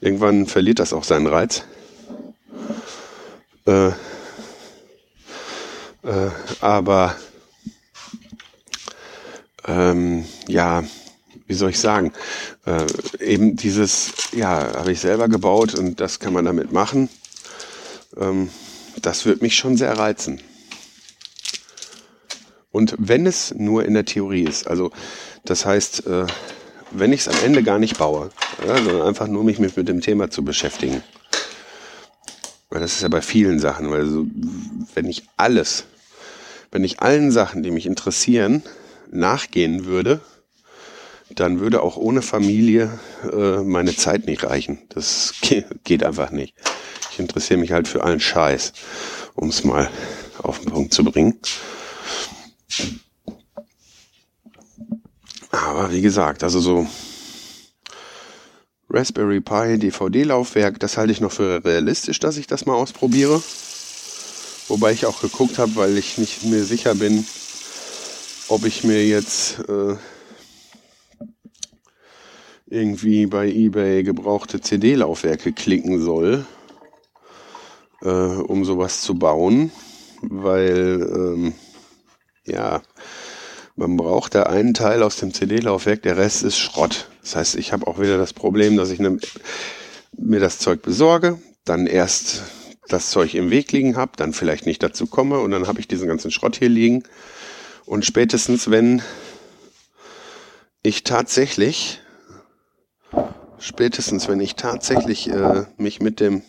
irgendwann 0.00 0.46
verliert 0.46 0.78
das 0.78 0.92
auch 0.92 1.04
seinen 1.04 1.26
Reiz. 1.26 1.64
Äh, 3.66 3.88
äh, 3.88 3.92
aber 6.60 7.14
ähm, 9.66 10.24
ja, 10.48 10.84
wie 11.46 11.54
soll 11.54 11.70
ich 11.70 11.78
sagen, 11.78 12.12
äh, 12.66 12.86
eben 13.20 13.56
dieses, 13.56 14.12
ja, 14.32 14.74
habe 14.74 14.92
ich 14.92 15.00
selber 15.00 15.28
gebaut 15.28 15.74
und 15.74 16.00
das 16.00 16.20
kann 16.20 16.32
man 16.32 16.44
damit 16.44 16.72
machen. 16.72 17.08
Ähm, 18.18 18.50
das 19.00 19.26
wird 19.26 19.42
mich 19.42 19.56
schon 19.56 19.76
sehr 19.76 19.96
reizen. 19.98 20.40
Und 22.70 22.94
wenn 22.98 23.26
es 23.26 23.54
nur 23.54 23.84
in 23.84 23.94
der 23.94 24.04
Theorie 24.04 24.44
ist, 24.44 24.66
also 24.66 24.90
das 25.44 25.64
heißt, 25.64 26.06
äh, 26.06 26.26
wenn 26.90 27.12
ich 27.12 27.20
es 27.20 27.28
am 27.28 27.36
Ende 27.44 27.62
gar 27.62 27.78
nicht 27.78 27.98
baue, 27.98 28.30
ja, 28.66 28.76
sondern 28.76 29.02
einfach 29.02 29.28
nur 29.28 29.44
mich 29.44 29.58
mit, 29.58 29.76
mit 29.76 29.88
dem 29.88 30.00
Thema 30.00 30.30
zu 30.30 30.44
beschäftigen. 30.44 31.02
Weil 32.70 32.80
das 32.80 32.94
ist 32.94 33.02
ja 33.02 33.08
bei 33.08 33.22
vielen 33.22 33.60
Sachen, 33.60 33.90
weil 33.90 34.06
so, 34.06 34.26
wenn 34.94 35.06
ich 35.06 35.22
alles, 35.36 35.84
wenn 36.70 36.82
ich 36.82 37.00
allen 37.00 37.30
Sachen, 37.30 37.62
die 37.62 37.70
mich 37.70 37.86
interessieren, 37.86 38.62
nachgehen 39.10 39.84
würde, 39.84 40.20
dann 41.30 41.60
würde 41.60 41.82
auch 41.82 41.96
ohne 41.96 42.22
Familie 42.22 42.98
äh, 43.32 43.58
meine 43.58 43.94
Zeit 43.94 44.26
nicht 44.26 44.44
reichen. 44.44 44.78
Das 44.88 45.34
geht 45.84 46.04
einfach 46.04 46.30
nicht. 46.30 46.54
Ich 47.14 47.20
interessiere 47.20 47.60
mich 47.60 47.70
halt 47.70 47.86
für 47.86 48.02
allen 48.02 48.18
Scheiß, 48.18 48.72
um 49.36 49.48
es 49.48 49.62
mal 49.62 49.88
auf 50.42 50.58
den 50.58 50.72
Punkt 50.72 50.92
zu 50.92 51.04
bringen. 51.04 51.38
Aber 55.52 55.92
wie 55.92 56.00
gesagt, 56.00 56.42
also 56.42 56.58
so 56.58 56.88
Raspberry 58.90 59.40
Pi 59.40 59.78
DVD-Laufwerk, 59.78 60.80
das 60.80 60.96
halte 60.96 61.12
ich 61.12 61.20
noch 61.20 61.30
für 61.30 61.64
realistisch, 61.64 62.18
dass 62.18 62.36
ich 62.36 62.48
das 62.48 62.66
mal 62.66 62.74
ausprobiere. 62.74 63.40
Wobei 64.66 64.90
ich 64.90 65.06
auch 65.06 65.20
geguckt 65.20 65.58
habe, 65.58 65.76
weil 65.76 65.96
ich 65.96 66.18
nicht 66.18 66.42
mir 66.42 66.64
sicher 66.64 66.96
bin, 66.96 67.24
ob 68.48 68.66
ich 68.66 68.82
mir 68.82 69.06
jetzt 69.06 69.60
äh, 69.68 69.94
irgendwie 72.66 73.26
bei 73.26 73.46
eBay 73.46 74.02
gebrauchte 74.02 74.60
CD-Laufwerke 74.60 75.52
klicken 75.52 76.02
soll, 76.02 76.44
äh, 78.04 78.08
um 78.08 78.64
sowas 78.64 79.00
zu 79.00 79.14
bauen, 79.14 79.72
weil 80.22 81.08
ähm, 81.14 81.54
ja, 82.46 82.82
man 83.76 83.96
braucht 83.96 84.34
da 84.34 84.44
einen 84.44 84.74
Teil 84.74 85.02
aus 85.02 85.16
dem 85.16 85.34
CD-Laufwerk, 85.34 86.02
der 86.02 86.16
Rest 86.16 86.44
ist 86.44 86.58
Schrott. 86.58 87.08
Das 87.22 87.34
heißt, 87.36 87.56
ich 87.56 87.72
habe 87.72 87.86
auch 87.86 87.98
wieder 87.98 88.18
das 88.18 88.32
Problem, 88.32 88.76
dass 88.76 88.90
ich 88.90 89.00
ne, 89.00 89.18
mir 90.16 90.40
das 90.40 90.58
Zeug 90.58 90.82
besorge, 90.82 91.40
dann 91.64 91.86
erst 91.86 92.42
das 92.88 93.10
Zeug 93.10 93.34
im 93.34 93.50
Weg 93.50 93.72
liegen 93.72 93.96
habe, 93.96 94.12
dann 94.16 94.32
vielleicht 94.32 94.66
nicht 94.66 94.82
dazu 94.82 95.06
komme 95.06 95.38
und 95.38 95.50
dann 95.50 95.66
habe 95.66 95.80
ich 95.80 95.88
diesen 95.88 96.06
ganzen 96.06 96.30
Schrott 96.30 96.56
hier 96.56 96.68
liegen. 96.68 97.02
Und 97.86 98.04
spätestens, 98.04 98.70
wenn 98.70 99.02
ich 100.82 101.02
tatsächlich, 101.02 102.00
spätestens, 103.58 104.28
wenn 104.28 104.40
ich 104.40 104.54
tatsächlich 104.54 105.30
äh, 105.30 105.64
mich 105.78 106.00
mit 106.00 106.20
dem 106.20 106.42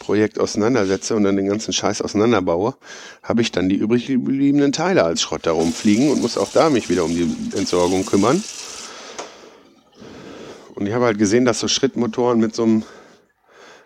Projekt 0.00 0.40
auseinandersetze 0.40 1.14
und 1.14 1.22
dann 1.22 1.36
den 1.36 1.46
ganzen 1.46 1.72
Scheiß 1.72 2.02
auseinanderbaue, 2.02 2.74
habe 3.22 3.42
ich 3.42 3.52
dann 3.52 3.68
die 3.68 3.76
übrig 3.76 4.08
gebliebenen 4.08 4.72
Teile 4.72 5.04
als 5.04 5.22
Schrott 5.22 5.42
da 5.44 5.52
rumfliegen 5.52 6.10
und 6.10 6.20
muss 6.20 6.36
auch 6.36 6.50
da 6.50 6.70
mich 6.70 6.88
wieder 6.88 7.04
um 7.04 7.14
die 7.14 7.30
Entsorgung 7.56 8.04
kümmern. 8.04 8.42
Und 10.74 10.86
ich 10.86 10.94
habe 10.94 11.04
halt 11.04 11.18
gesehen, 11.18 11.44
dass 11.44 11.60
so 11.60 11.68
Schrittmotoren 11.68 12.40
mit 12.40 12.56
so 12.56 12.64
einem 12.64 12.82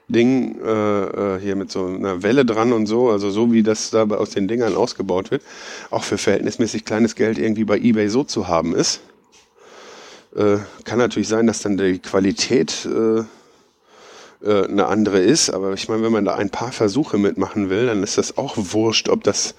Ding 0.08 0.60
äh, 0.64 1.36
äh 1.36 1.40
hier 1.40 1.56
mit 1.56 1.70
so 1.70 1.86
einer 1.86 2.22
Welle 2.22 2.44
dran 2.44 2.72
und 2.72 2.86
so, 2.86 3.10
also 3.10 3.30
so 3.30 3.52
wie 3.52 3.62
das 3.62 3.90
da 3.90 4.04
aus 4.04 4.30
den 4.30 4.48
Dingern 4.48 4.76
ausgebaut 4.76 5.30
wird, 5.30 5.42
auch 5.90 6.04
für 6.04 6.18
verhältnismäßig 6.18 6.84
kleines 6.84 7.16
Geld 7.16 7.38
irgendwie 7.38 7.64
bei 7.64 7.78
eBay 7.78 8.08
so 8.08 8.22
zu 8.22 8.48
haben 8.48 8.74
ist. 8.74 9.00
Äh, 10.36 10.58
kann 10.84 10.98
natürlich 10.98 11.28
sein, 11.28 11.46
dass 11.46 11.62
dann 11.62 11.76
die 11.76 11.98
Qualität 11.98 12.86
äh, 12.86 13.24
äh, 14.44 14.64
eine 14.64 14.86
andere 14.86 15.20
ist. 15.20 15.50
Aber 15.50 15.72
ich 15.72 15.88
meine, 15.88 16.02
wenn 16.02 16.12
man 16.12 16.24
da 16.24 16.34
ein 16.34 16.50
paar 16.50 16.72
Versuche 16.72 17.18
mitmachen 17.18 17.70
will, 17.70 17.86
dann 17.86 18.02
ist 18.02 18.18
das 18.18 18.36
auch 18.36 18.56
wurscht, 18.56 19.08
ob 19.08 19.24
das 19.24 19.54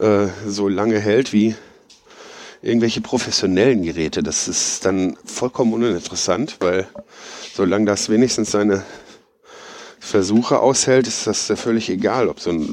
äh, 0.00 0.26
so 0.46 0.68
lange 0.68 0.98
hält 0.98 1.32
wie 1.32 1.54
irgendwelche 2.62 3.00
professionellen 3.00 3.82
Geräte. 3.82 4.22
Das 4.22 4.48
ist 4.48 4.84
dann 4.84 5.16
vollkommen 5.24 5.72
uninteressant, 5.72 6.56
weil 6.60 6.88
solange 7.54 7.86
das 7.86 8.08
wenigstens 8.08 8.50
seine 8.50 8.82
Versuche 10.00 10.60
aushält, 10.60 11.06
ist 11.06 11.26
das 11.26 11.48
ja 11.48 11.56
völlig 11.56 11.90
egal, 11.90 12.28
ob 12.28 12.40
so 12.40 12.50
ein 12.50 12.66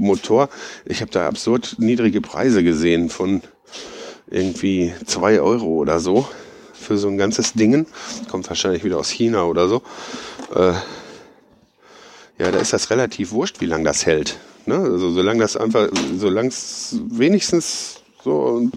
Motor. 0.00 0.48
Ich 0.84 1.00
habe 1.00 1.10
da 1.10 1.26
absurd 1.26 1.76
niedrige 1.78 2.20
Preise 2.20 2.64
gesehen 2.64 3.08
von 3.08 3.42
irgendwie 4.30 4.92
zwei 5.06 5.40
Euro 5.40 5.66
oder 5.66 6.00
so 6.00 6.26
für 6.82 6.98
so 6.98 7.08
ein 7.08 7.18
ganzes 7.18 7.52
Dingen. 7.54 7.86
Kommt 8.30 8.48
wahrscheinlich 8.48 8.84
wieder 8.84 8.98
aus 8.98 9.10
China 9.10 9.44
oder 9.44 9.68
so. 9.68 9.82
Äh, 10.54 10.72
ja, 12.38 12.50
da 12.50 12.58
ist 12.58 12.72
das 12.72 12.90
relativ 12.90 13.32
wurscht, 13.32 13.60
wie 13.60 13.66
lange 13.66 13.84
das 13.84 14.06
hält. 14.06 14.38
Ne? 14.66 14.76
Also 14.76 15.10
solange 15.10 15.40
das 15.40 15.56
einfach, 15.56 15.88
solange 16.16 16.48
es 16.48 16.96
wenigstens 17.08 18.00
so 18.22 18.68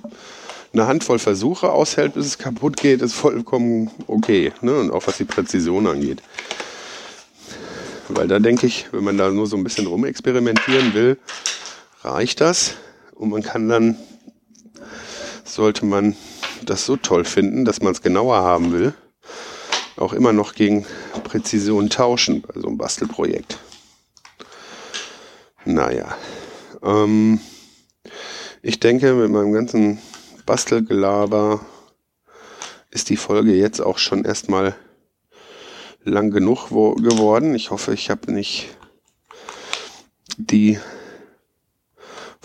eine 0.74 0.88
Handvoll 0.88 1.20
Versuche 1.20 1.72
aushält, 1.72 2.14
bis 2.16 2.26
es 2.26 2.38
kaputt 2.38 2.78
geht, 2.78 3.02
ist 3.02 3.14
vollkommen 3.14 3.90
okay. 4.08 4.52
Ne? 4.62 4.78
Und 4.80 4.92
auch 4.92 5.08
was 5.08 5.18
die 5.18 5.26
Präzision 5.26 5.88
angeht. 5.88 6.22
Weil 8.10 8.28
da 8.28 8.40
denke 8.40 8.68
ich, 8.68 8.88
wenn 8.92 9.04
man 9.04 9.18
da 9.18 9.30
nur 9.32 9.48
so 9.48 9.58
ein 9.58 9.64
bisschen 9.64 9.88
rumexperimentieren 9.88 10.94
will, 10.94 11.18
reicht 12.04 12.42
das. 12.42 12.76
Und 13.16 13.30
man 13.30 13.42
kann 13.42 13.68
dann, 13.70 13.98
sollte 15.44 15.86
man 15.86 16.16
das 16.70 16.86
so 16.86 16.98
toll 16.98 17.26
finden, 17.26 17.66
dass 17.66 17.82
man 17.82 17.94
es 17.94 18.02
genauer 18.02 18.38
haben 18.38 18.74
will, 18.74 18.94
auch 19.98 20.14
immer 20.14 20.34
noch 20.34 20.54
gegen 20.54 20.86
Präzision 21.24 21.90
tauschen 21.90 22.42
bei 22.42 22.60
so 22.60 22.68
einem 22.68 22.78
Bastelprojekt. 22.78 23.60
Naja, 25.64 26.16
ähm, 26.84 27.40
ich 28.62 28.80
denke, 28.80 29.14
mit 29.14 29.32
meinem 29.32 29.54
ganzen 29.54 30.00
Bastelgelaber 30.46 31.62
ist 32.92 33.10
die 33.10 33.18
Folge 33.18 33.54
jetzt 33.54 33.80
auch 33.82 33.98
schon 33.98 34.26
erstmal 34.26 34.76
lang 36.04 36.32
genug 36.32 36.70
geworden. 36.70 37.56
Ich 37.56 37.72
hoffe, 37.72 37.94
ich 37.94 38.10
habe 38.10 38.32
nicht 38.32 38.70
die 40.38 40.80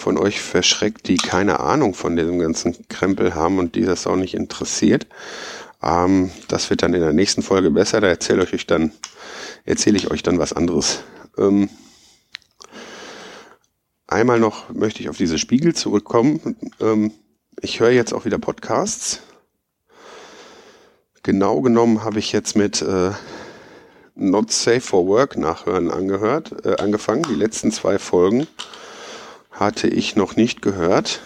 von 0.01 0.19
euch 0.19 0.41
verschreckt, 0.41 1.09
die 1.09 1.17
keine 1.17 1.61
Ahnung 1.61 1.95
von 1.95 2.17
diesem 2.17 2.39
ganzen 2.39 2.89
Krempel 2.89 3.35
haben 3.35 3.59
und 3.59 3.75
die 3.75 3.85
das 3.85 4.07
auch 4.07 4.17
nicht 4.17 4.35
interessiert. 4.35 5.07
Ähm, 5.83 6.31
das 6.49 6.71
wird 6.71 6.83
dann 6.83 6.95
in 6.95 7.01
der 7.01 7.13
nächsten 7.13 7.43
Folge 7.43 7.71
besser. 7.71 8.01
Da 8.01 8.09
erzähle 8.09 8.45
ich 8.45 8.55
euch 8.55 8.67
dann, 8.67 8.93
erzähle 9.65 9.99
ich 9.99 10.11
euch 10.11 10.23
dann 10.23 10.39
was 10.39 10.55
anderes. 10.55 11.03
Ähm, 11.37 11.69
einmal 14.07 14.41
noch 14.41 14.71
möchte 14.71 15.01
ich 15.01 15.11
auf 15.11 15.19
diese 15.19 15.39
Spiegel 15.39 15.75
zurückkommen. 15.75 16.57
Ähm, 16.81 17.13
ich 17.61 17.81
höre 17.81 17.91
jetzt 17.91 18.15
auch 18.15 18.25
wieder 18.25 18.39
Podcasts. 18.39 19.21
Genau 21.23 21.61
genommen 21.61 22.03
habe 22.03 22.19
ich 22.19 22.33
jetzt 22.33 22.57
mit 22.57 22.81
äh, 22.81 23.11
Not 24.15 24.51
Safe 24.51 24.81
for 24.81 25.07
Work 25.07 25.37
nachhören 25.37 25.91
angehört, 25.91 26.65
äh, 26.65 26.77
angefangen. 26.77 27.25
Die 27.29 27.35
letzten 27.35 27.71
zwei 27.71 27.99
Folgen 27.99 28.47
hatte 29.61 29.89
ich 29.89 30.17
noch 30.17 30.37
nicht 30.37 30.63
gehört. 30.63 31.21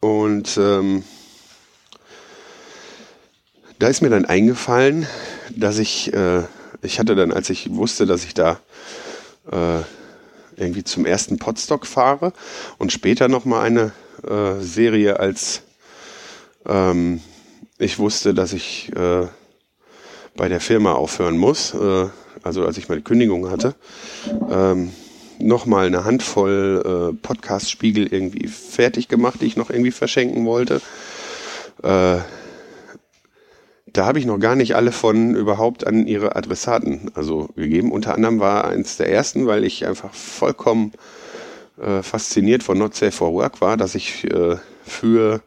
Und 0.00 0.58
ähm, 0.58 1.04
da 3.78 3.86
ist 3.86 4.02
mir 4.02 4.10
dann 4.10 4.24
eingefallen, 4.24 5.06
dass 5.54 5.78
ich, 5.78 6.12
äh, 6.12 6.42
ich 6.82 6.98
hatte 6.98 7.14
dann, 7.14 7.32
als 7.32 7.48
ich 7.48 7.72
wusste, 7.72 8.06
dass 8.06 8.24
ich 8.24 8.34
da 8.34 8.60
äh, 9.50 9.80
irgendwie 10.56 10.82
zum 10.82 11.06
ersten 11.06 11.38
Podstock 11.38 11.86
fahre 11.86 12.32
und 12.78 12.92
später 12.92 13.28
nochmal 13.28 13.64
eine 13.64 13.92
äh, 14.28 14.60
Serie, 14.60 15.20
als 15.20 15.62
ähm, 16.66 17.20
ich 17.78 18.00
wusste, 18.00 18.34
dass 18.34 18.52
ich 18.52 18.90
äh, 18.96 19.28
bei 20.36 20.48
der 20.48 20.60
Firma 20.60 20.92
aufhören 20.94 21.38
muss, 21.38 21.72
äh, 21.72 22.08
also 22.42 22.66
als 22.66 22.78
ich 22.78 22.88
meine 22.88 23.02
Kündigung 23.02 23.48
hatte, 23.48 23.76
ähm, 24.50 24.92
nochmal 25.40 25.86
eine 25.86 26.04
Handvoll 26.04 27.12
äh, 27.12 27.16
Podcast-Spiegel 27.20 28.12
irgendwie 28.12 28.48
fertig 28.48 29.08
gemacht, 29.08 29.40
die 29.40 29.46
ich 29.46 29.56
noch 29.56 29.70
irgendwie 29.70 29.90
verschenken 29.90 30.46
wollte. 30.46 30.80
Äh, 31.82 32.18
da 33.92 34.06
habe 34.06 34.18
ich 34.18 34.26
noch 34.26 34.38
gar 34.38 34.54
nicht 34.54 34.76
alle 34.76 34.92
von 34.92 35.34
überhaupt 35.34 35.86
an 35.86 36.06
ihre 36.06 36.36
Adressaten 36.36 37.10
also 37.14 37.48
gegeben. 37.56 37.92
Unter 37.92 38.14
anderem 38.14 38.40
war 38.40 38.66
eins 38.66 38.96
der 38.96 39.10
ersten, 39.10 39.46
weil 39.46 39.64
ich 39.64 39.86
einfach 39.86 40.14
vollkommen 40.14 40.92
äh, 41.80 42.02
fasziniert 42.02 42.62
von 42.62 42.78
Not 42.78 42.94
Safe 42.94 43.12
for 43.12 43.32
Work 43.32 43.60
war, 43.60 43.76
dass 43.76 43.94
ich 43.94 44.24
äh, 44.32 44.56
für 44.84 45.42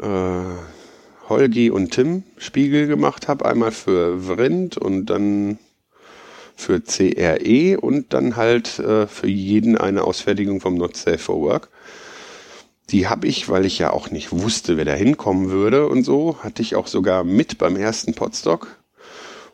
äh, 0.00 1.28
Holgi 1.28 1.70
und 1.70 1.90
Tim 1.90 2.22
Spiegel 2.36 2.86
gemacht 2.86 3.28
habe. 3.28 3.46
Einmal 3.46 3.72
für 3.72 4.28
Vrind 4.28 4.78
und 4.78 5.06
dann 5.06 5.58
für 6.58 6.80
CRE 6.80 7.78
und 7.80 8.12
dann 8.12 8.34
halt 8.34 8.80
äh, 8.80 9.06
für 9.06 9.28
jeden 9.28 9.78
eine 9.78 10.02
Ausfertigung 10.02 10.60
vom 10.60 10.74
Not 10.74 10.96
Safe 10.96 11.18
for 11.18 11.40
Work. 11.40 11.68
Die 12.90 13.06
habe 13.06 13.28
ich, 13.28 13.48
weil 13.48 13.64
ich 13.64 13.78
ja 13.78 13.92
auch 13.92 14.10
nicht 14.10 14.32
wusste, 14.32 14.76
wer 14.76 14.84
da 14.84 14.92
hinkommen 14.92 15.50
würde 15.50 15.86
und 15.86 16.02
so, 16.02 16.36
hatte 16.42 16.62
ich 16.62 16.74
auch 16.74 16.88
sogar 16.88 17.22
mit 17.22 17.58
beim 17.58 17.76
ersten 17.76 18.12
Podstock 18.14 18.76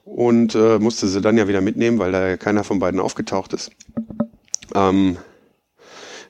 und 0.06 0.54
äh, 0.54 0.78
musste 0.78 1.06
sie 1.06 1.20
dann 1.20 1.36
ja 1.36 1.46
wieder 1.46 1.60
mitnehmen, 1.60 1.98
weil 1.98 2.10
da 2.10 2.38
keiner 2.38 2.64
von 2.64 2.78
beiden 2.78 3.00
aufgetaucht 3.00 3.52
ist. 3.52 3.70
Ähm, 4.74 5.18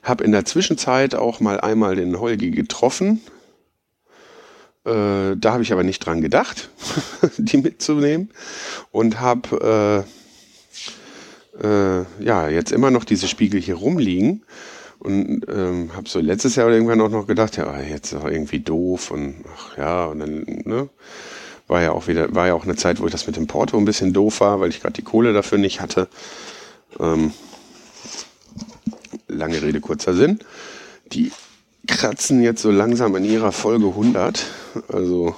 Hab 0.03 0.19
in 0.19 0.33
der 0.33 0.43
Zwischenzeit 0.43 1.15
auch 1.15 1.39
mal 1.39 1.61
einmal 1.61 1.95
den 1.95 2.19
Holgi 2.19 2.51
getroffen. 2.51 3.21
Äh, 4.83 5.37
da 5.37 5.53
habe 5.53 5.63
ich 5.63 5.71
aber 5.71 5.83
nicht 5.83 6.05
dran 6.05 6.19
gedacht, 6.19 6.69
die 7.37 7.57
mitzunehmen. 7.57 8.29
Und 8.91 9.21
habe 9.21 10.05
äh, 11.61 12.03
ja 12.23 12.49
jetzt 12.49 12.71
immer 12.71 12.91
noch 12.91 13.03
diese 13.03 13.27
Spiegel 13.27 13.61
hier 13.61 13.75
rumliegen. 13.75 14.43
Und 14.99 15.45
ähm, 15.49 15.91
habe 15.93 16.09
so 16.09 16.19
letztes 16.19 16.55
Jahr 16.55 16.69
irgendwann 16.69 17.01
auch 17.01 17.09
noch 17.09 17.27
gedacht, 17.27 17.57
ja, 17.57 17.79
jetzt 17.81 18.13
ist 18.13 18.19
auch 18.19 18.25
irgendwie 18.25 18.59
doof 18.59 19.11
und 19.11 19.35
ach 19.55 19.77
ja, 19.77 20.05
und 20.05 20.19
dann, 20.19 20.45
ne? 20.65 20.89
War 21.67 21.81
ja 21.81 21.91
auch 21.91 22.07
wieder, 22.07 22.33
war 22.33 22.47
ja 22.47 22.53
auch 22.53 22.63
eine 22.63 22.75
Zeit, 22.75 22.99
wo 22.99 23.05
ich 23.05 23.11
das 23.11 23.27
mit 23.27 23.35
dem 23.35 23.47
Porto 23.47 23.77
ein 23.77 23.85
bisschen 23.85 24.13
doof 24.13 24.39
war, 24.39 24.59
weil 24.59 24.69
ich 24.69 24.81
gerade 24.81 24.93
die 24.93 25.01
Kohle 25.01 25.33
dafür 25.33 25.57
nicht 25.57 25.81
hatte. 25.81 26.07
Ähm, 26.99 27.33
lange 29.27 29.61
Rede, 29.61 29.81
kurzer 29.81 30.13
Sinn. 30.13 30.39
Die 31.11 31.31
kratzen 31.87 32.41
jetzt 32.41 32.61
so 32.61 32.71
langsam 32.71 33.15
in 33.15 33.25
ihrer 33.25 33.51
Folge 33.51 33.87
100. 33.87 34.45
Also, 34.87 35.35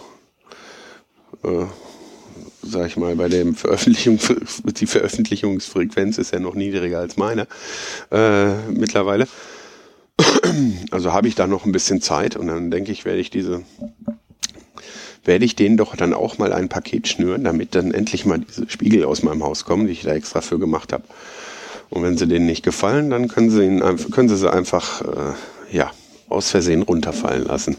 äh, 1.43 1.65
sag 2.69 2.87
ich 2.87 2.97
mal, 2.97 3.15
bei 3.15 3.29
dem 3.29 3.55
Veröffentlichung, 3.55 4.19
die 4.65 4.87
Veröffentlichungsfrequenz 4.87 6.17
ist 6.17 6.33
ja 6.33 6.39
noch 6.39 6.55
niedriger 6.55 6.99
als 6.99 7.17
meine 7.17 7.47
äh, 8.11 8.53
mittlerweile. 8.69 9.27
Also 10.89 11.13
habe 11.13 11.27
ich 11.27 11.35
da 11.35 11.45
noch 11.45 11.65
ein 11.65 11.71
bisschen 11.71 12.01
Zeit 12.01 12.35
und 12.35 12.47
dann 12.47 12.71
denke 12.71 12.91
ich, 12.91 13.05
werde 13.05 13.19
ich 13.19 13.29
diese 13.29 13.63
werde 15.27 15.45
ich 15.45 15.55
denen 15.55 15.77
doch 15.77 15.95
dann 15.95 16.13
auch 16.13 16.37
mal 16.37 16.53
ein 16.53 16.69
Paket 16.69 17.07
schnüren, 17.07 17.43
damit 17.43 17.75
dann 17.75 17.93
endlich 17.93 18.25
mal 18.25 18.39
diese 18.39 18.69
Spiegel 18.69 19.03
aus 19.03 19.23
meinem 19.23 19.43
Haus 19.43 19.65
kommen, 19.65 19.85
die 19.85 19.91
ich 19.91 20.03
da 20.03 20.13
extra 20.13 20.41
für 20.41 20.57
gemacht 20.57 20.93
habe. 20.93 21.03
Und 21.89 22.03
wenn 22.03 22.17
sie 22.17 22.27
denen 22.27 22.45
nicht 22.45 22.63
gefallen, 22.63 23.09
dann 23.09 23.27
können 23.27 23.49
sie, 23.49 23.65
ihn, 23.65 23.81
können 24.11 24.29
sie 24.29 24.37
sie 24.37 24.51
einfach 24.51 25.01
äh, 25.01 25.75
ja, 25.75 25.91
aus 26.29 26.49
Versehen 26.49 26.81
runterfallen 26.81 27.45
lassen. 27.45 27.77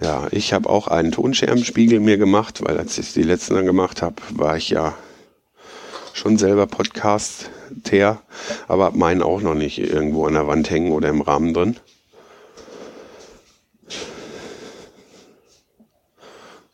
Ja, 0.00 0.28
ich 0.30 0.52
habe 0.52 0.68
auch 0.68 0.88
einen 0.88 1.10
Tonscherbenspiegel 1.10 2.00
mir 2.00 2.18
gemacht, 2.18 2.62
weil 2.62 2.76
als 2.76 2.98
ich 2.98 3.14
die 3.14 3.22
letzten 3.22 3.54
dann 3.54 3.64
gemacht 3.64 4.02
habe, 4.02 4.16
war 4.30 4.56
ich 4.56 4.68
ja 4.68 4.94
schon 6.12 6.36
selber 6.36 6.66
Podcast-Ter, 6.66 8.20
aber 8.68 8.84
habe 8.84 8.98
meinen 8.98 9.22
auch 9.22 9.40
noch 9.40 9.54
nicht 9.54 9.78
irgendwo 9.78 10.26
an 10.26 10.34
der 10.34 10.46
Wand 10.46 10.68
hängen 10.68 10.92
oder 10.92 11.08
im 11.08 11.22
Rahmen 11.22 11.54
drin. 11.54 11.76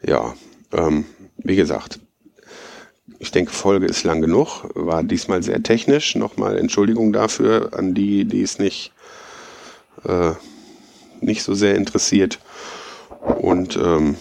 Ja, 0.04 0.34
ähm, 0.72 1.04
wie 1.36 1.56
gesagt, 1.56 2.00
ich 3.20 3.30
denke, 3.30 3.52
Folge 3.52 3.86
ist 3.86 4.02
lang 4.02 4.20
genug, 4.20 4.68
war 4.74 5.04
diesmal 5.04 5.44
sehr 5.44 5.62
technisch. 5.62 6.16
Nochmal 6.16 6.58
Entschuldigung 6.58 7.12
dafür 7.12 7.70
an 7.72 7.94
die, 7.94 8.24
die 8.24 8.42
es 8.42 8.58
nicht, 8.58 8.92
äh, 10.04 10.32
nicht 11.20 11.44
so 11.44 11.54
sehr 11.54 11.76
interessiert. 11.76 12.40
Und 13.22 13.76
ähm, 13.76 14.16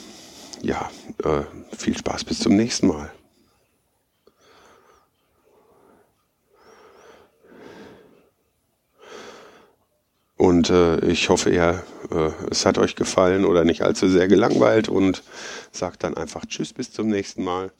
ja, 0.61 0.89
äh, 1.23 1.41
viel 1.75 1.97
Spaß 1.97 2.23
bis 2.23 2.39
zum 2.39 2.55
nächsten 2.55 2.87
Mal. 2.87 3.11
Und 10.37 10.69
äh, 10.69 10.99
ich 11.05 11.29
hoffe, 11.29 11.51
ihr, 11.51 11.83
äh, 12.11 12.29
es 12.49 12.65
hat 12.65 12.77
euch 12.77 12.95
gefallen 12.95 13.45
oder 13.45 13.63
nicht 13.63 13.83
allzu 13.83 14.07
sehr 14.07 14.27
gelangweilt 14.27 14.89
und 14.89 15.23
sagt 15.71 16.03
dann 16.03 16.15
einfach 16.15 16.45
Tschüss 16.45 16.73
bis 16.73 16.91
zum 16.91 17.09
nächsten 17.09 17.43
Mal. 17.43 17.71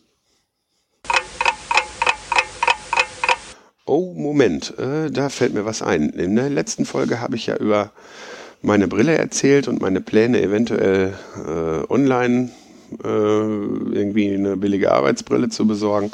Oh, 3.85 4.13
Moment, 4.13 4.77
äh, 4.77 5.09
da 5.11 5.29
fällt 5.29 5.53
mir 5.53 5.65
was 5.65 5.81
ein. 5.81 6.09
In 6.11 6.35
der 6.35 6.49
letzten 6.49 6.85
Folge 6.85 7.19
habe 7.19 7.35
ich 7.35 7.47
ja 7.47 7.57
über 7.57 7.91
meine 8.61 8.87
Brille 8.87 9.17
erzählt 9.17 9.67
und 9.67 9.81
meine 9.81 10.01
Pläne 10.01 10.41
eventuell 10.41 11.13
äh, 11.47 11.91
online 11.91 12.51
äh, 13.03 13.07
irgendwie 13.07 14.33
eine 14.33 14.57
billige 14.57 14.91
Arbeitsbrille 14.91 15.49
zu 15.49 15.65
besorgen. 15.67 16.11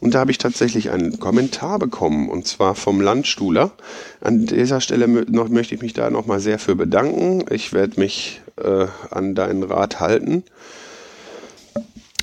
Und 0.00 0.14
da 0.14 0.20
habe 0.20 0.30
ich 0.30 0.38
tatsächlich 0.38 0.90
einen 0.90 1.18
Kommentar 1.18 1.78
bekommen, 1.78 2.28
und 2.28 2.46
zwar 2.46 2.76
vom 2.76 3.00
Landstuhler. 3.00 3.72
An 4.20 4.46
dieser 4.46 4.80
Stelle 4.80 5.08
noch, 5.08 5.48
möchte 5.48 5.74
ich 5.74 5.82
mich 5.82 5.92
da 5.92 6.08
nochmal 6.10 6.38
sehr 6.38 6.60
für 6.60 6.76
bedanken. 6.76 7.44
Ich 7.50 7.72
werde 7.72 7.98
mich 7.98 8.40
äh, 8.62 8.86
an 9.10 9.34
deinen 9.34 9.64
Rat 9.64 9.98
halten. 9.98 10.44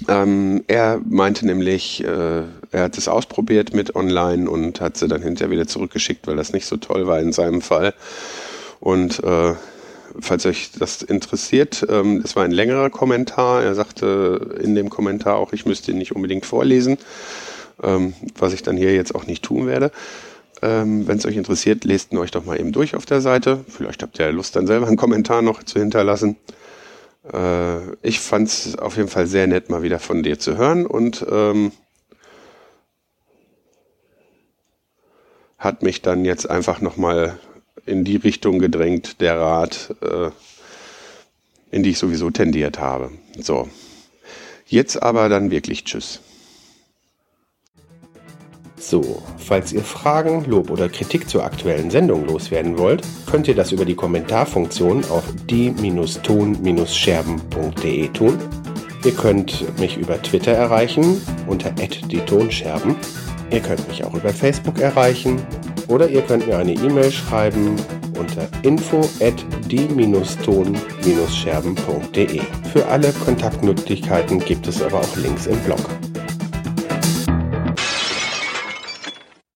Ähm, 0.07 0.63
er 0.67 1.01
meinte 1.09 1.45
nämlich, 1.45 2.03
äh, 2.03 2.43
er 2.71 2.83
hat 2.83 2.97
es 2.97 3.07
ausprobiert 3.07 3.73
mit 3.73 3.95
online 3.95 4.49
und 4.49 4.79
hat 4.79 4.97
sie 4.97 5.07
dann 5.07 5.21
hinterher 5.21 5.51
wieder 5.51 5.67
zurückgeschickt, 5.67 6.27
weil 6.27 6.35
das 6.37 6.53
nicht 6.53 6.65
so 6.67 6.77
toll 6.77 7.07
war 7.07 7.19
in 7.19 7.33
seinem 7.33 7.61
Fall. 7.61 7.93
Und 8.86 9.23
äh, 9.23 9.55
falls 10.19 10.45
euch 10.45 10.69
das 10.77 11.01
interessiert, 11.01 11.83
ähm, 11.89 12.21
es 12.23 12.36
war 12.36 12.43
ein 12.43 12.51
längerer 12.51 12.91
Kommentar. 12.91 13.63
Er 13.63 13.73
sagte 13.73 14.59
in 14.61 14.75
dem 14.75 14.91
Kommentar 14.91 15.38
auch, 15.38 15.53
ich 15.53 15.65
müsste 15.65 15.89
ihn 15.89 15.97
nicht 15.97 16.15
unbedingt 16.15 16.45
vorlesen, 16.45 16.99
ähm, 17.81 18.13
was 18.38 18.53
ich 18.53 18.61
dann 18.61 18.77
hier 18.77 18.93
jetzt 18.93 19.15
auch 19.15 19.25
nicht 19.25 19.43
tun 19.43 19.65
werde. 19.65 19.91
Ähm, 20.61 21.07
Wenn 21.07 21.17
es 21.17 21.25
euch 21.25 21.36
interessiert, 21.36 21.83
lest 21.83 22.11
ihn 22.11 22.19
euch 22.19 22.29
doch 22.29 22.45
mal 22.45 22.59
eben 22.59 22.73
durch 22.73 22.95
auf 22.95 23.07
der 23.07 23.21
Seite. 23.21 23.65
Vielleicht 23.67 24.03
habt 24.03 24.19
ihr 24.19 24.31
Lust, 24.31 24.55
dann 24.55 24.67
selber 24.67 24.86
einen 24.86 24.97
Kommentar 24.97 25.41
noch 25.41 25.63
zu 25.63 25.79
hinterlassen. 25.79 26.38
Äh, 27.33 27.79
ich 28.03 28.19
fand 28.19 28.49
es 28.49 28.77
auf 28.77 28.97
jeden 28.97 29.09
Fall 29.09 29.25
sehr 29.25 29.47
nett, 29.47 29.71
mal 29.71 29.81
wieder 29.81 29.97
von 29.97 30.21
dir 30.21 30.38
zu 30.38 30.57
hören 30.57 30.86
und 30.86 31.25
ähm, 31.27 31.71
hat 35.57 35.81
mich 35.81 36.03
dann 36.03 36.23
jetzt 36.23 36.47
einfach 36.47 36.81
nochmal 36.81 37.39
in 37.86 38.03
die 38.03 38.17
Richtung 38.17 38.59
gedrängt, 38.59 39.21
der 39.21 39.39
Rat, 39.39 39.95
äh, 40.01 40.31
in 41.71 41.83
die 41.83 41.91
ich 41.91 41.99
sowieso 41.99 42.31
tendiert 42.31 42.79
habe. 42.79 43.11
So, 43.39 43.69
jetzt 44.65 45.01
aber 45.01 45.29
dann 45.29 45.51
wirklich 45.51 45.83
Tschüss. 45.83 46.19
So, 48.77 49.21
falls 49.38 49.71
ihr 49.73 49.81
Fragen, 49.81 50.45
Lob 50.45 50.69
oder 50.69 50.89
Kritik 50.89 51.27
zur 51.27 51.43
aktuellen 51.43 51.89
Sendung 51.89 52.27
loswerden 52.27 52.77
wollt, 52.77 53.01
könnt 53.25 53.47
ihr 53.47 53.55
das 53.55 53.71
über 53.71 53.86
die 53.86 53.95
Kommentarfunktion 53.95 55.03
auf 55.05 55.23
die-ton-scherben.de 55.49 58.09
tun. 58.09 58.38
Ihr 59.03 59.13
könnt 59.13 59.79
mich 59.79 59.97
über 59.97 60.21
Twitter 60.21 60.51
erreichen 60.51 61.19
unter 61.47 61.71
die 61.71 62.19
Tonscherben. 62.19 62.95
Ihr 63.49 63.61
könnt 63.61 63.88
mich 63.88 64.03
auch 64.03 64.13
über 64.13 64.29
Facebook 64.29 64.79
erreichen 64.79 65.41
oder 65.88 66.09
ihr 66.09 66.21
könnt 66.21 66.47
mir 66.47 66.57
eine 66.57 66.73
E-Mail 66.73 67.11
schreiben 67.11 67.75
unter 68.17 68.47
info 68.63 69.01
at 69.21 69.45
die-ton-scherben.de. 69.69 72.41
Für 72.71 72.86
alle 72.88 73.11
Kontaktmöglichkeiten 73.11 74.39
gibt 74.39 74.67
es 74.67 74.81
aber 74.81 74.99
auch 74.99 75.15
Links 75.17 75.47
im 75.47 75.59
Blog. 75.59 75.81